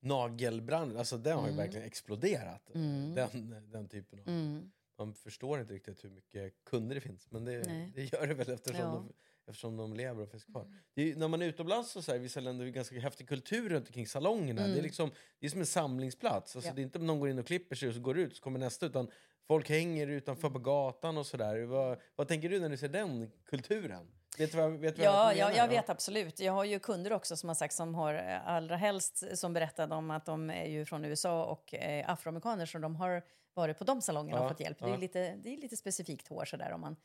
Nagelbranschen, 0.00 0.96
alltså 0.98 1.18
den 1.18 1.36
har 1.38 1.42
ju 1.46 1.52
Mm. 1.52 1.56
verkligen 1.64 1.86
exploderat. 1.86 2.70
Mm. 2.74 3.14
Den, 3.14 3.70
den 3.70 3.88
typen 3.88 4.18
av... 4.20 4.28
Mm. 4.28 4.72
Man 4.98 5.14
förstår 5.14 5.60
inte 5.60 5.74
riktigt 5.74 6.04
hur 6.04 6.10
mycket 6.10 6.64
kunder 6.64 6.94
det 6.94 7.00
finns, 7.00 7.30
men 7.30 7.44
det, 7.44 7.62
det 7.94 8.12
gör 8.12 8.26
det 8.26 8.34
väl 8.34 8.50
eftersom, 8.50 8.80
Ja. 8.80 8.86
de, 8.86 9.12
eftersom 9.46 9.76
de 9.76 9.94
lever 9.94 10.22
och 10.22 10.30
finns 10.30 10.44
kvar. 10.44 10.66
Det 10.94 11.12
är, 11.12 11.16
när 11.16 11.28
man 11.28 11.42
är 11.42 11.46
utomlands 11.46 11.90
så, 11.90 12.02
så 12.02 12.12
här, 12.12 12.18
vissa 12.18 12.40
länder 12.40 12.66
är 12.66 12.70
ganska 12.70 13.00
häftig 13.00 13.28
kultur 13.28 13.68
runt 13.68 13.86
omkring 13.88 14.06
salongerna. 14.06 14.60
Det, 14.62 14.68
är 14.68 14.72
Mm. 14.72 14.82
liksom, 14.84 15.10
det 15.40 15.46
är 15.46 15.50
som 15.50 15.60
en 15.60 15.66
samlingsplats. 15.66 16.56
Alltså, 16.56 16.70
Ja. 16.70 16.74
Det 16.74 16.80
är 16.80 16.84
inte 16.84 16.98
någon 16.98 17.20
går 17.20 17.28
in 17.30 17.38
och 17.38 17.46
klipper 17.46 17.76
sig 17.76 17.88
och 17.88 17.94
så 17.94 18.00
går 18.00 18.18
ut 18.18 18.36
så 18.36 18.42
kommer 18.42 18.58
nästa, 18.58 18.86
utan 18.86 19.10
folk 19.46 19.68
hänger 19.68 20.06
utanför 20.06 20.50
på 20.50 20.58
gatan 20.58 21.18
och 21.18 21.26
sådär. 21.26 21.62
Vad, 21.62 21.98
vad 22.16 22.28
tänker 22.28 22.48
du 22.48 22.60
när 22.60 22.68
du 22.68 22.76
ser 22.76 22.88
den 22.88 23.30
kulturen? 23.44 24.06
Vet 24.38 24.52
du 24.52 24.58
vad, 24.58 24.72
vet 24.72 24.96
du 24.96 25.02
vad 25.02 25.10
Ja, 25.14 25.32
jag 25.32 25.36
ja, 25.38 25.46
menar? 25.48 25.58
jag 25.58 25.68
vet 25.68 25.90
absolut. 25.90 26.40
Jag 26.40 26.52
har 26.52 26.64
ju 26.64 26.78
kunder 26.78 27.12
också 27.12 27.36
som 27.36 27.48
har 27.48 27.54
sagt 27.54 27.74
som 27.74 27.94
har 27.94 28.14
eh, 28.14 28.48
allra 28.48 28.76
helst 28.76 29.38
som 29.38 29.52
berättade 29.52 29.94
om 29.94 30.10
att 30.10 30.26
de 30.26 30.50
är 30.50 30.66
ju 30.68 30.84
från 30.84 31.04
USA 31.04 31.44
och 31.44 31.74
eh, 31.74 32.10
afroamerikaner 32.10 32.66
så 32.66 32.78
de 32.78 32.96
har 32.96 33.22
varit 33.54 33.78
på 33.78 33.84
de 33.84 34.02
salongerna 34.02 34.38
Ja, 34.38 34.44
och 34.44 34.50
fått 34.50 34.60
hjälp. 34.60 34.78
Det 34.78 34.84
är 34.84 34.88
ja. 34.90 34.96
lite, 34.96 35.34
det 35.36 35.54
är 35.54 35.56
lite 35.56 35.76
specifikt 35.76 36.28
hår 36.28 36.44
sådär 36.44 36.72
om 36.72 36.80
man 36.80 36.96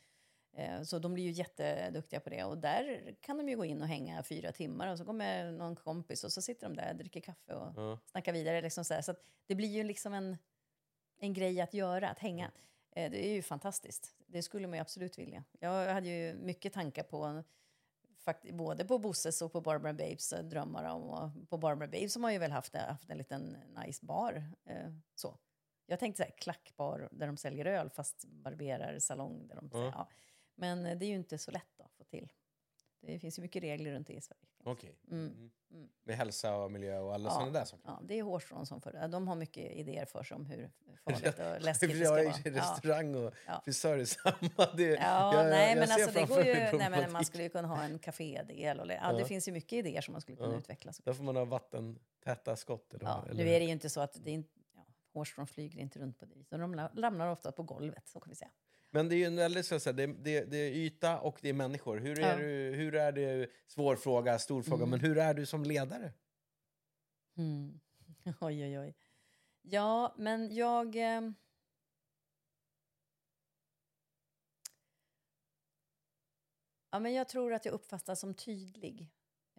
så 0.84 1.00
de 1.00 1.14
blir 1.14 1.24
ju 1.24 1.32
jätteduktiga 1.32 2.20
på 2.20 2.30
det 2.30 2.44
och 2.44 2.58
där 2.58 3.16
kan 3.22 3.38
de 3.38 3.50
ju 3.50 3.56
gå 3.58 3.66
in 3.66 3.82
och 3.82 3.88
hänga 3.88 4.24
fyra 4.24 4.52
timmar 4.52 4.88
och 4.92 4.98
så 4.98 5.06
kommer 5.06 5.52
någon 5.52 5.76
kompis 5.76 6.24
och 6.24 6.32
så 6.34 6.42
sitter 6.42 6.68
de 6.70 6.76
där, 6.76 6.94
dricker 6.94 7.22
kaffe 7.22 7.54
och 7.54 7.74
Ja. 7.76 8.00
snackar 8.06 8.34
vidare. 8.34 8.62
Liksom 8.62 8.86
så 8.86 9.02
så 9.02 9.16
det 9.46 9.56
blir 9.56 9.68
ju 9.68 9.84
liksom 9.84 10.14
en, 10.14 10.38
en 11.20 11.34
grej 11.34 11.62
att 11.62 11.74
göra, 11.74 12.10
att 12.10 12.20
hänga. 12.20 12.52
Eh, 12.92 13.12
Det 13.12 13.26
är 13.28 13.34
ju 13.34 13.42
fantastiskt. 13.42 14.16
Det 14.28 14.44
skulle 14.44 14.68
man 14.68 14.78
ju 14.78 14.82
absolut 14.82 15.18
vilja. 15.18 15.44
Jag 15.60 15.94
hade 15.94 16.08
ju 16.08 16.34
mycket 16.34 16.74
tankar 16.74 17.04
på 17.04 17.44
både 18.54 18.86
på 18.86 18.98
Bosses 19.00 19.42
och 19.42 19.52
på 19.52 19.62
Barbara 19.62 19.94
Babes 19.94 20.34
eh, 20.34 20.44
drömmar 20.44 20.84
om. 20.84 21.04
Och 21.04 21.50
på 21.50 21.58
Barbara 21.58 21.88
Babes 21.88 22.16
har 22.16 22.22
man 22.22 22.34
ju 22.34 22.40
väl 22.40 22.52
haft, 22.52 22.76
haft 22.76 23.10
en 23.10 23.18
liten 23.18 23.58
nice 23.86 24.06
bar. 24.06 24.44
Eh, 24.66 24.92
så. 25.16 25.38
Jag 25.86 26.00
tänkte 26.00 26.24
så 26.24 26.30
här, 26.30 26.38
klackbar 26.38 27.10
där 27.12 27.28
de 27.28 27.38
säljer 27.38 27.66
öl 27.66 27.90
fast 27.90 28.26
barberar 28.26 29.00
salong. 29.00 29.48
Där 29.48 29.56
de, 29.56 29.70
Ja. 29.74 29.86
ja. 29.96 30.10
Men 30.58 30.86
eh, 30.86 30.98
det 30.98 31.06
är 31.06 31.08
ju 31.08 31.16
inte 31.16 31.38
så 31.38 31.52
lätt 31.52 31.82
att 31.82 31.94
få 31.94 32.04
till. 32.04 32.32
Det 33.02 33.20
finns 33.20 33.38
ju 33.40 33.42
mycket 33.42 33.64
regler 33.64 33.92
runt 33.92 34.08
det 34.08 34.14
i 34.14 34.22
Sverige. 34.22 34.42
Okej. 34.64 35.00
Mm. 35.12 35.26
Mm. 35.26 35.52
Mm. 35.72 35.90
Med 36.04 36.16
hälsa 36.18 36.56
och 36.56 36.72
miljö 36.72 37.00
och 37.00 37.14
alla 37.14 37.30
Ja. 37.30 37.34
sådana 37.34 37.52
där 37.52 37.66
saker. 37.66 37.84
Ja, 37.88 38.02
det 38.04 38.20
är 38.20 38.24
hårstrån 38.24 38.66
som 38.66 38.82
för 38.82 39.08
De 39.08 39.28
har 39.28 39.36
mycket 39.36 39.72
idéer 39.72 40.06
för 40.06 40.24
sig 40.24 40.36
om 40.36 40.46
hur 40.46 40.72
farligt 41.04 41.40
och 41.56 41.62
läskigt 41.62 41.90
det 41.92 41.98
jag 41.98 42.08
ska 42.08 42.20
är 42.20 42.24
vara. 42.26 42.36
i 42.38 42.42
Ja. 42.46 42.62
restaurang 42.62 43.16
och 43.16 43.34
Ja. 43.48 43.62
frisör 43.66 43.98
är 43.98 44.06
samma. 44.06 44.72
Det, 44.78 44.84
Ja, 44.84 45.36
jag, 45.36 45.50
nej, 45.50 45.70
jag 45.70 45.80
men 45.80 45.92
alltså 45.92 46.12
det 46.20 46.26
går 46.26 46.46
ju, 46.46 46.54
nej, 46.78 46.90
men 46.90 47.12
man 47.12 47.26
skulle 47.26 47.44
ju 47.44 47.50
kunna 47.50 47.68
ha 47.68 47.84
en 47.84 48.00
kafédel. 48.00 48.80
Och, 48.80 48.88
ja, 48.88 48.94
Ja. 49.02 49.14
Det 49.14 49.26
finns 49.26 49.48
ju 49.48 49.52
mycket 49.52 49.74
idéer 49.74 50.02
som 50.02 50.12
man 50.12 50.22
skulle 50.22 50.38
kunna 50.38 50.54
Ja. 50.54 50.60
utveckla. 50.60 50.94
Så. 50.94 51.02
Där 51.06 51.14
får 51.14 51.24
man 51.24 51.36
ha 51.36 51.46
vattentäta 51.46 52.56
skott. 52.56 52.94
Eller, 52.94 53.06
Ja, 53.06 53.26
eller? 53.30 53.44
nu 53.44 53.50
är 53.50 53.60
det 53.60 53.66
ju 53.66 53.72
inte 53.72 53.90
så 53.90 54.02
att 54.02 54.18
det 54.26 54.36
är 54.36 54.44
hårstrån 55.14 55.48
flyger 55.48 55.80
inte 55.82 56.00
runt 56.00 56.18
på 56.20 56.26
det 56.26 56.36
viset. 56.36 56.60
De 56.60 56.76
la- 56.76 56.92
ramlar 56.96 57.28
ofta 57.28 57.52
på 57.52 57.64
golvet, 57.64 58.08
så 58.08 58.20
kan 58.20 58.30
vi 58.30 58.36
säga. 58.36 58.52
Men 58.90 59.10
det 59.10 59.16
är 59.16 59.18
ju 59.18 59.26
en 59.26 59.36
väldigt 59.36 59.66
så 59.66 59.76
att 59.76 59.84
säga, 59.84 59.94
det, 59.94 60.06
det, 60.06 60.42
det 60.46 60.58
är 60.58 60.72
yta 60.72 61.20
och 61.20 61.38
det 61.42 61.50
är 61.50 61.54
människor. 61.54 61.98
Hur 61.98 62.20
är, 62.20 62.30
Ja. 62.32 62.38
du, 62.38 62.76
hur 62.76 62.96
är 62.96 63.12
det, 63.12 63.50
svår 63.68 63.96
fråga, 63.96 64.40
stor 64.40 64.62
fråga, 64.64 64.84
Mm. 64.84 64.90
men 64.90 65.00
hur 65.00 65.18
är 65.18 65.34
du 65.34 65.46
som 65.46 65.64
ledare? 65.64 66.14
Mm. 67.38 67.80
Oj, 68.42 68.64
oj, 68.64 68.80
oj. 68.80 68.96
Ja, 69.62 70.16
men 70.18 70.56
jag... 70.56 70.96
Eh, 70.96 71.22
ja, 76.90 77.00
men 77.00 77.14
jag 77.14 77.28
tror 77.30 77.54
att 77.54 77.66
jag 77.66 77.74
uppfattas 77.74 78.20
som 78.20 78.34
tydlig. 78.34 79.08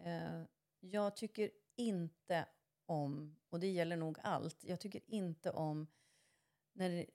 Eh, 0.04 0.42
jag 0.80 1.16
tycker 1.16 1.50
inte 1.76 2.46
om, 2.86 3.36
och 3.48 3.60
det 3.60 3.66
gäller 3.66 3.96
nog 3.96 4.18
allt, 4.22 4.64
jag 4.64 4.80
tycker 4.80 5.00
inte 5.06 5.50
om 5.50 5.86
när, 6.72 7.06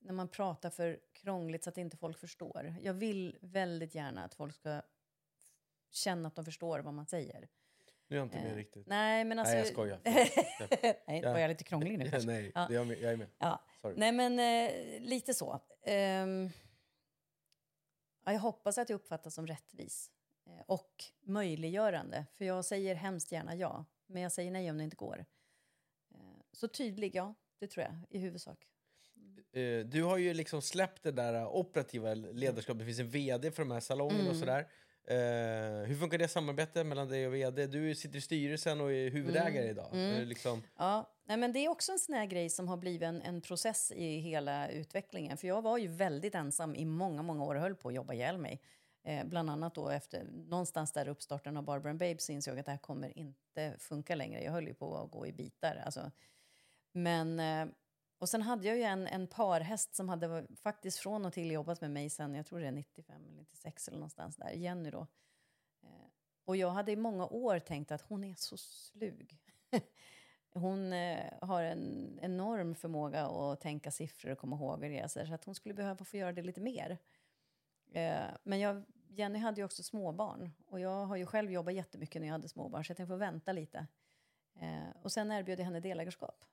när 0.00 0.12
man 0.12 0.28
pratar 0.28 0.70
för 0.70 1.00
krångligt 1.12 1.64
så 1.64 1.70
att 1.70 1.78
inte 1.78 1.96
folk 1.96 2.18
förstår. 2.18 2.74
Jag 2.82 2.94
vill 2.94 3.38
väldigt 3.40 3.94
gärna 3.94 4.24
att 4.24 4.34
folk 4.34 4.54
ska 4.54 4.82
känna 5.90 6.28
att 6.28 6.34
de 6.36 6.44
förstår 6.44 6.78
vad 6.80 6.94
man 6.94 7.06
säger. 7.06 7.48
Nu 8.08 8.16
är 8.16 8.20
jag 8.20 8.26
inte 8.26 8.36
med 8.36 8.50
Eh, 8.52 8.56
riktigt. 8.56 8.86
Nej, 8.86 9.24
men 9.24 9.38
alltså... 9.38 9.52
Nej, 9.54 9.60
jag 9.64 9.72
skojar. 9.72 10.00
Nej, 11.06 11.20
Ja. 11.22 11.32
var 11.32 11.38
jag 11.38 11.48
lite 11.48 11.64
krånglig 11.64 11.98
nu? 11.98 12.10
Nej, 12.24 12.52
Ja. 12.54 12.68
jag, 12.72 12.86
med, 12.86 12.98
jag 13.00 13.12
är 13.12 13.16
med. 13.16 13.28
Ja. 13.38 13.64
Sorry. 13.80 13.94
Nej, 13.98 14.12
men 14.12 14.38
eh, 14.38 15.00
lite 15.00 15.34
så. 15.34 15.60
Ja, 18.24 18.32
jag 18.32 18.40
hoppas 18.40 18.78
att 18.78 18.88
jag 18.88 18.96
uppfattas 18.96 19.34
som 19.34 19.46
rättvis 19.46 20.10
eh, 20.46 20.60
och 20.66 21.04
möjliggörande. 21.20 22.26
För 22.34 22.44
jag 22.44 22.64
säger 22.64 22.94
hemskt 22.94 23.32
gärna 23.32 23.54
ja, 23.54 23.84
men 24.06 24.22
jag 24.22 24.32
säger 24.32 24.50
nej 24.50 24.70
om 24.70 24.78
det 24.78 24.84
inte 24.84 24.96
går. 24.96 25.24
Eh, 26.14 26.18
så 26.52 26.68
tydlig, 26.68 27.14
ja, 27.14 27.34
det 27.58 27.66
tror 27.66 27.84
jag 27.86 27.94
i 28.10 28.18
huvudsak. 28.18 28.66
Eh, 29.52 29.86
Du 29.86 30.02
har 30.02 30.16
ju 30.16 30.34
liksom 30.34 30.62
släppt 30.62 31.02
det 31.02 31.10
där 31.12 31.46
operativa 31.46 32.14
ledarskapet. 32.14 32.78
Det 32.78 32.84
finns 32.84 32.98
en 33.00 33.08
vd 33.10 33.50
för 33.50 33.62
de 33.62 33.70
här 33.70 33.80
salongerna 33.80 34.20
och 34.30 34.36
Mm. 34.36 34.40
sådär. 34.40 34.66
Eh, 35.04 35.86
hur 35.88 35.96
funkar 35.96 36.18
det 36.18 36.28
samarbetet 36.28 36.86
mellan 36.86 37.08
dig 37.08 37.26
och 37.26 37.34
vd? 37.34 37.66
Du 37.66 37.94
sitter 37.94 38.18
i 38.18 38.20
styrelsen 38.20 38.80
och 38.80 38.92
är 38.92 39.10
huvudägare 39.10 39.58
Mm. 39.58 39.70
idag. 39.70 39.88
Mm. 39.92 40.28
Liksom, 40.28 40.62
Ja, 40.78 41.10
nej, 41.24 41.36
men 41.36 41.52
det 41.52 41.58
är 41.58 41.68
också 41.68 41.92
en 41.92 41.98
sån 41.98 42.14
här 42.14 42.26
grej 42.26 42.50
som 42.50 42.68
har 42.68 42.76
blivit 42.76 43.02
en, 43.02 43.22
en 43.22 43.40
process 43.40 43.92
i 43.96 44.18
hela 44.18 44.68
utvecklingen. 44.68 45.36
För 45.36 45.48
jag 45.48 45.62
var 45.62 45.78
ju 45.78 45.88
väldigt 45.88 46.34
ensam 46.34 46.74
i 46.74 46.84
många, 46.84 47.22
många 47.22 47.44
år 47.44 47.54
och 47.54 47.60
höll 47.60 47.74
på 47.74 47.88
att 47.88 47.94
jobba 47.94 48.12
ihjäl 48.14 48.38
mig. 48.38 48.60
Eh, 49.04 49.24
bland 49.26 49.50
annat 49.50 49.74
då 49.74 49.88
efter 49.88 50.24
någonstans 50.24 50.92
där 50.92 51.08
uppstarten 51.08 51.56
av 51.56 51.64
Barbara 51.64 51.90
and 51.90 51.98
Babes 51.98 52.30
insåg 52.30 52.54
jag 52.54 52.58
att 52.60 52.66
det 52.66 52.72
här 52.72 52.78
kommer 52.78 53.18
inte 53.18 53.74
funka 53.78 54.14
längre. 54.14 54.42
Jag 54.44 54.52
höll 54.52 54.66
ju 54.66 54.74
på 54.74 54.96
att 54.96 55.10
gå 55.10 55.26
i 55.26 55.32
bitar. 55.32 55.82
Alltså. 55.84 56.10
Men, 56.92 57.40
eh, 57.40 57.66
och 58.20 58.28
sen 58.28 58.42
hade 58.42 58.68
jag 58.68 58.76
ju 58.76 58.82
en, 58.82 59.06
en 59.06 59.26
parhäst 59.26 59.94
som 59.94 60.08
hade 60.08 60.46
faktiskt 60.56 60.98
från 60.98 61.24
och 61.24 61.32
till 61.32 61.50
jobbat 61.50 61.80
med 61.80 61.90
mig 61.90 62.10
sen, 62.10 62.34
jag 62.34 62.46
tror 62.46 62.60
det 62.60 62.66
är 62.66 62.72
95 62.72 63.24
eller 63.24 63.36
96 63.36 63.88
eller 63.88 63.98
någonstans 63.98 64.36
där, 64.36 64.50
Jenny 64.50 64.90
då. 64.90 65.06
Eh, 65.82 66.06
och 66.44 66.56
jag 66.56 66.70
hade 66.70 66.92
i 66.92 66.96
många 66.96 67.26
år 67.26 67.58
tänkt 67.58 67.92
att 67.92 68.00
hon 68.00 68.24
är 68.24 68.34
så 68.34 68.56
slug. 68.56 69.38
Hon 70.52 70.92
eh, 70.92 71.32
har 71.40 71.62
en 71.62 72.18
enorm 72.22 72.74
förmåga 72.74 73.26
att 73.26 73.60
tänka 73.60 73.90
siffror 73.90 74.32
och 74.32 74.38
komma 74.38 74.56
ihåg 74.56 74.80
grejer. 74.80 75.08
Så 75.08 75.34
att 75.34 75.44
hon 75.44 75.54
skulle 75.54 75.74
behöva 75.74 76.04
få 76.04 76.16
göra 76.16 76.32
det 76.32 76.42
lite 76.42 76.60
mer. 76.60 76.98
Eh, 77.92 78.24
men 78.42 78.60
jag, 78.60 78.84
Jenny 79.08 79.38
hade 79.38 79.60
ju 79.60 79.64
också 79.64 79.82
småbarn. 79.82 80.50
Och 80.66 80.80
jag 80.80 81.06
har 81.06 81.16
ju 81.16 81.26
själv 81.26 81.52
jobbat 81.52 81.74
jättemycket 81.74 82.20
när 82.20 82.28
jag 82.28 82.32
hade 82.32 82.48
småbarn. 82.48 82.84
Så 82.84 82.90
jag 82.90 82.96
tänkte 82.96 83.12
få 83.12 83.16
vänta 83.16 83.52
lite. 83.52 83.86
Och 85.02 85.12
sen 85.12 85.32
erbjöd 85.32 85.60
jag 85.60 85.64
henne 85.64 85.80
delägarskap. 85.80 86.44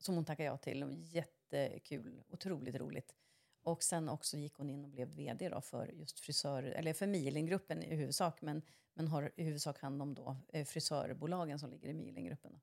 Som 0.00 0.14
hon 0.14 0.24
tackade 0.24 0.46
ja 0.46 0.56
till. 0.56 1.06
Jättekul. 1.10 2.22
Otroligt 2.28 2.74
roligt. 2.74 3.14
Och 3.62 3.82
sen 3.82 4.08
också 4.08 4.36
gick 4.36 4.54
hon 4.54 4.70
in 4.70 4.84
och 4.84 4.90
blev 4.90 5.08
vd 5.08 5.48
då 5.48 5.60
för 5.60 5.86
just 5.86 6.20
frisör, 6.20 6.62
eller 6.62 6.92
för 6.92 7.06
Milingruppen 7.06 7.82
i 7.82 7.94
huvudsak, 7.94 8.42
men, 8.42 8.62
men 8.94 9.08
har 9.08 9.32
i 9.36 9.44
huvudsak 9.44 9.80
hand 9.80 10.02
om 10.02 10.14
då 10.14 10.36
eh, 10.48 10.64
frisörbolagen 10.64 11.58
som 11.58 11.70
ligger 11.70 11.88
i 11.88 11.94
Milingruppen. 11.94 12.60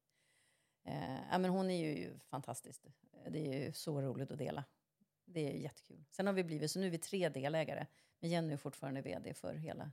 Eh, 0.83 1.19
ja, 1.31 1.37
men 1.37 1.51
hon 1.51 1.69
är 1.69 1.87
ju 1.87 2.19
fantastisk. 2.19 2.85
Det 3.29 3.39
är 3.39 3.65
ju 3.65 3.73
så 3.73 4.01
roligt 4.01 4.31
att 4.31 4.37
dela. 4.37 4.63
Det 5.25 5.49
är 5.49 5.57
jättekul. 5.57 6.05
Sen 6.11 6.27
har 6.27 6.33
vi 6.33 6.43
blivit, 6.43 6.71
så 6.71 6.79
nu 6.79 6.85
är 6.85 6.91
vi 6.91 6.97
tre 6.97 7.29
delägare. 7.29 7.85
Men 8.19 8.29
Jenny 8.29 8.53
är 8.53 8.57
fortfarande 8.57 9.01
vd 9.01 9.33
för 9.33 9.53
hela 9.53 9.91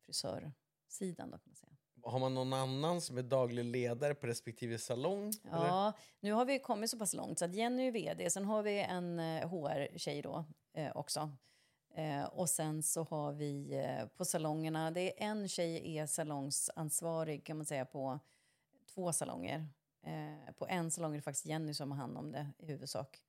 frisörsidan. 0.00 1.30
Då, 1.30 1.38
kan 1.38 1.42
man 1.44 1.56
säga 1.56 1.76
har 2.10 2.18
man 2.18 2.34
någon 2.34 2.52
annan 2.52 3.00
som 3.00 3.18
är 3.18 3.22
daglig 3.22 3.64
ledare 3.64 4.14
på 4.14 4.26
respektive 4.26 4.78
salong? 4.78 5.32
eller? 5.44 5.66
Ja, 5.66 5.92
nu 6.20 6.32
har 6.32 6.44
vi 6.44 6.58
kommit 6.58 6.90
så 6.90 6.98
pass 6.98 7.14
långt 7.14 7.38
så 7.38 7.44
att 7.44 7.54
Jenny 7.54 7.86
är 7.86 7.92
vd. 7.92 8.30
Sen 8.30 8.44
har 8.44 8.62
vi 8.62 8.80
en 8.80 9.18
eh, 9.18 9.48
HR-tjej 9.48 10.22
då 10.22 10.44
eh, 10.72 10.96
också. 10.96 11.30
Eh, 11.94 12.24
och 12.24 12.50
sen 12.50 12.82
så 12.82 13.02
har 13.02 13.32
vi 13.32 13.74
eh, 13.74 14.06
på 14.06 14.24
salongerna, 14.24 14.90
det 14.90 15.22
är 15.22 15.30
en 15.30 15.48
tjej 15.48 15.96
är 15.96 16.06
salongsansvarig 16.06 17.44
kan 17.44 17.56
man 17.56 17.66
säga 17.66 17.84
på 17.84 18.18
två 18.94 19.12
salonger. 19.12 19.66
Eh, 20.02 20.52
på 20.54 20.66
en 20.68 20.90
salong 20.90 21.12
är 21.12 21.16
det 21.16 21.22
faktiskt 21.22 21.46
Jenny 21.46 21.74
som 21.74 21.90
har 21.90 21.98
hand 21.98 22.18
om 22.18 22.32
det 22.32 22.52
i 22.58 22.66
huvudsak. 22.66 23.22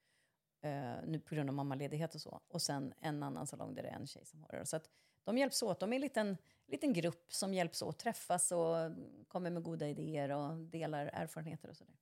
Eh, 0.61 0.93
nu 1.05 1.19
på 1.19 1.35
grund 1.35 1.49
av 1.49 1.55
mammaledighet 1.55 2.15
och 2.15 2.21
så. 2.21 2.41
Och 2.47 2.61
sen 2.61 2.93
en 2.99 3.23
annan 3.23 3.47
salong 3.47 3.75
där 3.75 3.83
det 3.83 3.89
är 3.89 3.95
en 3.95 4.07
tjej 4.07 4.25
som 4.25 4.41
har 4.43 4.59
det. 4.59 4.65
Så 4.65 4.75
att 4.75 4.89
de 5.29 5.37
hjälps 5.37 5.63
åt. 5.63 5.79
De 5.79 5.91
är 5.93 5.95
en 5.95 6.01
liten, 6.01 6.37
liten 6.67 6.93
grupp 6.93 7.33
som 7.33 7.53
hjälps 7.53 7.81
åt, 7.81 7.99
träffas 7.99 8.51
och 8.51 8.75
kommer 9.27 9.49
med 9.49 9.63
goda 9.63 9.87
idéer 9.87 10.29
och 10.31 10.55
delar 10.57 11.05
erfarenheter 11.13 11.69
och 11.69 11.75
sådär. 11.77 11.93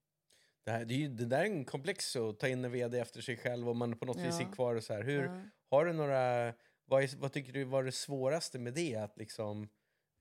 Det, 0.66 0.72
här, 0.72 0.86
det, 0.86 0.94
är 0.94 0.98
ju, 0.98 1.08
det 1.08 1.26
där 1.26 1.40
är 1.40 1.46
en 1.46 1.66
komplex 1.66 2.16
att 2.16 2.40
ta 2.40 2.48
in 2.48 2.66
en 2.66 2.72
vd 2.72 3.00
efter 3.00 3.22
sig 3.22 3.38
själv 3.38 3.70
om 3.70 3.78
man 3.78 3.98
på 4.00 4.06
något 4.06 4.18
vis 4.18 4.38
Ja. 4.42 4.48
är 4.48 4.52
kvar. 4.54 4.76
Och 4.76 4.84
så 4.84 4.94
här. 4.94 5.04
Hur, 5.04 5.24
Ja. 5.24 5.42
Har 5.70 5.86
du 5.86 5.94
några, 5.94 6.54
vad, 6.86 7.04
är, 7.04 7.18
vad 7.18 7.32
tycker 7.32 7.54
du 7.54 7.64
var 7.64 7.84
det 7.84 7.92
svåraste 7.92 8.60
med 8.60 8.74
det? 8.74 8.96
Att 8.96 9.18
liksom, 9.18 9.70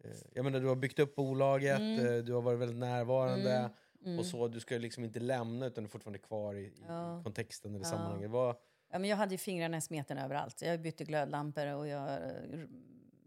eh, 0.05 0.11
jag 0.33 0.45
menar, 0.45 0.61
du 0.61 0.67
har 0.67 0.77
byggt 0.77 0.99
upp 0.99 1.15
bolaget, 1.15 1.79
eh, 1.81 2.15
du 2.25 2.33
har 2.33 2.43
varit 2.43 2.59
väldigt 2.59 2.77
närvarande 2.79 3.71
Mm. 4.05 4.19
och 4.19 4.27
så. 4.27 4.49
Du 4.49 4.61
ska 4.61 4.75
liksom 4.79 5.05
inte 5.05 5.21
lämna 5.21 5.67
utan 5.67 5.85
du 5.85 5.89
är 5.89 5.91
fortfarande 5.91 6.19
kvar 6.19 6.55
i, 6.55 6.61
i 6.61 6.85
Ja. 6.89 7.21
kontexten 7.25 7.75
eller 7.75 7.85
sammanhanget. 7.85 8.31
Vad, 8.31 8.57
Ja, 8.93 8.99
men 8.99 9.11
jag 9.11 9.17
hade 9.17 9.35
ju 9.35 9.39
fingrarna 9.39 9.77
i 9.77 9.81
smeten 9.81 10.19
överallt. 10.19 10.63
Jag 10.63 10.81
bytte 10.81 11.05
glödlampor 11.05 11.67
och 11.75 11.89
jag 11.89 12.21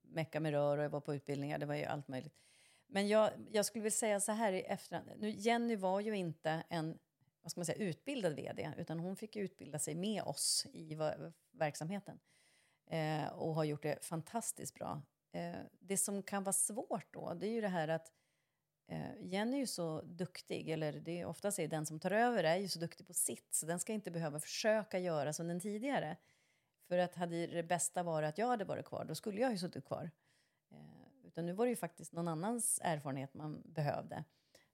mecka 0.09 0.39
med 0.39 0.51
rör 0.51 0.77
och 0.77 0.83
jag 0.83 0.89
var 0.89 1.01
på 1.01 1.15
utbildningar. 1.15 1.57
Det 1.57 1.65
var 1.65 1.75
ju 1.75 1.85
allt 1.85 2.07
möjligt. 2.07 2.35
Men 2.87 3.07
jag, 3.07 3.31
jag 3.51 3.65
skulle 3.65 3.83
vilja 3.83 3.97
säga 3.97 4.19
så 4.19 4.31
här 4.31 4.53
i 4.53 4.61
efterhand. 4.61 5.09
Nu, 5.17 5.29
Jenny 5.29 5.75
var 5.75 5.99
ju 5.99 6.17
inte 6.17 6.63
en 6.69 6.99
vad 7.41 7.51
ska 7.51 7.59
man 7.59 7.65
säga, 7.65 7.77
utbildad 7.77 8.35
vd 8.35 8.73
utan 8.77 8.99
hon 8.99 9.15
fick 9.15 9.35
utbilda 9.35 9.79
sig 9.79 9.95
med 9.95 10.23
oss 10.23 10.65
i 10.73 10.97
verksamheten 11.51 12.19
eh, 12.85 13.27
och 13.27 13.55
har 13.55 13.63
gjort 13.63 13.83
det 13.83 14.05
fantastiskt 14.05 14.75
bra. 14.75 15.01
Eh, 15.31 15.55
det 15.79 15.97
som 15.97 16.23
kan 16.23 16.43
vara 16.43 16.53
svårt 16.53 17.13
då, 17.13 17.33
det 17.33 17.47
är 17.47 17.51
ju 17.51 17.61
det 17.61 17.67
här 17.67 17.87
att 17.87 18.11
eh, 18.87 19.21
Jenny 19.21 19.55
är 19.57 19.59
ju 19.59 19.67
så 19.67 20.01
duktig, 20.01 20.69
eller 20.69 20.93
det 20.93 21.19
är 21.19 21.25
oftast 21.25 21.59
är 21.59 21.67
den 21.67 21.85
som 21.85 21.99
tar 21.99 22.11
över 22.11 22.43
är 22.43 22.55
ju 22.55 22.67
så 22.67 22.79
duktig 22.79 23.07
på 23.07 23.13
sitt, 23.13 23.53
så 23.53 23.65
den 23.65 23.79
ska 23.79 23.93
inte 23.93 24.11
behöva 24.11 24.39
försöka 24.39 24.99
göra 24.99 25.33
som 25.33 25.47
den 25.47 25.59
tidigare. 25.59 26.17
För 26.89 26.97
att 26.97 27.15
hade 27.15 27.47
det 27.47 27.63
bästa 27.63 28.03
varit 28.03 28.29
att 28.29 28.37
jag 28.37 28.47
hade 28.47 28.65
varit 28.65 28.85
kvar, 28.85 29.05
då 29.05 29.15
skulle 29.15 29.41
jag 29.41 29.51
ju 29.51 29.57
suttit 29.57 29.85
kvar. 29.85 30.11
Eh, 30.71 31.27
utan 31.27 31.45
nu 31.45 31.53
var 31.53 31.65
det 31.65 31.69
ju 31.69 31.75
faktiskt 31.75 32.13
någon 32.13 32.27
annans 32.27 32.79
erfarenhet 32.83 33.33
man 33.33 33.61
behövde. 33.65 34.23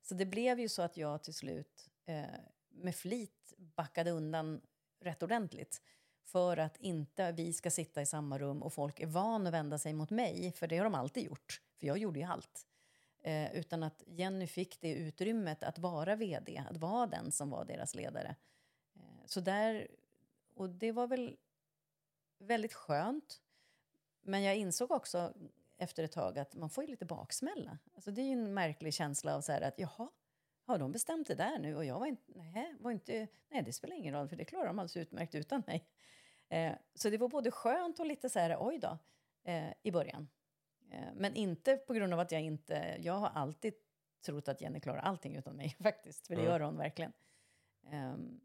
Så 0.01 0.16
det 0.16 0.26
blev 0.26 0.59
ju 0.59 0.70
så 0.70 0.82
att 0.82 0.97
jag 0.97 1.24
till 1.24 1.34
slut 1.34 1.89
eh, 2.05 2.26
med 2.70 2.95
flit 2.95 3.53
backade 3.57 4.11
undan 4.11 4.61
rätt 4.99 5.24
ordentligt. 5.24 5.82
För 6.24 6.57
att 6.57 6.78
inte 6.78 7.32
vi 7.32 7.53
ska 7.53 7.72
sitta 7.72 8.01
i 8.01 8.05
samma 8.05 8.39
rum 8.39 8.63
och 8.63 8.74
folk 8.74 8.99
är 8.99 9.07
van 9.07 9.47
att 9.47 9.53
vända 9.53 9.78
sig 9.78 9.93
mot 9.93 10.09
mig, 10.09 10.51
för 10.51 10.68
det 10.68 10.78
har 10.78 10.84
de 10.84 10.95
alltid 10.95 11.24
gjort. 11.24 11.61
För 11.80 11.88
jag 11.88 11.97
gjorde 11.97 12.20
ju 12.20 12.26
allt. 12.26 12.68
Eh, 13.24 13.55
utan 13.55 13.84
att 13.84 14.03
Jenny 14.07 14.47
fick 14.47 14.82
det 14.82 14.93
utrymmet 14.93 15.63
att 15.63 15.80
vara 15.80 16.16
vd, 16.16 16.63
att 16.70 16.78
vara 16.78 17.07
den 17.07 17.32
som 17.32 17.49
var 17.49 17.66
deras 17.66 17.95
ledare. 17.95 18.36
Eh, 18.95 19.26
så 19.26 19.39
där, 19.39 19.88
och 20.53 20.70
det 20.70 20.91
var 20.91 21.07
väl 21.07 21.38
väldigt 22.46 22.74
skönt. 22.74 23.41
Men 24.22 24.43
jag 24.43 24.56
insåg 24.58 24.91
också 24.91 25.34
efter 25.78 26.04
ett 26.04 26.12
tag 26.12 26.39
att 26.39 26.56
man 26.56 26.70
får 26.70 26.84
ju 26.84 26.89
lite 26.89 27.06
baksmälla. 27.06 27.78
Alltså 27.96 28.12
det 28.12 28.22
är 28.22 28.26
ju 28.26 28.32
en 28.32 28.54
märklig 28.54 28.93
känsla 28.93 29.36
av 29.36 29.41
så 29.41 29.52
här 29.52 29.62
att 29.62 29.80
jaha, 29.80 30.10
har 30.66 30.78
de 30.78 30.91
bestämt 30.91 31.28
det 31.28 31.36
där 31.36 31.60
nu? 31.60 31.76
Och 31.76 31.86
jag 31.86 32.00
var 32.00 32.06
inte, 32.08 32.24
nej, 32.36 32.76
var 32.80 32.91
inte, 32.91 33.28
nej 33.50 33.64
det 33.64 33.74
spelar 33.74 33.96
ingen 33.96 34.14
roll 34.14 34.28
för 34.30 34.36
det 34.36 34.46
klarar 34.46 34.66
de 34.68 34.80
alldeles 34.80 34.98
utmärkt 34.98 35.36
utan 35.36 35.64
mig. 35.68 35.88
Eh, 36.50 36.74
så 36.93 37.10
det 37.10 37.18
var 37.18 37.28
både 37.30 37.52
skönt 37.52 38.00
och 38.00 38.06
lite 38.06 38.30
så 38.30 38.39
här, 38.39 38.58
oj 38.60 38.78
då, 38.80 38.98
eh, 39.43 39.74
i 39.84 39.91
början. 39.91 40.28
Eh, 40.91 41.14
men 41.16 41.36
inte 41.36 41.78
på 41.78 41.93
grund 41.93 42.14
av 42.14 42.20
att 42.20 42.32
jag 42.32 42.41
inte, 42.41 42.98
jag 43.00 43.14
har 43.14 43.30
alltid 43.30 43.74
trott 44.26 44.48
att 44.48 44.62
Jenny 44.62 44.80
klarar 44.80 45.00
allting 45.00 45.36
utan 45.36 45.56
mig 45.56 45.70
faktiskt, 45.84 46.28
för 46.28 46.36
det 46.36 46.41
Ja. 46.41 46.50
gör 46.50 46.60
hon 46.60 46.78
verkligen. 46.78 47.14
Ehm, 47.91 48.41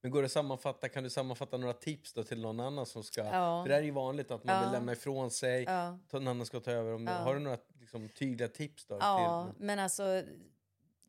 men 0.00 0.10
går 0.10 0.22
det 0.22 0.26
att 0.26 0.32
sammanfatta, 0.32 0.88
kan 0.88 1.02
du 1.04 1.10
sammanfatta 1.10 1.56
några 1.56 1.72
tips 1.74 2.12
då 2.12 2.22
till 2.24 2.40
någon 2.40 2.60
annan 2.60 2.86
som 2.86 3.02
ska... 3.04 3.24
Ja. 3.24 3.62
För 3.64 3.68
det 3.68 3.74
här 3.74 3.80
är 3.82 3.84
ju 3.86 3.90
vanligt 3.90 4.30
att 4.30 4.44
man 4.44 4.56
Ja. 4.56 4.62
vill 4.62 4.70
lämna 4.72 4.92
ifrån 4.92 5.30
sig, 5.30 5.62
ja. 5.64 5.98
någon 6.10 6.28
annan 6.28 6.46
ska 6.46 6.60
ta 6.60 6.70
över. 6.70 6.94
Om, 6.94 7.06
Ja. 7.06 7.12
Har 7.12 7.34
du 7.34 7.40
några 7.40 7.58
liksom, 7.80 8.08
tydliga 8.08 8.48
tips 8.48 8.86
då? 8.86 8.96
Ja, 9.00 9.48
Till, 9.56 9.64
men 9.66 9.78
alltså 9.78 10.22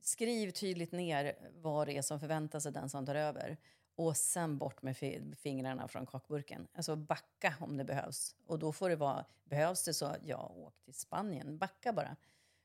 skriv 0.02 0.52
tydligt 0.52 0.92
ner 0.92 1.36
vad 1.56 1.88
det 1.88 1.98
är 1.98 2.02
som 2.02 2.20
förväntas 2.20 2.66
av 2.66 2.72
den 2.72 2.90
som 2.90 3.06
tar 3.06 3.16
över. 3.16 3.58
Och 3.96 4.18
sen 4.18 4.58
bort 4.58 4.82
med 4.82 4.98
fi- 4.98 5.36
fingrarna 5.38 5.88
från 5.88 6.06
kakburken. 6.06 6.68
Alltså 6.74 6.96
backa 6.96 7.54
om 7.60 7.78
det 7.78 7.84
behövs. 7.84 8.36
Och 8.46 8.60
då 8.60 8.72
får 8.72 8.90
det 8.90 8.96
vara, 8.96 9.26
behövs 9.44 9.84
det 9.84 9.94
så, 9.94 10.16
ja, 10.26 10.52
åk 10.56 10.82
till 10.84 10.94
Spanien. 10.94 11.58
Backa 11.58 11.94
bara. 11.94 12.16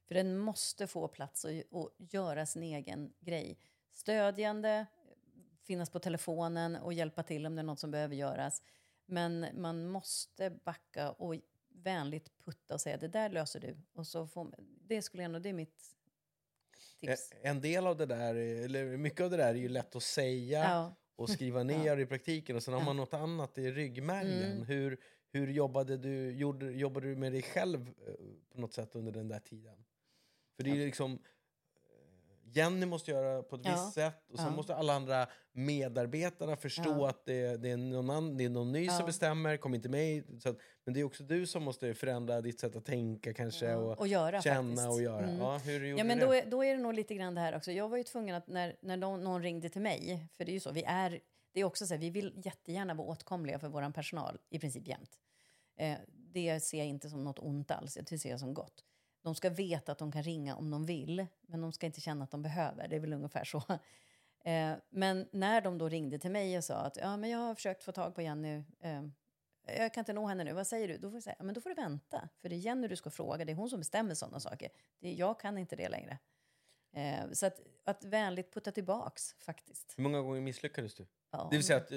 För 0.09 0.14
den 0.14 0.39
måste 0.39 0.87
få 0.87 1.09
plats 1.09 1.45
och, 1.45 1.51
och 1.70 1.91
göra 1.99 2.47
sin 2.47 2.62
egen 2.62 3.12
grej. 3.20 3.59
Stödjande, 3.93 4.87
finnas 5.67 5.91
på 5.91 5.99
telefonen 5.99 6.77
och 6.77 6.93
hjälpa 6.93 7.23
till 7.23 7.47
om 7.47 7.55
det 7.55 7.61
är 7.61 7.64
något 7.64 7.81
som 7.81 7.91
behöver 7.91 8.14
göras. 8.17 8.62
Men 9.07 9.47
man 9.55 9.89
måste 9.89 10.51
backa 10.51 11.11
och 11.11 11.35
vänligt 11.69 12.33
putta 12.45 12.75
och 12.75 12.81
säga 12.81 12.97
det 12.97 13.09
där 13.09 13.29
löser 13.29 13.61
du. 13.61 13.77
Och 13.93 14.07
så 14.07 14.27
får, 14.27 14.55
det 14.89 15.03
skulle 15.03 15.23
jag 15.23 15.43
det 15.43 15.49
är 15.49 15.53
mitt 15.53 15.97
tips. 17.01 17.33
Eh, 17.33 17.51
En 17.51 17.61
del 17.61 17.87
av 17.87 17.97
det 17.97 18.07
där, 18.07 18.35
eller 18.35 18.97
mycket 18.97 19.21
av 19.21 19.31
det 19.31 19.37
där 19.37 19.49
är 19.49 19.55
ju 19.55 19.69
lätt 19.69 19.97
att 19.97 20.03
säga 20.03 20.59
Ja. 20.59 20.95
och 21.17 21.31
skriva 21.31 21.62
ner 21.62 21.97
i 21.97 22.07
praktiken 22.07 22.57
och 22.57 22.62
sen 22.62 22.75
har 22.75 22.85
man 22.85 22.97
något 22.97 23.14
annat 23.14 23.59
i 23.59 23.71
ryggmärgen. 23.73 24.53
Mm. 24.53 24.67
Hur, 24.67 25.01
hur 25.33 25.49
jobbade 25.49 25.97
du, 25.97 26.31
gjorde, 26.31 26.71
jobbade 26.73 27.07
du 27.09 27.17
med 27.17 27.33
dig 27.33 27.43
själv 27.43 27.89
eh, 28.07 28.14
på 28.55 28.61
något 28.61 28.73
sätt 28.73 28.95
under 28.95 29.12
den 29.12 29.29
där 29.29 29.41
tiden? 29.41 29.85
För 30.57 30.62
det 30.62 30.71
är 30.71 30.75
liksom 30.75 31.19
Jenny 32.57 32.87
måste 32.87 33.11
göra 33.11 33.43
på 33.43 33.57
ett 33.57 33.63
Ja. 33.65 33.71
visst 33.73 33.95
sätt 33.95 34.31
och 34.31 34.39
sen 34.39 34.47
Ja. 34.47 34.57
måste 34.57 34.75
alla 34.75 34.93
andra 34.95 35.27
medarbetarna 35.53 36.57
förstå 36.57 36.83
Ja. 36.99 37.09
att 37.09 37.27
det, 37.27 37.57
det, 37.57 37.71
är 37.71 37.77
någon 37.77 38.11
annan, 38.11 38.37
det 38.37 38.45
är 38.45 38.49
någon 38.49 38.73
ny 38.73 38.89
som 38.89 39.07
bestämmer, 39.07 39.57
kom 39.57 39.75
inte 39.75 39.89
Så 40.41 40.49
att, 40.49 40.57
men 40.85 40.95
det 40.95 41.01
är 41.01 41.05
också 41.05 41.23
du 41.23 41.47
som 41.47 41.63
måste 41.63 41.95
förändra 41.95 42.41
ditt 42.41 42.61
sätt 42.61 42.77
att 42.77 42.85
tänka 42.85 43.35
kanske 43.35 43.75
och, 43.75 43.99
och 43.99 44.09
göra 44.09 44.43
känna 44.43 44.69
faktiskt. 44.69 44.89
och 44.89 45.03
göra. 45.03 45.25
Mm. 45.29 45.41
Ja, 45.41 45.59
hur 45.59 45.99
Ja, 45.99 46.05
men 46.05 46.19
då 46.19 46.35
är, 46.35 46.47
då 46.47 46.65
är 46.65 46.77
det 46.77 46.83
nog 46.83 46.95
lite 46.95 47.15
grann 47.15 47.35
det 47.35 47.41
här 47.41 47.57
också. 47.57 47.73
Jag 47.73 47.89
var 47.89 47.97
ju 47.97 48.05
tvungen 48.05 48.35
att 48.37 48.47
när, 48.47 48.77
när 48.81 48.97
någon, 48.97 49.25
någon 49.25 49.43
ringde 49.43 49.69
till 49.69 49.83
mig, 49.83 50.29
för 50.37 50.45
det 50.45 50.51
är 50.51 50.55
ju 50.55 50.61
så, 50.61 50.73
vi 50.73 50.83
är, 50.83 51.21
det 51.53 51.61
är 51.61 51.65
också 51.65 51.87
så 51.87 51.95
här, 51.95 52.01
vi 52.01 52.11
vill 52.11 52.33
jättegärna 52.45 52.95
vara 52.95 53.09
åtkomliga 53.09 53.59
för 53.59 53.69
vår 53.69 53.93
personal 53.93 54.39
i 54.51 54.59
princip 54.59 54.89
jämt. 54.89 55.19
Eh, 55.79 55.95
det 56.09 56.61
ser 56.61 56.79
jag 56.79 56.87
inte 56.87 57.11
som 57.11 57.25
något 57.25 57.39
ont 57.39 57.71
alls, 57.71 57.99
det 58.11 58.19
ser 58.19 58.31
jag 58.31 58.41
som 58.41 58.55
gott. 58.55 58.85
De 59.27 59.35
ska 59.35 59.51
veta 59.51 59.93
att 59.93 59.99
de 59.99 60.12
kan 60.12 60.22
ringa 60.22 60.57
om 60.57 60.70
de 60.70 60.87
vill, 60.87 61.27
men 61.41 61.61
de 61.61 61.72
ska 61.72 61.87
inte 61.87 62.01
känna 62.01 62.24
att 62.24 62.31
de 62.31 62.43
behöver. 62.43 62.89
Det 62.89 62.97
är 62.97 63.01
väl 63.01 63.12
ungefär 63.12 63.45
så. 63.45 63.62
Eh, 64.45 64.77
men 64.91 65.29
när 65.33 65.61
de 65.61 65.79
då 65.79 65.89
ringde 65.89 66.18
till 66.18 66.31
mig 66.31 66.59
och 66.59 66.64
sa 66.64 66.74
att 66.74 66.97
ja, 66.97 67.16
men 67.16 67.31
jag 67.31 67.39
har 67.39 67.55
försökt 67.55 67.83
få 67.83 67.93
tag 67.93 68.14
på 68.14 68.22
Jenny, 68.22 68.64
eh, 68.81 69.03
jag 69.66 69.95
kan 69.95 70.01
inte 70.01 70.12
nå 70.12 70.27
henne 70.27 70.45
nu, 70.45 70.53
vad 70.53 70.66
säger 70.66 70.89
du? 70.89 70.99
Då 70.99 71.11
får 71.11 71.16
jag 71.16 71.22
säga, 71.22 71.37
men 71.41 71.55
då 71.55 71.61
får 71.61 71.70
du 71.70 71.74
vänta, 71.74 72.29
för 72.39 72.49
det 72.49 72.55
är 72.55 72.59
Jenny 72.59 72.89
du 72.89 72.97
ska 72.97 73.11
fråga, 73.11 73.45
det 73.45 73.53
är 73.53 73.57
hon 73.57 73.70
som 73.70 73.79
bestämmer 73.79 74.14
sådana 74.14 74.41
saker. 74.41 74.70
Det, 74.99 75.12
jag 75.12 75.41
kan 75.41 75.59
inte 75.59 75.77
det 75.77 75.89
längre. 75.89 76.18
Eh, 76.93 77.31
så 77.33 77.47
att, 77.47 77.61
att 77.85 78.05
vänligt 78.05 78.55
putta 78.55 78.72
tillbaks 78.72 79.35
faktiskt. 79.39 79.95
Hur 79.97 80.03
många 80.03 80.20
gånger 80.20 80.41
misslyckades 80.41 80.95
du? 80.95 81.07
Ja. 81.31 81.49
Det 81.51 81.57
vill 81.57 81.66
säga 81.66 81.79
att 81.79 81.93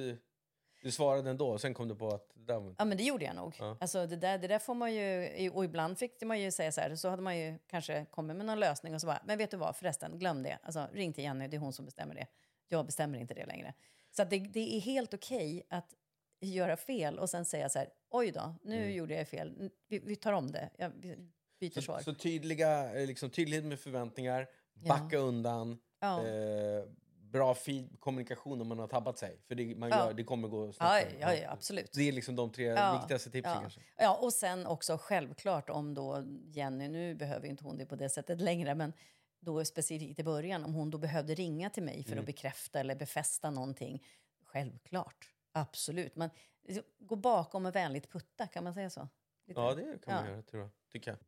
du, 0.82 0.92
svarade 0.92 1.30
ändå 1.30 1.50
och 1.50 1.62
sen 1.62 1.74
kom 1.74 1.88
du 1.88 1.96
på 1.96 2.08
att 2.08 2.30
det 2.34 2.54
där. 2.54 2.76
Ja, 2.78 2.86
men 2.86 2.98
det 2.98 3.04
gjorde 3.04 3.26
jag 3.26 3.36
nog. 3.36 3.56
Ja. 3.60 3.78
Alltså, 3.80 4.08
det, 4.08 4.16
där, 4.16 4.38
det 4.38 4.48
där 4.48 4.60
får 4.60 4.76
man 4.76 4.94
ju... 4.94 5.50
Och 5.50 5.66
ibland 5.66 5.98
fick 5.98 6.22
man 6.22 6.40
ju 6.40 6.52
säga 6.52 6.72
så 6.72 6.82
här, 6.82 6.96
så 6.96 7.10
hade 7.10 7.22
man 7.22 7.38
ju 7.38 7.58
kanske 7.68 8.06
kommit 8.12 8.38
med 8.38 8.46
någon 8.46 8.60
lösning 8.60 8.94
och 8.94 9.02
så 9.02 9.08
bara, 9.08 9.22
men 9.26 9.38
vet 9.38 9.52
du 9.52 9.58
vad, 9.58 9.76
förresten, 9.76 10.20
glöm 10.20 10.44
det. 10.44 10.58
Alltså, 10.64 10.88
ring 10.94 11.14
till 11.14 11.24
Jenny, 11.24 11.48
det 11.48 11.58
är 11.58 11.60
hon 11.60 11.74
som 11.74 11.86
bestämmer 11.86 12.16
det. 12.16 12.28
Jag 12.68 12.86
bestämmer 12.86 13.20
inte 13.20 13.34
det 13.34 13.46
längre. 13.46 13.74
Så 14.12 14.24
det, 14.24 14.40
det 14.40 14.76
är 14.76 14.80
helt 14.80 15.14
okej 15.14 15.64
att 15.70 15.94
göra 16.42 16.78
fel 16.78 17.20
och 17.20 17.30
sen 17.30 17.46
säga 17.46 17.70
så 17.70 17.80
här, 17.80 17.90
oj 18.10 18.32
då, 18.32 18.56
nu 18.62 18.92
gjorde 18.92 19.14
jag 19.14 19.28
fel, 19.28 19.72
vi, 19.88 20.00
vi 20.00 20.16
tar 20.16 20.34
om 20.34 20.52
det, 20.52 20.70
jag, 20.78 20.92
vi 20.96 21.16
byter 21.60 21.82
svar. 21.82 21.98
Så, 21.98 22.04
så 22.04 22.14
tydliga, 22.14 22.96
eh, 23.02 23.08
liksom, 23.08 23.30
tydlighet 23.30 23.66
med 23.66 23.80
förväntningar, 23.80 24.48
Ja. 24.74 24.88
backa 24.90 25.18
undan, 25.18 25.80
ja. 26.00 26.28
eh, 26.28 26.84
bra 27.32 27.56
feed, 27.56 28.00
kommunikation 28.00 28.62
om 28.62 28.68
man 28.68 28.80
har 28.80 28.88
tabbat 28.88 29.18
sig. 29.18 29.40
För 29.48 29.56
det, 29.56 29.76
man 29.76 29.90
Ja. 29.90 29.98
gör, 30.06 30.14
det 30.14 30.24
kommer 30.24 30.48
gå 30.48 30.66
Ja, 30.66 30.72
snabbare. 30.74 31.06
ja, 31.20 31.34
ja, 31.36 31.52
absolut. 31.52 31.92
Det 31.94 32.08
är 32.08 32.12
liksom 32.12 32.36
de 32.36 32.52
tre 32.52 32.64
Ja, 32.66 32.98
viktigaste 33.00 33.32
tipsen 33.32 33.54
ja. 33.54 33.62
kanske. 33.62 33.82
Ja, 33.98 34.18
och 34.22 34.34
sen 34.34 34.66
också 34.66 34.98
självklart 35.02 35.70
om 35.70 35.94
då 35.94 36.24
Jenny, 36.52 36.88
nu 36.88 37.16
behöver 37.16 37.48
inte 37.48 37.64
hon 37.64 37.78
det 37.78 37.86
på 37.86 37.96
det 37.96 38.10
sättet 38.10 38.42
längre, 38.42 38.76
men 38.76 38.94
då 39.40 39.66
specifikt 39.66 40.20
i 40.20 40.24
början, 40.24 40.66
om 40.66 40.74
hon 40.74 40.90
då 40.90 40.98
behövde 40.98 41.36
ringa 41.36 41.70
till 41.70 41.84
mig 41.84 42.04
för 42.04 42.12
Mm. 42.12 42.20
att 42.22 42.26
bekräfta 42.26 42.80
eller 42.80 42.96
befästa 42.96 43.50
någonting. 43.50 44.04
Självklart, 44.44 45.34
absolut. 45.52 46.16
Men 46.16 46.30
liksom, 46.64 46.84
gå 47.00 47.16
bakom 47.16 47.66
och 47.66 47.76
vänligt 47.76 48.12
putta, 48.12 48.48
kan 48.48 48.64
man 48.64 48.74
säga 48.74 48.90
så? 48.90 49.08
Lite. 49.48 49.60
Ja, 49.62 49.74
det 49.76 49.82
kan 50.06 50.16
man 50.16 50.26
Ja. 50.26 50.32
göra, 50.32 50.42
tror 50.42 50.62
jag. 50.62 50.72
Tycker 50.92 51.12
jag. 51.12 51.20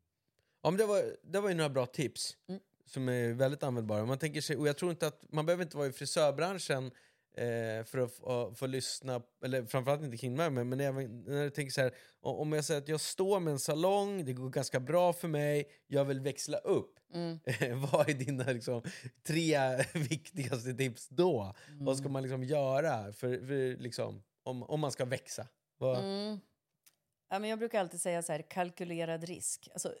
Ja, 0.62 0.70
men 0.70 0.78
det, 0.78 0.86
var, 0.86 1.02
det 1.22 1.40
var 1.40 1.48
ju 1.48 1.54
några 1.54 1.70
bra 1.70 1.86
tips 1.86 2.36
Mm. 2.48 2.60
Som 2.86 3.08
är 3.08 3.32
väldigt 3.32 3.62
användbara. 3.62 4.06
Man, 4.06 4.18
tänker 4.18 4.40
sig, 4.40 4.56
och 4.56 4.68
jag 4.68 4.76
tror 4.76 4.90
inte 4.90 5.06
att, 5.06 5.24
man 5.32 5.46
behöver 5.46 5.64
inte 5.64 5.76
vara 5.76 5.86
i 5.86 5.92
frisörbranschen 5.92 6.90
eh, 7.34 7.84
för 7.84 7.98
att 7.98 8.58
få, 8.58 8.66
lyssna, 8.66 9.22
eller 9.44 9.64
framförallt 9.64 10.02
inte 10.02 10.16
kring 10.16 10.36
mig, 10.36 10.50
men, 10.50 10.68
men 10.68 10.80
även 10.80 11.24
när 11.24 11.44
du 11.44 11.50
tänker 11.50 11.72
så 11.72 11.80
här, 11.80 11.94
om 12.20 12.52
jag 12.52 12.64
säger 12.64 12.80
att 12.80 12.88
jag 12.88 13.00
står 13.00 13.40
med 13.40 13.52
en 13.52 13.58
salong, 13.58 14.24
det 14.24 14.32
går 14.32 14.50
ganska 14.50 14.80
bra 14.80 15.12
för 15.12 15.28
mig, 15.28 15.70
jag 15.86 16.04
vill 16.04 16.20
växla 16.20 16.58
upp. 16.58 16.98
Mm. 17.14 17.38
Vad 17.92 18.08
är 18.08 18.14
dina 18.14 18.44
liksom, 18.44 18.82
tre 19.26 19.58
viktigaste 19.92 20.74
tips 20.74 21.08
då? 21.08 21.54
Vad 21.80 21.98
ska 21.98 22.08
man 22.08 22.22
liksom 22.22 22.44
göra 22.44 23.12
för, 23.12 23.46
för 23.46 23.76
liksom, 23.76 24.22
om, 24.42 24.62
om 24.62 24.80
man 24.80 24.92
ska 24.92 25.04
växa? 25.04 25.46
Vad, 25.78 25.98
Mm. 25.98 26.40
Ja, 27.32 27.38
men 27.38 27.50
jag 27.50 27.58
brukar 27.58 27.80
alltid 27.80 28.00
säga 28.00 28.22
så 28.22 28.32
här, 28.32 28.42
kalkylerad 28.42 29.24
risk. 29.24 29.68
Alltså, 29.72 29.94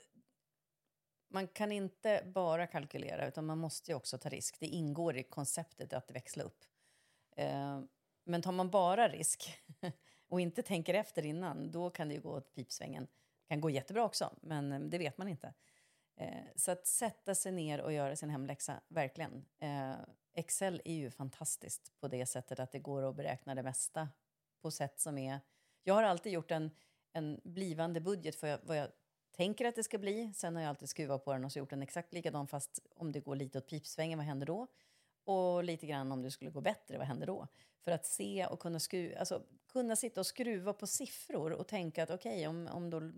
man 1.32 1.48
kan 1.48 1.72
inte 1.72 2.22
bara 2.34 2.66
kalkylera, 2.66 3.28
utan 3.28 3.46
man 3.46 3.58
måste 3.58 3.90
ju 3.90 3.94
också 3.94 4.18
ta 4.18 4.28
risk. 4.28 4.60
Det 4.60 4.66
ingår 4.66 5.16
i 5.16 5.22
konceptet 5.22 5.92
att 5.92 6.10
växla 6.10 6.42
upp. 6.42 6.64
Eh, 7.36 7.80
men 8.24 8.42
tar 8.42 8.52
man 8.52 8.70
bara 8.70 9.08
risk 9.08 9.62
och 10.28 10.40
inte 10.40 10.62
tänker 10.62 10.94
efter 10.94 11.26
innan, 11.26 11.70
då 11.70 11.90
kan 11.90 12.08
det 12.08 12.14
ju 12.14 12.20
gå 12.20 12.30
åt 12.30 12.54
pipsvängen. 12.54 13.04
Det 13.04 13.48
kan 13.48 13.60
gå 13.60 13.70
jättebra 13.70 14.04
också, 14.04 14.36
men 14.42 14.72
eh, 14.72 14.80
det 14.80 14.98
vet 14.98 15.18
man 15.18 15.28
inte. 15.28 15.54
Eh, 16.16 16.44
så 16.56 16.70
att 16.70 16.86
sätta 16.86 17.34
sig 17.34 17.52
ner 17.52 17.80
och 17.80 17.92
göra 17.92 18.16
sin 18.16 18.30
hemläxa, 18.30 18.80
verkligen. 18.88 19.44
Eh, 19.58 19.94
Excel 20.34 20.82
är 20.84 20.94
ju 20.94 21.10
fantastiskt 21.10 22.00
på 22.00 22.08
det 22.08 22.26
sättet 22.26 22.60
att 22.60 22.72
det 22.72 22.78
går 22.78 23.02
att 23.02 23.16
beräkna 23.16 23.54
det 23.54 23.62
mesta 23.62 24.08
på 24.62 24.70
sätt 24.70 25.00
som 25.00 25.18
är... 25.18 25.40
Jag 25.82 25.94
har 25.94 26.02
alltid 26.02 26.32
gjort 26.32 26.50
en, 26.50 26.70
en 27.12 27.40
blivande 27.44 28.00
budget 28.00 28.36
för 28.36 28.60
vad 28.62 28.76
jag 28.76 28.88
tänker 29.32 29.64
att 29.64 29.74
det 29.74 29.82
ska 29.82 29.98
bli. 29.98 30.32
Sen 30.34 30.54
har 30.56 30.62
jag 30.62 30.68
alltid 30.68 30.88
skruvat 30.88 31.24
på 31.24 31.32
den 31.32 31.44
och 31.44 31.52
så 31.52 31.58
gjort 31.58 31.70
den 31.70 31.82
exakt 31.82 32.12
likadan 32.12 32.46
fast 32.46 32.86
om 32.96 33.12
det 33.12 33.20
går 33.20 33.36
lite 33.36 33.58
åt 33.58 33.66
pipsvängen, 33.66 34.18
vad 34.18 34.26
händer 34.26 34.46
då? 34.46 34.66
Och 35.24 35.64
lite 35.64 35.86
grann 35.86 36.12
om 36.12 36.22
det 36.22 36.30
skulle 36.30 36.50
gå 36.50 36.60
bättre, 36.60 36.98
vad 36.98 37.06
händer 37.06 37.26
då? 37.26 37.46
För 37.80 37.92
att 37.92 38.06
se 38.06 38.46
och 38.46 38.60
kunna, 38.60 38.80
skruva, 38.80 39.18
alltså, 39.18 39.42
kunna 39.72 39.96
sitta 39.96 40.20
och 40.20 40.26
skruva 40.26 40.72
på 40.72 40.86
siffror 40.86 41.52
och 41.52 41.68
tänka 41.68 42.02
att 42.02 42.10
okej, 42.10 42.32
okay, 42.32 42.46
om, 42.46 42.66
om 42.66 42.90
då 42.90 43.12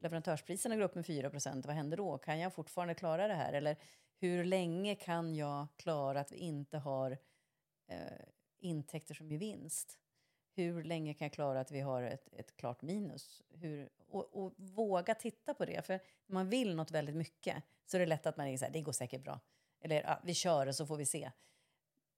leverantörspriserna 0.00 0.76
går 0.76 0.82
upp 0.82 0.94
med 0.94 1.04
4% 1.04 1.66
vad 1.66 1.76
händer 1.76 1.96
då? 1.96 2.18
Kan 2.18 2.38
jag 2.38 2.54
fortfarande 2.54 2.94
klara 2.94 3.28
det 3.28 3.34
här? 3.34 3.52
Eller 3.52 3.76
hur 4.16 4.44
länge 4.44 4.94
kan 4.94 5.34
jag 5.34 5.66
klara 5.76 6.20
att 6.20 6.32
vi 6.32 6.36
inte 6.36 6.78
har 6.78 7.18
eh, 7.86 7.98
intäkter 8.58 9.14
som 9.14 9.28
ger 9.28 9.38
vinst? 9.38 9.98
Hur 10.54 10.84
länge 10.84 11.14
kan 11.14 11.24
jag 11.24 11.32
klara 11.32 11.60
att 11.60 11.70
vi 11.70 11.80
har 11.80 12.02
ett, 12.02 12.28
ett 12.32 12.56
klart 12.56 12.82
minus? 12.82 13.42
Hur, 13.50 13.88
och, 14.08 14.44
och, 14.44 14.52
våga 14.56 15.14
titta 15.14 15.54
på 15.54 15.64
det. 15.64 15.86
För 15.86 15.92
när 16.26 16.34
man 16.34 16.48
vill 16.48 16.76
något 16.76 16.90
väldigt 16.90 17.16
mycket 17.16 17.62
så 17.86 17.96
är 17.96 17.98
det 18.00 18.06
lätt 18.06 18.26
att 18.26 18.36
man 18.36 18.46
är 18.46 18.56
så 18.56 18.64
här, 18.64 18.72
det 18.72 18.80
går 18.80 18.92
säkert 18.92 19.24
bra. 19.24 19.40
Eller 19.80 20.02
ja, 20.02 20.20
vi 20.24 20.34
kör 20.34 20.66
och 20.66 20.74
så 20.74 20.86
får 20.86 20.96
vi 20.96 21.06
se. 21.06 21.30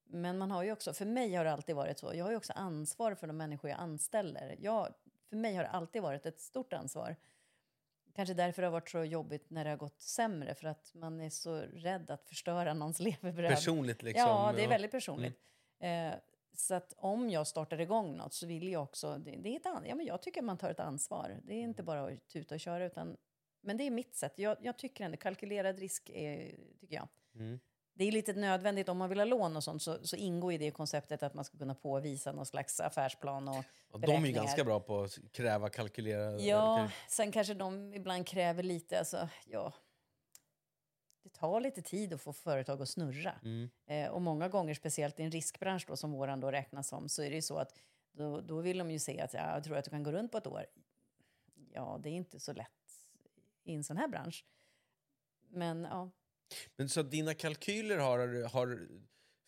Men 0.05 0.39
man 0.39 0.51
har 0.51 0.62
ju 0.62 0.72
också, 0.72 0.93
för 0.93 1.05
mig 1.05 1.34
har 1.34 1.45
det 1.45 1.53
alltid 1.53 1.76
varit 1.76 1.99
så, 1.99 2.14
jag 2.14 2.24
har 2.24 2.30
ju 2.30 2.37
också 2.37 2.53
ansvar 2.53 3.14
för 3.14 3.26
de 3.26 3.37
människor 3.37 3.70
jag 3.70 3.80
anställer. 3.80 4.57
Jag, 4.61 4.95
för 5.28 5.37
mig 5.37 5.55
har 5.55 5.62
det 5.62 5.68
alltid 5.68 6.03
varit 6.03 6.26
ett 6.26 6.41
stort 6.41 6.72
ansvar. 6.72 7.16
Kanske 8.14 8.34
därför 8.34 8.62
det 8.62 8.68
har 8.68 8.72
varit 8.72 8.89
så 8.89 9.05
jobbigt 9.05 9.51
när 9.51 9.64
det 9.64 9.70
har 9.70 9.76
gått 9.76 10.01
sämre, 10.01 10.55
för 10.55 10.66
att 10.66 10.95
man 10.95 11.20
är 11.20 11.30
så 11.30 11.61
rädd 11.61 12.11
att 12.11 12.24
förstöra 12.24 12.74
någons 12.74 13.01
levebröd. 13.01 13.51
Personligt 13.51 14.03
liksom? 14.03 14.28
Ja, 14.28 14.53
det 14.57 14.64
är 14.64 14.68
väldigt 14.68 14.91
personligt. 14.91 15.39
Mm. 15.78 16.12
Eh, 16.12 16.18
så 16.59 16.74
att 16.74 16.94
om 16.96 17.30
jag 17.30 17.46
startar 17.46 17.80
igång 17.80 18.16
något 18.16 18.34
så 18.34 18.46
vill 18.46 18.68
jag 18.68 18.82
också, 18.82 19.18
det, 19.18 19.30
det 19.30 19.48
är 19.48 19.57
ett, 19.57 19.62
ja, 19.64 19.94
men 19.94 20.07
jag 20.07 20.22
tycker 20.22 20.42
man 20.42 20.59
tar 20.59 20.70
ett 20.70 20.80
ansvar. 20.80 21.40
Det 21.44 21.54
är 21.54 21.61
inte 21.61 21.82
bara 21.82 22.04
att 22.04 22.28
tuta 22.28 22.54
och 22.54 22.61
köra, 22.61 22.84
utan, 22.84 23.16
men 23.61 23.76
det 23.76 23.86
är 23.86 23.90
mitt 23.90 24.16
sätt. 24.16 24.32
Jag, 24.36 24.57
jag 24.61 24.78
tycker 24.78 25.04
ändå, 25.04 25.16
kalkylerad 25.16 25.78
risk 25.78 26.11
är, 26.14 26.57
tycker 26.80 26.94
jag. 26.94 27.09
Mm. 27.34 27.61
Det 27.94 28.04
är 28.04 28.12
lite 28.12 28.32
nödvändigt 28.32 28.88
om 28.88 28.98
man 28.98 29.09
vill 29.09 29.18
ha 29.18 29.24
lån 29.24 29.57
och 29.57 29.64
sånt 29.64 29.82
så, 29.82 30.07
så 30.07 30.16
ingår 30.16 30.52
i 30.52 30.59
det 30.59 30.70
konceptet 30.70 31.22
att 31.22 31.34
man 31.34 31.44
ska 31.44 31.59
kunna 31.59 31.74
påvisa 31.74 32.32
någon 32.32 32.46
slags 32.46 32.80
affärsplan 32.80 33.48
och 33.48 33.64
och 33.96 34.00
De 34.00 34.24
är 34.24 34.26
ju 34.26 34.32
ganska 34.32 34.64
bra 34.64 34.80
på 34.80 35.02
att 35.02 35.18
kräva, 35.32 35.68
kalkylera. 35.68 36.40
Ja, 36.40 36.90
sen 37.09 37.32
kanske 37.32 37.54
de 37.54 37.94
ibland 37.94 38.26
kräver 38.26 38.62
lite, 38.62 38.98
alltså, 38.98 39.28
ja. 39.46 39.72
Det 41.27 41.31
tar 41.31 41.61
lite 41.61 41.83
tid 41.83 42.12
att 42.12 42.20
få 42.20 42.33
företag 42.33 42.83
att 42.83 42.89
snurra. 42.89 43.35
Mm. 43.43 43.70
Eh, 43.87 44.11
och 44.11 44.22
många 44.22 44.49
gånger, 44.49 44.74
speciellt 44.74 45.20
i 45.20 45.22
en 45.22 45.31
riskbransch 45.31 45.85
då, 45.89 45.97
som 45.97 46.12
våran 46.12 46.41
då 46.41 46.51
räknas 46.51 46.89
som, 46.89 47.09
så 47.09 47.22
är 47.22 47.31
det 47.31 47.37
ju 47.37 47.43
så 47.43 47.59
att 47.59 47.72
då, 48.12 48.41
då 48.41 48.61
vill 48.61 48.79
de 48.79 48.91
ju 48.91 48.99
se 48.99 49.20
att 49.20 49.35
ja, 49.35 49.55
jag 49.55 49.64
tror 49.64 49.77
att 49.77 49.85
du 49.85 49.91
kan 49.91 50.03
gå 50.03 50.12
runt 50.12 50.33
på 50.33 50.39
ett 50.39 50.47
år. 50.47 50.66
Ja, 51.72 52.01
det 52.03 52.09
är 52.09 52.12
inte 52.12 52.41
så 52.41 52.53
lätt 52.53 52.70
i 53.64 53.74
en 53.74 53.85
sån 53.85 53.97
här 53.97 54.09
bransch. 54.09 54.45
Men 55.49 55.85
ja, 55.85 56.11
men 56.77 56.89
så 56.89 57.03
dina 57.03 57.35
kalkyler 57.35 57.99
har... 57.99 58.49
har 58.49 58.66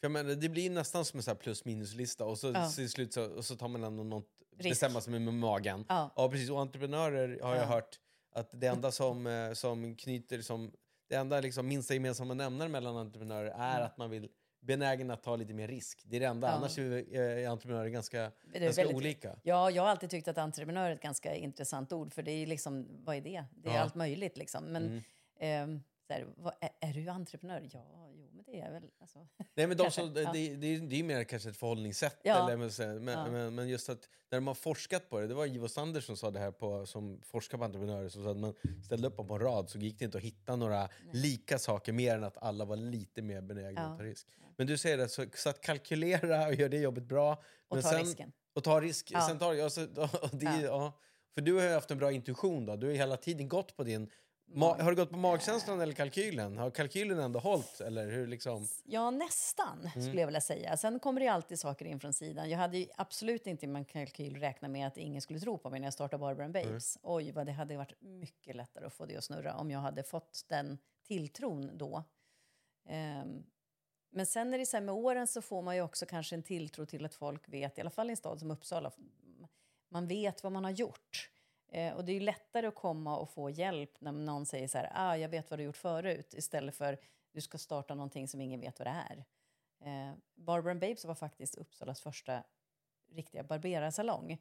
för 0.01 0.07
jag 0.07 0.11
menar, 0.11 0.35
det 0.35 0.49
blir 0.49 0.71
nästan 0.71 1.05
som 1.05 1.19
en 1.19 1.23
så 1.23 1.35
plus 1.35 1.65
minus-lista 1.65 2.25
och 2.25 2.39
så 2.39 2.51
ja. 2.53 2.71
till 2.71 2.91
slut 2.91 3.13
så, 3.13 3.25
och 3.25 3.45
så 3.45 3.57
tar 3.57 3.69
man 3.69 3.85
ändå 3.85 4.03
något, 4.03 4.43
bestämma 4.57 5.01
sig 5.01 5.21
med 5.21 5.35
magen. 5.35 5.85
Ja. 5.89 6.13
ja, 6.17 6.31
precis. 6.31 6.51
Och 6.51 6.61
entreprenörer 6.61 7.41
har 7.43 7.57
jag 7.57 7.67
hört 7.67 8.01
att 8.33 8.49
det 8.53 8.67
enda 8.67 8.93
som, 8.93 9.27
eh, 9.27 9.53
som 9.53 9.97
knyter... 9.97 10.43
Som, 10.43 10.73
det 11.09 11.17
enda 11.17 11.41
liksom 11.41 11.69
minsta 11.69 11.95
gemensamma 11.95 12.35
nämnare 12.35 12.69
mellan 12.69 12.97
entreprenörer 12.97 13.51
är 13.51 13.75
mm. 13.75 13.87
att 13.87 13.99
man 13.99 14.11
vill 14.11 14.29
benägen 14.61 15.11
att 15.11 15.23
ta 15.23 15.37
lite 15.37 15.55
mer 15.55 15.69
risk. 15.69 16.03
Det 16.05 16.17
är 16.17 16.21
det 16.21 16.27
enda. 16.27 16.49
Ja. 16.49 16.53
Annars 16.53 16.79
är, 16.79 17.17
är 17.17 17.49
entreprenörer 17.49 17.89
ganska, 17.89 18.33
ganska 18.53 18.83
väldigt, 18.83 18.97
olika. 18.97 19.37
Ja, 19.43 19.71
jag 19.71 19.83
har 19.83 19.91
alltid 19.91 20.11
tyckt 20.11 20.29
att 20.29 20.39
entreprenör 20.39 20.91
är 20.91 20.95
ett 20.95 21.03
ganska 21.03 21.35
intressant 21.35 21.93
ord. 21.93 22.13
För 22.13 22.23
det 22.23 22.31
är 22.31 22.47
liksom, 22.47 22.87
vad 23.05 23.17
är 23.17 23.21
det? 23.21 23.45
Det 23.51 23.69
är 23.69 23.75
ja. 23.75 23.81
allt 23.81 23.95
möjligt 23.95 24.37
liksom. 24.37 24.65
Men 24.65 25.03
mm. 25.39 25.75
eh, 25.75 25.81
så 26.07 26.13
här, 26.13 26.27
vad, 26.37 26.55
är, 26.61 26.71
är, 26.81 26.93
du 26.93 27.09
entreprenör? 27.09 27.69
Ja, 27.73 28.08
det 28.51 28.61
är 28.61 28.73
väl... 28.73 28.83
Alltså, 29.01 29.19
Nej, 29.55 29.67
men 29.67 29.77
de 29.77 29.91
som, 29.91 30.15
ja. 30.17 30.33
det, 30.33 30.55
det, 30.55 30.79
det 30.79 30.99
är 30.99 31.03
mer 31.03 31.25
kanske 31.25 31.49
ett 31.49 31.57
förhållningssätt. 31.57 32.19
Ja. 32.23 32.45
Eller, 32.45 32.57
men, 33.01 33.15
ja. 33.15 33.31
men, 33.31 33.55
men, 33.55 33.69
just 33.69 33.89
att 33.89 34.09
när 34.31 34.39
de 34.39 34.47
har 34.47 34.55
forskat 34.55 35.11
på 35.11 35.21
det, 35.21 35.27
det 35.27 35.35
var 35.35 35.47
Ivo 35.47 35.69
Sander 35.69 36.01
som 36.01 36.17
sa 36.17 36.31
det 36.31 36.39
här 36.39 36.51
på, 36.51 36.87
som 36.87 37.21
forskar 37.23 37.59
på 37.59 37.65
entreprenörer, 37.65 38.09
som 38.09 38.25
sa 38.25 38.31
att 38.31 38.37
man 38.37 38.55
ställde 38.85 39.09
upp 39.09 39.17
dem 39.17 39.27
på 39.27 39.35
en 39.35 39.41
rad 39.41 39.71
så 39.71 39.79
gick 39.79 39.99
det 39.99 40.05
inte 40.05 40.19
att 40.19 40.25
hitta 40.25 40.57
några 40.57 40.79
Nej. 40.79 40.91
lika 41.13 41.59
saker 41.59 41.93
mer 41.93 42.15
än 42.15 42.25
att 42.25 42.39
alla 42.39 42.65
var 42.65 42.77
lite 42.77 43.23
mer 43.23 43.41
benägna 43.41 43.81
att 43.81 43.99
ta 43.99 44.05
risk. 44.05 44.27
Men 44.57 44.67
du 44.67 44.79
säger 44.79 44.97
det, 44.97 45.09
så, 45.09 45.25
så, 45.35 45.49
att 45.49 45.61
kalkylera 45.61 46.47
och 46.47 46.55
göra 46.55 46.69
det 46.69 46.79
jobbet 46.79 47.05
bra. 47.05 47.43
Och 47.69 47.83
ta 47.83 47.91
sen, 47.91 48.01
risken. 48.01 48.33
Och 48.55 48.65
ta 48.65 48.81
risk. 48.81 49.13
Sen 49.29 49.39
tar, 49.39 49.63
alltså, 49.63 49.87
det, 50.33 50.61
ja. 50.61 50.93
För 51.35 51.43
du 51.43 51.55
har 51.55 51.63
ju 51.63 51.73
haft 51.73 51.91
en 51.91 51.99
bra 51.99 52.13
intuition 52.13 52.67
då. 52.67 52.77
Du 52.77 52.87
har 52.87 52.95
hela 52.95 53.17
tiden 53.17 53.49
gått 53.49 53.77
på 53.77 53.85
din 53.85 54.11
Ma 54.53 54.83
har 54.83 54.91
du 54.91 54.97
gått 54.97 55.11
på 55.11 55.17
magkänslan 55.17 55.81
eller 55.81 55.93
kalkylen? 55.93 56.59
Har 56.59 56.71
kalkylen 56.71 57.19
ändå 57.19 57.39
hållit? 57.39 57.81
Eller 57.81 58.11
hur 58.11 58.27
liksom? 58.27 58.69
Ja, 58.85 59.11
nästan 59.11 59.79
mm. 59.81 60.07
skulle 60.07 60.21
jag 60.21 60.27
vilja 60.27 60.41
säga. 60.41 60.77
Sen 60.77 61.01
kommer 61.01 61.21
det 61.21 61.29
alltid 61.29 61.59
saker 61.59 61.85
in 61.85 62.01
från 62.01 62.13
sidan. 62.13 62.51
Jag 62.51 62.59
hade 62.59 62.87
absolut 62.97 63.47
inte 63.47 63.67
i 63.67 63.69
min 63.69 63.85
kalkyl 63.85 64.37
räknat 64.37 64.71
med 64.71 64.87
att 64.87 64.97
ingen 64.97 65.23
skulle 65.23 65.41
tro 65.41 65.59
på 65.59 65.71
mig 65.71 65.81
när 65.81 65.87
jag 65.87 65.95
startade 65.95 66.21
Barbara 66.21 66.45
and 66.45 66.55
Babes. 66.55 66.97
Mm. 66.97 67.15
Oj, 67.15 67.33
vad 67.33 67.47
det 67.47 67.53
hade 67.53 67.77
varit 67.77 68.01
mycket 68.01 68.57
lättare 68.57 68.87
att 68.87 68.95
få 68.95 69.07
det 69.07 69.17
att 69.17 69.25
snurra 69.25 69.55
om 69.55 69.71
jag 69.71 69.81
hade 69.81 70.03
fått 70.03 70.45
den 70.49 70.79
tilltron 71.07 71.71
då. 71.75 72.05
Um, 72.89 73.45
men 74.11 74.27
sen 74.27 74.55
är 74.55 74.59
det 74.59 74.67
så 74.67 74.77
här, 74.77 74.85
med 74.85 74.95
åren 74.95 75.27
så 75.27 75.43
får 75.43 75.63
man 75.63 75.77
ju 75.77 75.83
också 75.83 76.07
kanske 76.07 76.37
en 76.37 76.43
tilltro 76.43 76.87
till 76.87 77.05
att 77.05 77.15
folk 77.15 77.49
vet, 77.49 77.79
i 77.79 77.81
alla 77.81 77.91
fall 77.91 78.09
i 78.09 78.11
en 78.11 78.17
stad 78.17 78.41
som 78.41 78.51
Uppsala, 78.51 78.93
man 79.89 80.07
vet 80.07 80.43
vad 80.43 80.53
man 80.53 80.65
har 80.65 80.71
gjort. 80.71 81.31
Eh, 81.69 81.95
och 81.95 82.05
det 82.05 82.13
är 82.13 82.21
lättare 82.21 82.67
att 82.67 82.75
komma 82.75 83.19
och 83.19 83.31
få 83.31 83.51
hjälp 83.51 84.01
när 84.01 84.13
någon 84.13 84.47
säger 84.47 84.69
så 84.69 84.79
här, 84.79 84.91
ah, 84.95 85.17
jag 85.17 85.29
vet 85.29 85.51
vad 85.51 85.59
du 85.59 85.65
gjort 85.65 85.77
förut, 85.77 86.35
istället 86.35 86.77
för 86.77 86.99
du 87.33 87.41
ska 87.41 87.59
starta 87.59 87.95
någonting 87.95 88.29
som 88.29 88.41
ingen 88.41 88.61
vet 88.61 88.79
vad 88.79 88.87
det 88.87 89.05
är. 89.11 89.25
Eh, 89.81 90.15
Barbara 90.35 90.71
and 90.71 90.81
Babes 90.81 91.05
var 91.05 91.15
faktiskt 91.15 91.55
Uppsalas 91.55 92.01
första 92.01 92.45
riktiga 93.11 93.45
barberarsalong. 93.45 94.39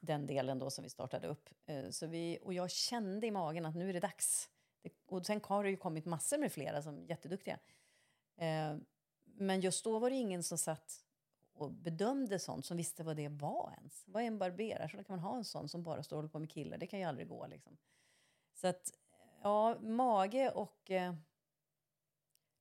Den 0.00 0.26
delen 0.26 0.58
då 0.58 0.70
som 0.70 0.84
vi 0.84 0.90
startade 0.90 1.28
upp. 1.28 1.50
Eh, 1.66 1.90
så 1.90 2.06
vi, 2.06 2.38
och 2.42 2.54
jag 2.54 2.70
kände 2.70 3.26
i 3.26 3.30
magen 3.30 3.66
att 3.66 3.74
nu 3.74 3.88
är 3.88 3.92
det 3.92 4.00
dags. 4.00 4.50
Det, 4.82 4.92
och 5.06 5.26
sen 5.26 5.40
har 5.44 5.64
det 5.64 5.70
ju 5.70 5.76
kommit 5.76 6.06
massor 6.06 6.38
med 6.38 6.52
flera 6.52 6.82
som 6.82 6.98
är 6.98 7.02
jätteduktiga. 7.02 7.58
Eh, 8.36 8.76
men 9.24 9.60
just 9.60 9.84
då 9.84 9.98
var 9.98 10.10
det 10.10 10.16
ingen 10.16 10.42
som 10.42 10.58
satt 10.58 11.04
och 11.60 11.72
bedömde 11.72 12.38
sånt, 12.38 12.66
som 12.66 12.76
visste 12.76 13.04
vad 13.04 13.16
det 13.16 13.28
var 13.28 13.74
ens. 13.78 14.04
Vad 14.08 14.22
är 14.22 14.26
en 14.26 14.38
barberare? 14.38 14.88
Så 14.88 15.04
kan 15.04 15.16
man 15.16 15.18
ha 15.18 15.36
en 15.36 15.44
sån 15.44 15.68
som 15.68 15.82
bara 15.82 16.02
står 16.02 16.16
och 16.16 16.18
håller 16.18 16.32
på 16.32 16.38
med 16.38 16.50
killar? 16.50 16.78
Det 16.78 16.86
kan 16.86 16.98
ju 16.98 17.04
aldrig 17.04 17.28
gå. 17.28 17.46
Liksom. 17.46 17.76
Så 18.54 18.66
att, 18.66 18.92
ja, 19.42 19.78
mage 19.80 20.50
och 20.50 20.90
eh, 20.90 21.14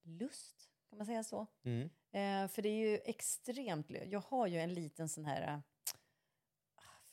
lust, 0.01 0.69
kan 0.89 0.97
man 0.97 1.05
säga 1.05 1.23
så? 1.23 1.47
Mm. 1.63 1.89
Eh, 2.11 2.47
för 2.47 2.61
det 2.61 2.69
är 2.69 2.89
ju 2.89 2.97
extremt... 3.05 3.89
Jag 3.89 4.19
har 4.19 4.47
ju 4.47 4.59
en 4.59 4.73
liten 4.73 5.09
sån 5.09 5.25
här 5.25 5.53
äh, 5.53 5.59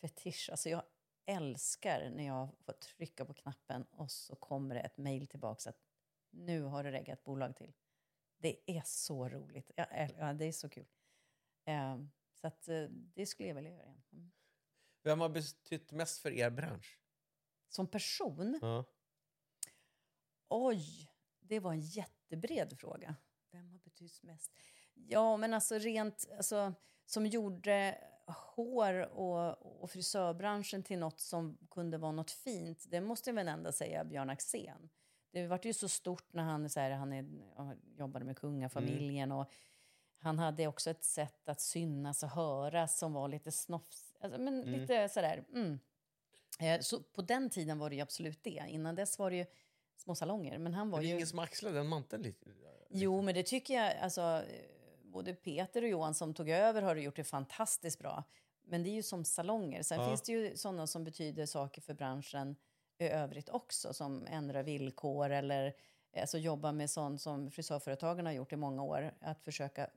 fetisch. 0.00 0.48
Alltså 0.50 0.68
jag 0.68 0.82
älskar 1.26 2.10
när 2.10 2.26
jag 2.26 2.48
får 2.64 2.72
trycka 2.72 3.24
på 3.24 3.34
knappen 3.34 3.84
och 3.90 4.10
så 4.10 4.36
kommer 4.36 4.74
det 4.74 4.80
ett 4.80 4.96
mejl 4.98 5.26
tillbaka 5.26 5.70
att 5.70 5.80
nu 6.30 6.62
har 6.62 6.84
du 6.84 6.90
reggat 6.90 7.24
bolag 7.24 7.56
till. 7.56 7.72
Det 8.38 8.70
är 8.70 8.82
så 8.84 9.28
roligt. 9.28 9.70
Ja, 9.76 10.32
det 10.32 10.44
är 10.44 10.52
så 10.52 10.68
kul. 10.68 10.86
Eh, 11.66 11.98
så 12.34 12.46
att, 12.46 12.68
eh, 12.68 12.84
det 12.90 13.26
skulle 13.26 13.48
jag 13.48 13.54
vilja 13.54 13.70
göra 13.70 13.82
igen. 13.82 14.02
Mm. 14.12 14.32
Vem 15.02 15.20
har 15.20 15.28
betytt 15.28 15.92
mest 15.92 16.18
för 16.18 16.30
er 16.30 16.50
bransch? 16.50 17.00
Som 17.68 17.86
person? 17.86 18.58
Ja. 18.62 18.84
Oj, 20.48 21.10
det 21.40 21.60
var 21.60 21.72
en 21.72 21.80
jättebred 21.80 22.78
fråga. 22.78 23.16
Vem 23.50 23.70
har 23.70 23.78
betytt 23.78 24.22
mest? 24.22 24.52
Ja, 24.94 25.36
men 25.36 25.54
alltså 25.54 25.78
rent... 25.78 26.28
Alltså, 26.36 26.74
som 27.04 27.26
gjorde 27.26 27.98
hår 28.26 28.94
och, 28.94 29.82
och 29.82 29.90
frisörbranschen 29.90 30.82
till 30.82 30.98
något 30.98 31.20
som 31.20 31.58
kunde 31.70 31.98
vara 31.98 32.12
något 32.12 32.30
fint, 32.30 32.84
det 32.88 33.00
måste 33.00 33.30
jag 33.30 33.34
väl 33.34 33.48
ändå 33.48 33.72
säga 33.72 34.04
Björn 34.04 34.30
Axén. 34.30 34.88
Det 35.30 35.46
var 35.46 35.60
ju 35.62 35.72
så 35.72 35.88
stort 35.88 36.32
när 36.32 36.42
han, 36.42 36.70
så 36.70 36.80
här, 36.80 36.90
han 36.90 37.12
är, 37.12 37.26
jobbade 37.98 38.24
med 38.24 38.38
kungafamiljen 38.38 39.32
mm. 39.32 39.38
och 39.38 39.52
han 40.18 40.38
hade 40.38 40.66
också 40.66 40.90
ett 40.90 41.04
sätt 41.04 41.48
att 41.48 41.60
synas 41.60 42.22
och 42.22 42.28
höras 42.28 42.98
som 42.98 43.12
var 43.12 43.28
lite 43.28 43.52
snofs... 43.52 44.14
Alltså, 44.20 44.40
men 44.40 44.62
mm. 44.62 44.80
lite 44.80 45.08
sådär... 45.08 45.44
Mm. 45.52 45.78
Eh, 46.60 46.80
så 46.80 47.00
på 47.02 47.22
den 47.22 47.50
tiden 47.50 47.78
var 47.78 47.90
det 47.90 48.00
absolut 48.00 48.44
det. 48.44 48.62
Innan 48.68 48.94
dess 48.94 49.18
var 49.18 49.30
det 49.30 49.36
ju 49.36 49.46
små 49.96 50.14
salonger. 50.14 50.58
Men 50.58 50.74
han 50.74 50.90
var 50.90 50.98
det 50.98 51.04
är 51.04 51.08
ju... 51.08 51.14
ingen 51.14 51.26
som 51.26 51.38
axlade 51.38 51.76
den 51.76 51.88
manteln 51.88 52.22
lite? 52.22 52.50
Jo, 52.90 53.22
men 53.22 53.34
det 53.34 53.42
tycker 53.42 53.74
jag... 53.74 53.96
Alltså, 53.96 54.42
både 55.02 55.34
Peter 55.34 55.82
och 55.82 55.88
Johan 55.88 56.14
som 56.14 56.34
tog 56.34 56.48
över 56.48 56.82
har 56.82 56.96
gjort 56.96 57.16
det 57.16 57.24
fantastiskt 57.24 57.98
bra. 57.98 58.24
Men 58.64 58.82
det 58.82 58.88
är 58.88 58.94
ju 58.94 59.02
som 59.02 59.24
salonger. 59.24 59.82
Sen 59.82 60.00
ja. 60.00 60.08
finns 60.08 60.22
det 60.22 60.32
ju 60.32 60.56
sådana 60.56 60.86
som 60.86 61.04
betyder 61.04 61.46
saker 61.46 61.82
för 61.82 61.94
branschen 61.94 62.56
i 62.98 63.04
övrigt 63.04 63.48
också 63.48 63.92
som 63.92 64.26
ändrar 64.26 64.62
villkor 64.62 65.30
eller 65.30 65.74
alltså 66.20 66.38
jobba 66.38 66.72
med 66.72 66.90
sånt 66.90 67.20
som 67.20 67.50
frisörföretagen 67.50 68.26
har 68.26 68.32
gjort 68.32 68.52
i 68.52 68.56
många 68.56 68.82
år. 68.82 69.14
Att 69.20 69.42
försöka 69.42 69.90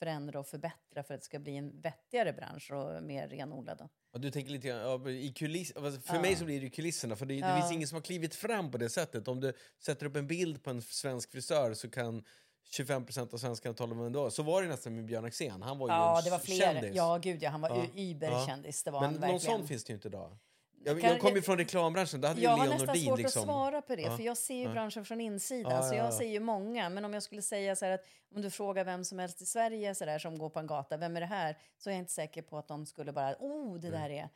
förändra 0.00 0.40
och 0.40 0.46
förbättra 0.46 1.02
för 1.02 1.14
att 1.14 1.20
det 1.20 1.24
ska 1.24 1.38
bli 1.38 1.56
en 1.56 1.80
vettigare 1.80 2.32
bransch 2.32 2.72
och 2.72 3.02
mer 3.02 3.28
renodlad. 3.28 3.88
Du 4.12 4.30
tänker 4.30 4.52
lite 4.52 4.68
grann, 4.68 4.80
ja, 4.80 5.10
i 5.10 5.32
kuliss, 5.32 5.72
för 5.72 6.14
ja. 6.14 6.20
mig 6.20 6.36
så 6.36 6.44
blir 6.44 6.60
det 6.60 6.70
kulisserna, 6.70 7.16
för 7.16 7.26
det, 7.26 7.34
ja. 7.34 7.46
det 7.46 7.60
finns 7.60 7.72
ingen 7.72 7.88
som 7.88 7.96
har 7.96 8.02
klivit 8.02 8.34
fram 8.34 8.70
på 8.70 8.78
det 8.78 8.88
sättet. 8.88 9.28
Om 9.28 9.40
du 9.40 9.52
sätter 9.78 10.06
upp 10.06 10.16
en 10.16 10.26
bild 10.26 10.62
på 10.62 10.70
en 10.70 10.82
svensk 10.82 11.32
frisör 11.32 11.74
så 11.74 11.90
kan 11.90 12.24
25% 12.70 13.34
av 13.34 13.38
svenskarna 13.38 13.74
tala 13.74 13.92
om 13.92 14.00
ändå. 14.00 14.30
Så 14.30 14.42
var 14.42 14.62
det 14.62 14.68
nästan 14.68 14.94
med 14.94 15.04
Björn 15.04 15.24
Axén. 15.24 15.62
Han 15.62 15.78
var 15.78 15.88
ju 15.88 15.94
ja, 15.94 16.18
en 16.18 16.24
det 16.24 16.30
var 16.30 16.38
fler. 16.38 16.56
kändis. 16.56 16.90
Ja, 16.94 17.18
gud 17.22 17.42
ja. 17.42 17.50
Han 17.50 17.60
var 17.60 17.70
ja. 17.94 18.02
überkändis. 18.02 18.82
Det 18.82 18.90
var 18.90 19.00
Men 19.00 19.30
någon 19.30 19.40
sån 19.40 19.68
finns 19.68 19.84
det 19.84 19.90
ju 19.90 19.94
inte 19.94 20.08
idag. 20.08 20.36
Jag, 20.84 21.02
jag 21.02 21.20
kommer 21.20 21.36
ju 21.36 21.42
från 21.42 21.58
reklambranschen. 21.58 22.24
hade 22.24 22.40
jag 22.40 22.50
har 22.50 22.66
nästan 22.66 22.86
Nordin, 22.86 23.04
svårt 23.04 23.18
liksom. 23.18 23.40
att 23.40 23.46
svara 23.46 23.82
på 23.82 23.96
det, 23.96 24.02
ja. 24.02 24.16
för 24.16 24.22
jag 24.22 24.36
ser 24.36 24.54
ju 24.54 24.68
branschen 24.68 25.04
från 25.04 25.20
insidan. 25.20 25.72
Ja, 25.72 25.82
så 25.82 25.94
jag 25.94 26.14
ser 26.14 26.28
ju 26.28 26.40
många. 26.40 26.88
Men 26.88 27.04
om 27.04 27.14
jag 27.14 27.22
skulle 27.22 27.42
säga 27.42 27.76
så 27.76 27.86
att 27.86 28.04
om 28.34 28.42
du 28.42 28.50
frågar 28.50 28.84
vem 28.84 29.04
som 29.04 29.18
helst 29.18 29.42
i 29.42 29.46
Sverige 29.46 29.94
så 29.94 30.04
där, 30.04 30.18
som 30.18 30.38
går 30.38 30.50
på 30.50 30.58
en 30.58 30.66
gata, 30.66 30.96
vem 30.96 31.16
är 31.16 31.20
det 31.20 31.26
här? 31.26 31.58
Så 31.78 31.90
är 31.90 31.94
jag 31.94 31.98
inte 31.98 32.12
säker 32.12 32.42
på 32.42 32.58
att 32.58 32.68
de 32.68 32.86
skulle 32.86 33.12
bara, 33.12 33.34
oh, 33.38 33.80
det 33.80 33.90
där 33.90 34.10
är... 34.10 34.28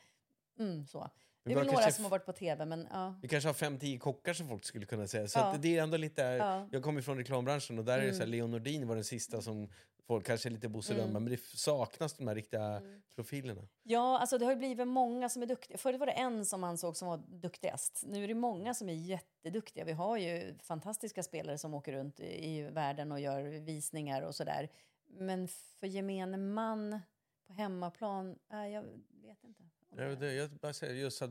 Mm, 0.58 0.86
så. 0.86 1.10
Det 1.44 1.52
är 1.52 1.56
väl 1.56 1.66
några 1.66 1.90
som 1.90 2.04
har 2.04 2.10
varit 2.10 2.26
på 2.26 2.32
tv, 2.32 2.66
men 2.66 2.88
ja. 2.90 3.14
Vi 3.22 3.28
kanske 3.28 3.48
har 3.48 3.54
fem, 3.54 3.78
tio 3.78 3.98
kockar 3.98 4.32
som 4.32 4.48
folk 4.48 4.64
skulle 4.64 4.86
kunna 4.86 5.06
säga. 5.06 5.28
Så 5.28 5.38
ja. 5.38 5.54
det 5.58 5.78
är 5.78 5.82
ändå 5.82 5.96
lite, 5.96 6.22
ja. 6.22 6.68
jag 6.72 6.82
kommer 6.82 7.02
från 7.02 7.16
reklambranschen 7.18 7.78
och 7.78 7.84
där 7.84 7.94
mm. 7.94 8.06
är 8.06 8.10
det 8.10 8.14
så 8.14 8.18
här, 8.18 8.26
mm. 8.26 8.38
Leon 8.38 8.50
Nordin 8.50 8.88
var 8.88 8.94
den 8.94 9.04
sista 9.04 9.42
som 9.42 9.68
folk 10.06 10.26
kanske 10.26 10.48
är 10.48 10.50
lite 10.50 10.68
Bosse 10.68 10.94
mm. 10.94 11.12
men 11.12 11.24
det 11.24 11.40
saknas 11.44 12.16
de 12.16 12.28
här 12.28 12.34
riktiga 12.34 12.62
mm. 12.62 13.02
profilerna. 13.14 13.68
Ja, 13.82 14.18
alltså 14.18 14.38
det 14.38 14.44
har 14.46 14.56
blivit 14.56 14.88
många 14.88 15.28
som 15.28 15.42
är 15.42 15.46
duktiga. 15.46 15.78
Förut 15.78 16.00
var 16.00 16.06
det 16.06 16.12
en 16.12 16.46
som 16.46 16.64
ansåg 16.64 16.96
som 16.96 17.08
var 17.08 17.16
duktigast. 17.16 18.02
Nu 18.06 18.24
är 18.24 18.28
det 18.28 18.34
många 18.34 18.74
som 18.74 18.88
är 18.88 18.94
jätteduktiga. 18.94 19.84
Vi 19.84 19.92
har 19.92 20.16
ju 20.16 20.58
fantastiska 20.62 21.22
spelare 21.22 21.58
som 21.58 21.74
åker 21.74 21.92
runt 21.92 22.20
i 22.20 22.62
världen 22.62 23.12
och 23.12 23.20
gör 23.20 23.42
visningar 23.42 24.22
och 24.22 24.34
sådär. 24.34 24.68
Men 25.06 25.48
för 25.48 25.86
gemene 25.86 26.36
man 26.36 27.00
på 27.46 27.52
hemmaplan, 27.52 28.38
äh, 28.52 28.68
jag 28.68 28.82
vet 29.22 29.44
inte. 29.44 29.62
Jag, 29.96 30.50
bara 30.50 30.72
säger 30.72 30.94
just 30.94 31.22
att 31.22 31.30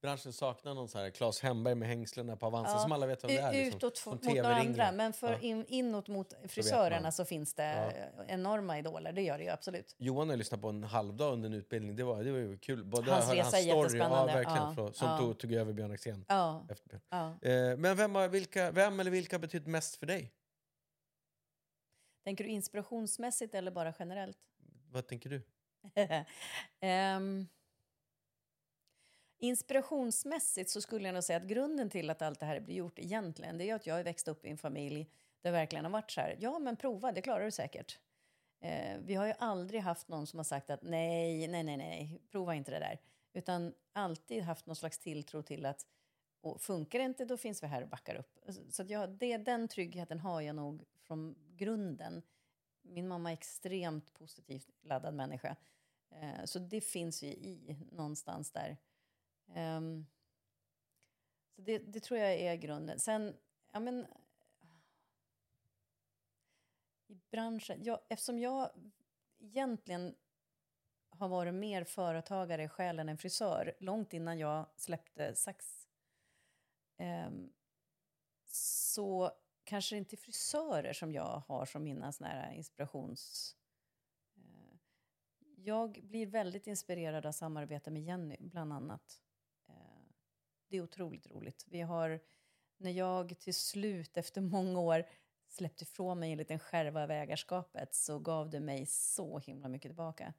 branschen 0.00 0.32
saknar 0.32 0.74
någon 0.74 0.88
så 0.88 0.98
här 0.98 1.10
Claes 1.10 1.40
Hemberg 1.40 1.74
med 1.74 1.88
hängslena 1.88 2.36
på 2.36 2.46
Avanza 2.46 2.72
ja, 2.72 2.78
som 2.78 2.92
alla 2.92 3.06
vet 3.06 3.24
vem 3.24 3.28
det 3.28 3.38
är. 3.38 3.52
Liksom, 3.52 3.76
utåt 3.76 4.06
mot 4.06 4.22
några 4.22 4.54
andra, 4.54 4.92
men 4.92 5.12
för 5.12 5.32
ja. 5.32 5.38
in, 5.38 5.64
inåt 5.68 6.08
mot 6.08 6.34
frisörerna 6.48 7.12
så, 7.12 7.16
så 7.16 7.28
finns 7.28 7.54
det 7.54 7.94
ja. 8.16 8.24
enorma 8.28 8.78
idoler. 8.78 9.12
Det 9.12 9.22
gör 9.22 9.38
det 9.38 9.44
ju 9.44 9.50
absolut. 9.50 9.94
Johan 9.98 10.28
har 10.28 10.36
lyssnat 10.36 10.60
på 10.60 10.68
en 10.68 10.84
halvdag 10.84 11.32
under 11.32 11.48
en 11.48 11.54
utbildning. 11.54 11.96
Det 11.96 12.04
var, 12.04 12.24
det 12.24 12.32
var 12.32 12.38
ju 12.38 12.58
kul. 12.58 12.84
Både 12.84 13.10
hans 13.10 13.30
resa 13.30 13.42
hans 13.42 13.54
är 13.54 13.58
jättespännande. 13.58 14.32
Ja, 14.32 14.38
verkligen. 14.38 14.74
För, 14.74 14.92
som 14.92 15.18
tog, 15.18 15.38
tog 15.38 15.52
över 15.52 15.72
Björn 15.72 15.92
Axén. 15.92 16.24
Efter. 16.68 17.00
Eh, 17.42 17.76
men 17.76 17.96
vem, 17.96 18.30
vilka, 18.30 18.70
vem 18.70 19.00
eller 19.00 19.10
vilka 19.10 19.36
har 19.36 19.40
betytt 19.40 19.66
mest 19.66 19.96
för 19.96 20.06
dig? 20.06 20.32
Tänker 22.24 22.44
du 22.44 22.50
inspirationsmässigt 22.50 23.54
eller 23.54 23.70
bara 23.70 23.94
generellt? 23.98 24.38
Vad 24.90 25.06
tänker 25.06 25.30
du? 25.30 25.42
Um, 27.16 27.48
Inspirationsmässigt 29.38 30.70
så 30.70 30.80
skulle 30.80 31.08
jag 31.08 31.14
nog 31.14 31.24
säga 31.24 31.36
att 31.36 31.46
grunden 31.46 31.90
till 31.90 32.10
att 32.10 32.22
allt 32.22 32.40
det 32.40 32.46
här 32.46 32.60
blir 32.60 32.74
gjort 32.74 32.98
egentligen, 32.98 33.58
det 33.58 33.70
är 33.70 33.74
att 33.74 33.86
jag 33.86 33.94
har 33.94 34.02
växt 34.02 34.28
upp 34.28 34.46
i 34.46 34.50
en 34.50 34.58
familj 34.58 35.10
där 35.40 35.50
det 35.50 35.58
verkligen 35.58 35.84
har 35.84 35.92
varit 35.92 36.10
så 36.10 36.20
här, 36.20 36.36
ja 36.40 36.58
men 36.58 36.76
prova, 36.76 37.12
det 37.12 37.22
klarar 37.22 37.44
du 37.44 37.50
säkert. 37.50 37.98
Eh, 38.60 38.98
vi 39.00 39.14
har 39.14 39.26
ju 39.26 39.34
aldrig 39.38 39.80
haft 39.80 40.08
någon 40.08 40.26
som 40.26 40.38
har 40.38 40.44
sagt 40.44 40.70
att 40.70 40.82
nej, 40.82 41.48
nej, 41.48 41.62
nej, 41.62 41.76
nej, 41.76 42.20
prova 42.30 42.54
inte 42.54 42.70
det 42.70 42.78
där. 42.78 42.98
Utan 43.32 43.74
alltid 43.92 44.42
haft 44.42 44.66
någon 44.66 44.76
slags 44.76 44.98
tilltro 44.98 45.42
till 45.42 45.66
att 45.66 45.86
och 46.40 46.60
funkar 46.60 46.98
det 46.98 47.04
inte, 47.04 47.24
då 47.24 47.36
finns 47.36 47.62
vi 47.62 47.66
här 47.66 47.82
och 47.82 47.88
backar 47.88 48.14
upp. 48.14 48.38
Så 48.70 48.82
att 48.82 48.90
jag, 48.90 49.10
det, 49.10 49.36
den 49.36 49.68
tryggheten 49.68 50.20
har 50.20 50.40
jag 50.40 50.56
nog 50.56 50.84
från 51.02 51.34
grunden. 51.56 52.22
Min 52.82 53.08
mamma 53.08 53.30
är 53.30 53.34
extremt 53.34 54.14
positivt 54.14 54.68
laddad 54.82 55.14
människa. 55.14 55.56
Eh, 56.20 56.44
så 56.44 56.58
det 56.58 56.80
finns 56.80 57.22
ju 57.22 57.26
i 57.26 57.76
någonstans 57.92 58.52
där. 58.52 58.76
Um, 59.56 60.06
så 61.56 61.62
det, 61.62 61.78
det, 61.78 62.00
tror 62.00 62.20
jag 62.20 62.34
är 62.34 62.54
grunden. 62.54 62.98
Sen, 62.98 63.36
ja 63.72 63.80
men... 63.80 64.06
I 67.06 67.14
branschen, 67.30 67.84
Jag, 67.84 68.00
eftersom 68.08 68.38
jag 68.38 68.70
egentligen 69.38 70.14
har 71.08 71.28
varit 71.28 71.54
mer 71.54 71.84
företagare 71.84 72.64
i 72.64 72.68
själen 72.68 73.08
än 73.08 73.18
frisör 73.18 73.76
långt 73.80 74.12
innan 74.12 74.38
jag 74.38 74.66
släppte 74.76 75.34
sax. 75.34 75.88
Um, 76.98 77.52
så 78.46 79.32
kanske 79.64 79.94
det 79.94 79.98
inte 79.98 80.14
är 80.14 80.18
frisörer 80.18 80.92
som 80.92 81.12
jag 81.12 81.42
har 81.46 81.66
som 81.66 81.84
mina 81.84 82.12
såna 82.12 82.28
här 82.28 82.52
inspirations... 82.52 83.56
Jag 85.66 86.00
blir 86.02 86.26
väldigt 86.26 86.66
inspirerad 86.66 87.26
av 87.26 87.32
samarbete 87.32 87.90
med 87.90 88.02
Jenny, 88.02 88.36
bland 88.40 88.72
annat. 88.72 89.22
Eh, 89.68 89.74
det 90.68 90.76
är 90.76 90.80
otroligt 90.80 91.26
roligt. 91.30 91.64
Vi 91.68 91.80
har, 91.80 92.20
när 92.76 92.90
jag 92.90 93.38
till 93.38 93.54
slut 93.54 94.16
efter 94.16 94.40
många 94.40 94.80
år 94.80 95.04
släppte 95.48 95.84
ifrån 95.84 96.18
mig 96.18 96.32
en 96.32 96.38
liten 96.38 96.58
skärva 96.58 97.02
av 97.02 97.10
ägarskapet 97.10 97.94
så 97.94 98.18
gav 98.18 98.50
det 98.50 98.60
mig 98.60 98.86
så 98.86 99.38
himla 99.38 99.68
mycket 99.68 99.88
tillbaka. 99.88 100.34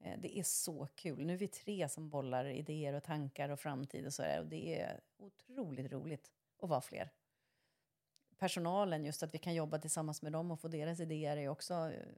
Eh, 0.00 0.20
det 0.20 0.38
är 0.38 0.42
så 0.42 0.86
kul. 0.86 1.26
Nu 1.26 1.32
är 1.32 1.38
vi 1.38 1.48
tre 1.48 1.88
som 1.88 2.10
bollar 2.10 2.44
idéer 2.44 2.92
och 2.92 3.04
tankar 3.04 3.48
och 3.48 3.60
framtid 3.60 4.06
och 4.06 4.14
så 4.14 4.22
där. 4.22 4.40
Och 4.40 4.46
det 4.46 4.80
är 4.80 5.00
otroligt 5.16 5.92
roligt 5.92 6.32
att 6.62 6.68
vara 6.68 6.80
fler. 6.80 7.10
Personalen, 8.38 9.04
just 9.04 9.22
att 9.22 9.34
vi 9.34 9.38
kan 9.38 9.54
jobba 9.54 9.78
tillsammans 9.78 10.22
med 10.22 10.32
dem 10.32 10.50
och 10.50 10.60
få 10.60 10.68
deras 10.68 11.00
idéer 11.00 11.36
är 11.36 11.48
också, 11.48 11.74
eh, 11.74 12.08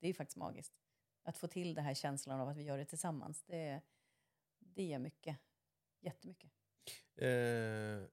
det 0.00 0.08
är 0.08 0.14
faktiskt 0.14 0.36
magiskt. 0.36 0.81
Att 1.22 1.36
få 1.36 1.46
till 1.46 1.74
den 1.74 1.84
här 1.84 1.94
känslan 1.94 2.40
av 2.40 2.48
att 2.48 2.56
vi 2.56 2.62
gör 2.62 2.78
det 2.78 2.84
tillsammans, 2.84 3.42
det, 3.42 3.80
det 4.58 4.82
ger 4.82 4.98
mycket. 4.98 5.36
Jättemycket. 6.00 6.50
Eh, 7.16 7.28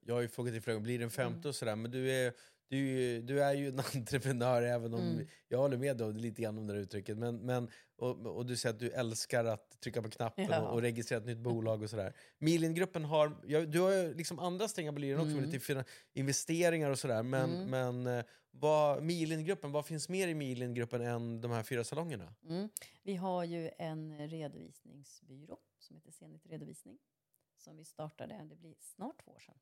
jag 0.00 0.14
har 0.14 0.20
ju 0.20 0.28
frågat 0.28 0.52
dig 0.52 0.60
flera 0.60 0.74
gånger, 0.74 0.84
blir 0.84 0.98
det 0.98 1.04
en 1.04 1.10
femte 1.10 1.38
mm. 1.38 1.48
och 1.48 1.54
sådär, 1.54 1.76
men 1.76 1.90
du 1.90 2.12
är, 2.12 2.32
du, 2.70 3.22
du 3.22 3.42
är 3.42 3.52
ju 3.52 3.68
en 3.68 3.80
entreprenör 3.94 4.62
även 4.62 4.94
om 4.94 5.00
mm. 5.00 5.26
jag 5.48 5.58
håller 5.58 5.76
med 5.76 5.96
dig 5.96 6.12
lite 6.12 6.42
grann 6.42 6.58
om 6.58 6.66
det 6.66 6.74
uttrycket. 6.74 7.18
Men, 7.18 7.36
men, 7.36 7.70
och, 7.96 8.26
och 8.26 8.46
du 8.46 8.56
säger 8.56 8.74
att 8.74 8.80
du 8.80 8.90
älskar 8.90 9.44
att 9.44 9.80
trycka 9.80 10.02
på 10.02 10.10
knappen 10.10 10.46
ja. 10.50 10.60
och, 10.60 10.74
och, 10.74 10.82
registrera 10.82 11.20
ett 11.20 11.26
nytt 11.26 11.38
bolag 11.38 11.82
och 11.82 11.90
sådär. 11.90 12.14
Milingruppen 12.38 13.04
har, 13.04 13.36
ja, 13.46 13.60
du 13.60 13.80
har 13.80 13.92
ju 13.92 14.14
liksom 14.14 14.38
andra 14.38 14.68
strängar 14.68 14.92
på 14.92 14.98
lyran 14.98 15.20
också, 15.20 15.36
mm. 15.36 15.50
lite 15.50 15.84
investeringar 16.12 16.90
och 16.90 16.98
sådär. 16.98 17.22
Men, 17.22 17.54
mm. 17.54 17.70
men 17.70 18.18
eh, 18.18 18.24
vad, 18.50 19.02
Milingruppen, 19.02 19.72
vad 19.72 19.86
finns 19.86 20.08
mer 20.08 20.28
i 20.28 20.34
Milingruppen 20.34 21.02
än 21.02 21.40
de 21.40 21.50
här 21.50 21.62
fyra 21.62 21.84
salongerna? 21.84 22.34
Mm. 22.48 22.68
Vi 23.02 23.16
har 23.16 23.44
ju 23.44 23.70
en 23.78 24.28
redovisningsbyrå 24.28 25.58
som 25.78 25.96
heter 25.96 26.12
Zenit 26.12 26.46
Redovisning 26.46 26.98
som 27.56 27.76
vi 27.76 27.84
startade, 27.84 28.46
det 28.48 28.56
blir 28.56 28.74
snart 28.80 29.24
två 29.24 29.30
år 29.32 29.38
sedan. 29.38 29.58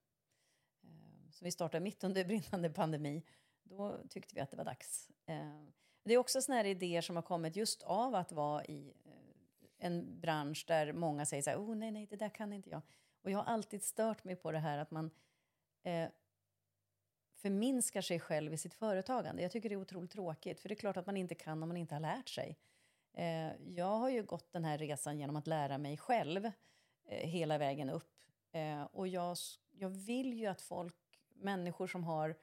Ehm, 0.85 1.33
som 1.33 1.45
vi 1.45 1.51
startade 1.51 1.85
mitt 1.85 2.05
under 2.05 2.25
brinnande 2.25 2.71
pandemi. 2.71 3.25
Då 3.63 3.99
tyckte 4.09 4.35
vi 4.35 4.41
att 4.41 4.51
det 4.51 4.57
var 4.57 4.65
dags. 4.65 5.11
Ehm, 5.27 5.73
det 6.05 6.15
är 6.15 6.19
också 6.19 6.43
såna 6.43 6.57
här 6.57 6.65
idéer 6.65 7.01
som 7.01 7.17
har 7.17 7.23
kommit 7.23 7.57
just 7.57 7.83
av 7.83 8.15
att 8.15 8.33
vara 8.33 8.65
i 8.65 8.95
eh, 9.05 9.87
en 9.87 10.21
bransch 10.21 10.65
där 10.69 10.93
många 10.93 11.27
säger 11.27 11.43
så 11.43 11.51
här, 11.51 11.59
oh 11.59 11.77
nej, 11.77 11.91
nej, 11.91 12.07
det 12.07 12.17
där 12.17 12.29
kan 12.29 12.53
inte 12.53 12.71
jag. 12.71 12.83
Och 13.23 13.31
jag 13.31 13.39
har 13.39 13.45
alltid 13.45 13.83
stört 13.83 14.25
mig 14.25 14.37
på 14.37 14.53
det 14.53 14.59
här 14.59 14.79
att 14.79 14.91
man 14.91 15.11
eh, 15.83 16.09
förminskar 17.35 18.01
sig 18.01 18.21
själv 18.21 18.53
i 18.53 18.59
sitt 18.59 18.75
företagande. 18.75 19.43
Jag 19.43 19.53
tycker 19.53 19.69
det 19.69 19.75
är 19.75 19.81
otroligt 19.81 20.11
tråkigt, 20.11 20.61
för 20.61 20.69
det 20.69 20.75
är 20.75 20.77
klart 20.77 20.97
att 20.97 21.07
man 21.07 21.17
inte 21.17 21.35
kan 21.35 21.63
om 21.63 21.69
man 21.69 21.77
inte 21.77 21.95
har 21.95 22.01
lärt 22.01 22.29
sig. 22.29 22.59
Eh, 23.13 23.53
jag 23.67 23.99
har 23.99 24.11
ju 24.11 24.23
gått 24.23 24.53
den 24.53 24.65
här 24.65 24.79
resan 24.79 25.19
genom 25.19 25.37
att 25.37 25.47
lära 25.47 25.79
mig 25.79 25.97
själv 25.97 26.47
eh, 27.05 27.29
hela 27.29 27.59
vägen 27.59 27.91
upp. 27.91 28.15
Eh, 28.53 28.83
och 28.83 29.09
jag, 29.09 29.37
jag 29.79 29.89
vill 29.89 30.33
ju 30.33 30.47
att 30.47 30.61
folk, 30.61 30.97
människor 31.35 31.87
som 31.87 32.05
har 32.05 32.35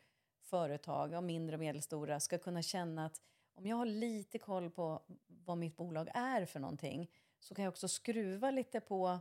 företag, 0.41 1.13
och 1.13 1.23
mindre 1.23 1.55
och 1.55 1.59
medelstora, 1.59 2.19
ska 2.19 2.37
kunna 2.37 2.61
känna 2.61 3.05
att 3.05 3.21
om 3.53 3.65
jag 3.65 3.75
har 3.75 3.85
lite 3.85 4.39
koll 4.39 4.69
på 4.69 5.01
vad 5.27 5.57
mitt 5.57 5.77
bolag 5.77 6.09
är 6.13 6.45
för 6.45 6.59
någonting 6.59 7.11
så 7.39 7.55
kan 7.55 7.65
jag 7.65 7.71
också 7.71 7.87
skruva 7.87 8.51
lite 8.51 8.79
på, 8.79 9.19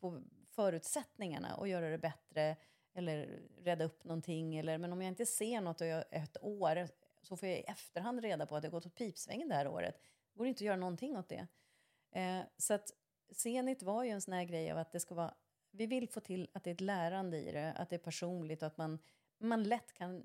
på 0.00 0.22
förutsättningarna 0.48 1.56
och 1.56 1.68
göra 1.68 1.90
det 1.90 1.98
bättre 1.98 2.56
eller 2.94 3.40
rädda 3.58 3.84
upp 3.84 4.04
någonting. 4.04 4.56
Eller, 4.56 4.78
men 4.78 4.92
om 4.92 5.02
jag 5.02 5.08
inte 5.08 5.26
ser 5.26 5.60
något 5.60 5.80
ett 5.80 6.36
år 6.40 6.88
så 7.22 7.36
får 7.36 7.48
jag 7.48 7.58
i 7.58 7.62
efterhand 7.62 8.20
reda 8.20 8.46
på 8.46 8.56
att 8.56 8.62
det 8.62 8.68
gått 8.68 8.86
åt 8.86 8.94
pipsvängen 8.94 9.48
det 9.48 9.54
här 9.54 9.68
året. 9.68 10.00
Det 10.32 10.38
går 10.38 10.46
inte 10.46 10.58
att 10.58 10.66
göra 10.66 10.76
någonting 10.76 11.18
åt 11.18 11.28
det. 11.28 11.46
Eh, 12.10 12.40
så 12.56 12.74
att 12.74 12.92
Zenit 13.30 13.82
var 13.82 14.04
ju 14.04 14.10
en 14.10 14.20
sån 14.20 14.34
här 14.34 14.44
grej 14.44 14.72
av 14.72 14.78
att 14.78 14.92
det 14.92 15.00
ska 15.00 15.14
vara... 15.14 15.34
Vi 15.70 15.86
vill 15.86 16.08
få 16.08 16.20
till 16.20 16.48
att 16.52 16.64
det 16.64 16.70
är 16.70 16.74
ett 16.74 16.80
lärande 16.80 17.38
i 17.38 17.52
det, 17.52 17.72
att 17.72 17.90
det 17.90 17.96
är 17.96 18.00
personligt 18.00 18.62
och 18.62 18.66
att 18.66 18.76
man, 18.76 18.98
man 19.38 19.62
lätt 19.64 19.92
kan 19.92 20.24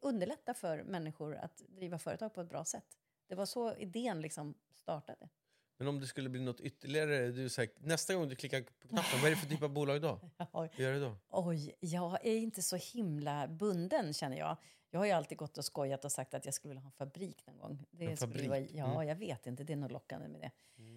underlätta 0.00 0.54
för 0.54 0.82
människor 0.82 1.36
att 1.36 1.56
driva 1.68 1.98
företag 1.98 2.34
på 2.34 2.40
ett 2.40 2.48
bra 2.48 2.64
sätt. 2.64 2.98
Det 3.26 3.34
var 3.34 3.46
så 3.46 3.76
idén 3.76 4.20
liksom 4.20 4.54
startade. 4.76 5.28
Men 5.76 5.88
om 5.88 6.00
det 6.00 6.06
skulle 6.06 6.28
bli 6.28 6.40
något 6.40 6.60
ytterligare, 6.60 7.28
du 7.28 7.48
säger, 7.48 7.72
nästa 7.78 8.14
gång 8.14 8.28
du 8.28 8.36
klickar 8.36 8.62
på 8.62 8.88
knappen, 8.88 9.18
vad 9.20 9.26
är 9.26 9.30
det 9.30 9.36
för 9.40 9.48
typ 9.48 9.62
av 9.62 9.70
bolag 9.70 10.02
då? 10.02 10.20
Vad 10.52 10.68
gör 10.78 10.92
du 10.92 11.00
då? 11.00 11.16
Oj, 11.28 11.74
jag 11.80 12.26
är 12.26 12.36
inte 12.36 12.62
så 12.62 12.76
himla 12.76 13.48
bunden 13.48 14.12
känner 14.14 14.36
jag. 14.38 14.56
Jag 14.90 14.98
har 14.98 15.06
ju 15.06 15.12
alltid 15.12 15.38
gått 15.38 15.58
och 15.58 15.64
skojat 15.64 16.04
och 16.04 16.12
sagt 16.12 16.34
att 16.34 16.44
jag 16.44 16.54
skulle 16.54 16.70
vilja 16.70 16.80
ha 16.80 16.86
en 16.88 16.92
fabrik 16.92 17.46
någon 17.46 17.58
gång. 17.58 17.84
Det 17.90 18.04
En 18.04 18.16
fabrik? 18.16 18.48
Vara, 18.48 18.58
ja, 18.60 18.94
Mm. 18.94 19.08
jag 19.08 19.16
vet 19.16 19.46
inte, 19.46 19.64
det 19.64 19.72
är 19.72 19.76
något 19.76 19.92
lockande 19.92 20.28
med 20.28 20.40
det. 20.40 20.50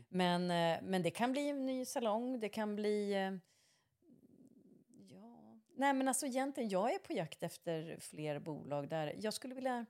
Men, 0.09 0.41
eh, 0.51 0.83
men 0.89 1.01
det 1.03 1.11
kan 1.11 1.31
bli 1.31 1.49
en 1.49 1.65
ny 1.65 1.85
salong, 1.85 2.39
det 2.39 2.49
kan 2.49 2.75
bli 2.75 3.13
nej 5.75 5.93
men 5.93 6.07
alltså 6.07 6.25
egentligen, 6.25 6.69
jag 6.69 6.93
är 6.93 6.99
på 6.99 7.13
jakt 7.13 7.43
efter 7.43 7.97
fler 7.99 8.39
bolag 8.39 8.89
där 8.89 9.15
jag 9.17 9.33
skulle 9.33 9.55
vilja 9.55 9.85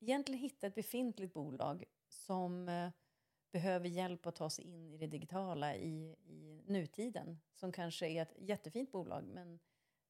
egentligen 0.00 0.40
hitta 0.40 0.66
ett 0.66 0.74
befintligt 0.74 1.34
bolag 1.34 1.84
som 2.08 2.68
eh, 2.68 2.90
behöver 3.52 3.88
hjälp 3.88 4.26
att 4.26 4.36
ta 4.36 4.50
sig 4.50 4.64
in 4.64 4.88
i 4.88 4.96
det 4.96 5.06
digitala 5.06 5.76
i, 5.76 6.16
i 6.24 6.62
nutiden. 6.66 7.40
Som 7.54 7.72
kanske 7.72 8.08
är 8.08 8.22
ett 8.22 8.34
jättefint 8.38 8.92
bolag, 8.92 9.24
men 9.24 9.58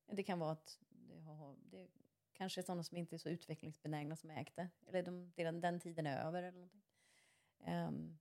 det 0.07 0.22
kan 0.22 0.38
vara 0.38 0.53
att 0.53 0.78
det, 0.88 1.20
har, 1.20 1.57
det 1.70 1.88
kanske 2.32 2.61
är 2.61 2.62
sådana 2.62 2.82
som 2.82 2.96
inte 2.96 3.16
är 3.16 3.18
så 3.18 3.28
utvecklingsbenägna 3.28 4.16
som 4.16 4.30
ägt 4.30 4.57
det. 4.57 4.68
Eller 4.86 5.03
de, 5.03 5.32
den, 5.36 5.61
den 5.61 5.80
tiden 5.80 6.07
är 6.07 6.26
över 6.26 6.42
eller 6.42 6.59
någonting. 6.59 6.82
Um, 7.66 8.18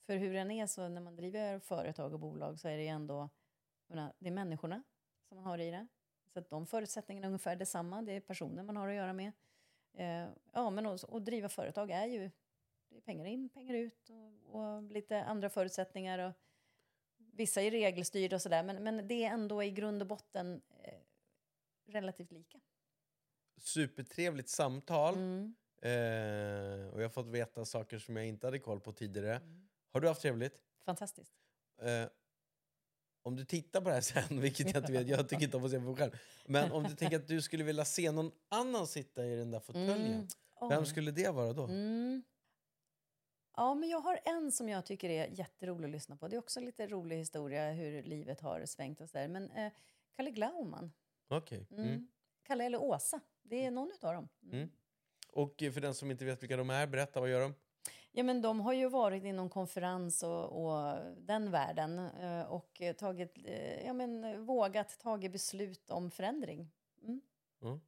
för 0.00 0.16
hur 0.16 0.34
den 0.34 0.50
är 0.50 0.66
så 0.66 0.88
när 0.88 1.00
man 1.00 1.16
driver 1.16 1.58
företag 1.58 2.12
och 2.12 2.20
bolag 2.20 2.60
så 2.60 2.68
är 2.68 2.76
det 2.76 2.82
ju 2.82 2.88
ändå, 2.88 3.28
menar, 3.86 4.12
det 4.18 4.28
är 4.28 4.32
människorna 4.32 4.82
som 5.32 5.36
man 5.36 5.50
har 5.50 5.58
i 5.58 5.70
det. 5.70 5.86
Så 6.32 6.38
att 6.38 6.50
de 6.50 6.66
förutsättningarna 6.66 7.26
är 7.26 7.28
ungefär 7.28 7.56
detsamma, 7.56 8.02
det 8.02 8.12
är 8.12 8.20
personer 8.20 8.62
man 8.62 8.76
har 8.76 8.88
att 8.88 8.94
göra 8.94 9.12
med. 9.12 9.32
Eh, 9.94 10.28
ja, 10.52 10.70
men 10.70 10.86
och 10.86 11.22
driva 11.22 11.48
företag 11.48 11.90
är 11.90 12.06
ju 12.06 12.30
det 12.88 12.96
är 12.96 13.00
pengar 13.00 13.24
in, 13.24 13.48
pengar 13.48 13.74
ut 13.74 14.10
och, 14.10 14.60
och 14.60 14.82
lite 14.82 15.24
andra 15.24 15.50
förutsättningar. 15.50 16.18
Och 16.18 16.32
vissa 17.16 17.62
är 17.62 17.70
regelstyrda 17.70 18.36
och 18.36 18.42
sådär, 18.42 18.62
men, 18.62 18.84
men 18.84 19.08
det 19.08 19.24
är 19.24 19.30
ändå 19.30 19.62
i 19.62 19.70
grund 19.70 20.02
och 20.02 20.08
botten 20.08 20.62
eh, 20.78 21.00
relativt 21.86 22.32
lika. 22.32 22.60
Supertrevligt 23.56 24.48
samtal. 24.48 25.14
Mm. 25.14 25.54
Eh, 25.82 26.88
och 26.88 27.00
jag 27.00 27.04
har 27.04 27.08
fått 27.08 27.26
veta 27.26 27.64
saker 27.64 27.98
som 27.98 28.16
jag 28.16 28.26
inte 28.26 28.46
hade 28.46 28.58
koll 28.58 28.80
på 28.80 28.92
tidigare. 28.92 29.36
Mm. 29.36 29.68
Har 29.92 30.00
du 30.00 30.08
haft 30.08 30.22
trevligt? 30.22 30.62
Fantastiskt. 30.84 31.32
Om 33.22 33.36
du 33.36 33.44
tittar 33.44 33.80
på 33.80 33.88
det 33.88 33.94
här 33.94 34.00
sen, 34.00 34.40
vilket 34.40 34.74
jag 34.74 34.82
inte 34.82 34.92
vet, 34.92 35.08
jag 35.08 35.28
tycker 35.28 35.44
inte 35.44 35.56
om 35.56 35.64
att 35.64 35.70
se 35.70 35.78
på 35.78 35.84
mig 35.84 35.96
själv. 35.96 36.12
Men 36.46 36.72
om 36.72 36.84
du 36.84 36.94
tänker 36.94 37.16
att 37.16 37.28
du 37.28 37.42
skulle 37.42 37.64
vilja 37.64 37.84
se 37.84 38.12
någon 38.12 38.32
annan 38.48 38.86
sitta 38.86 39.26
i 39.26 39.36
den 39.36 39.50
där 39.50 39.60
fåtöljen. 39.60 40.14
Mm. 40.14 40.28
Vem 40.68 40.86
skulle 40.86 41.10
det 41.10 41.28
vara 41.28 41.52
då? 41.52 41.64
Mm. 41.64 42.22
Ja, 43.56 43.74
men 43.74 43.88
jag 43.88 44.00
har 44.00 44.20
en 44.24 44.52
som 44.52 44.68
jag 44.68 44.86
tycker 44.86 45.10
är 45.10 45.26
jätterolig 45.26 45.84
att 45.84 45.90
lyssna 45.90 46.16
på. 46.16 46.28
Det 46.28 46.36
är 46.36 46.38
också 46.38 46.60
en 46.60 46.66
lite 46.66 46.86
rolig 46.86 47.16
historia 47.16 47.72
hur 47.72 48.02
livet 48.02 48.40
har 48.40 48.66
svängt 48.66 49.00
och 49.00 49.08
sådär. 49.08 49.28
Men 49.28 49.50
eh, 49.50 49.72
Kalle 50.16 50.30
Glauman, 50.30 50.92
Okej. 51.28 51.66
mm. 51.70 51.84
Mm. 51.84 52.08
Kalle 52.42 52.64
eller 52.64 52.82
Åsa, 52.82 53.20
det 53.42 53.64
är 53.64 53.70
någon 53.70 53.92
av 54.02 54.14
dem. 54.14 54.28
Mm. 54.42 54.56
Mm. 54.56 54.70
Och 55.28 55.54
för 55.58 55.80
den 55.80 55.94
som 55.94 56.10
inte 56.10 56.24
vet 56.24 56.42
vilka 56.42 56.56
de 56.56 56.70
är, 56.70 56.86
berätta, 56.86 57.20
vad 57.20 57.30
gör 57.30 57.40
de? 57.40 57.54
Ja, 58.14 58.22
men 58.22 58.42
de 58.42 58.60
har 58.60 58.72
ju 58.72 58.88
varit 58.88 59.24
inom 59.24 59.50
konferens 59.50 60.22
och, 60.22 60.64
och 60.64 60.96
den 61.16 61.50
världen 61.50 61.98
eh, 61.98 62.42
och 62.52 62.82
tagit, 62.98 63.38
eh, 63.44 63.86
ja, 63.86 63.92
men, 63.92 64.44
vågat 64.46 64.98
tagit 65.00 65.32
beslut 65.32 65.90
om 65.90 66.10
förändring. 66.10 66.70
Mm. 67.02 67.20
Ja. 67.60 67.80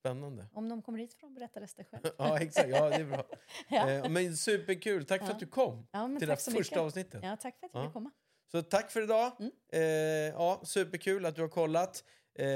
Spännande. 0.00 0.46
Om 0.52 0.68
de 0.68 0.82
kommer 0.82 0.98
hit 0.98 1.14
får 1.14 1.26
de 1.26 1.34
berätta 1.34 1.60
resten 1.60 1.84
själv. 1.84 2.02
Ja, 2.18 2.38
exakt. 2.40 2.68
Ja, 2.68 2.88
det 2.88 2.94
är 2.94 3.04
bra. 3.04 3.24
ja. 3.68 3.90
Eh, 3.90 4.08
men 4.10 4.36
superkul. 4.36 5.04
Tack 5.04 5.20
för 5.20 5.28
Ja. 5.28 5.32
att 5.32 5.40
du 5.40 5.46
kom 5.46 5.86
ja, 5.92 6.16
till 6.18 6.28
det 6.28 6.36
första 6.36 6.50
mycket. 6.52 6.78
avsnittet. 6.78 7.20
Ja, 7.24 7.36
tack 7.36 7.58
för 7.58 7.66
att 7.66 7.74
jag 7.74 7.82
Ja. 7.82 7.86
fick 7.86 7.92
komma. 7.92 8.10
Så 8.52 8.62
tack 8.62 8.90
för 8.90 9.02
idag. 9.02 9.32
Mm. 9.38 9.52
Eh, 9.72 9.80
ja, 10.34 10.60
superkul 10.64 11.26
att 11.26 11.34
du 11.36 11.40
har 11.42 11.48
kollat. 11.48 12.04
Eh, 12.34 12.46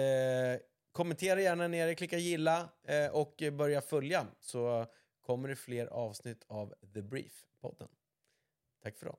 kommentera 0.93 1.41
gärna 1.41 1.69
nere, 1.69 1.95
klicka 1.95 2.19
gilla 2.19 2.69
eh, 2.89 3.15
och 3.15 3.43
börja 3.53 3.81
följa 3.81 4.27
så 4.41 4.87
kommer 5.27 5.49
det 5.49 5.57
fler 5.57 5.87
avsnitt 5.87 6.45
av 6.49 6.75
The 6.95 7.03
Brief-podden. 7.03 7.89
Tack 8.83 8.99
för 8.99 9.07
idag. 9.07 9.19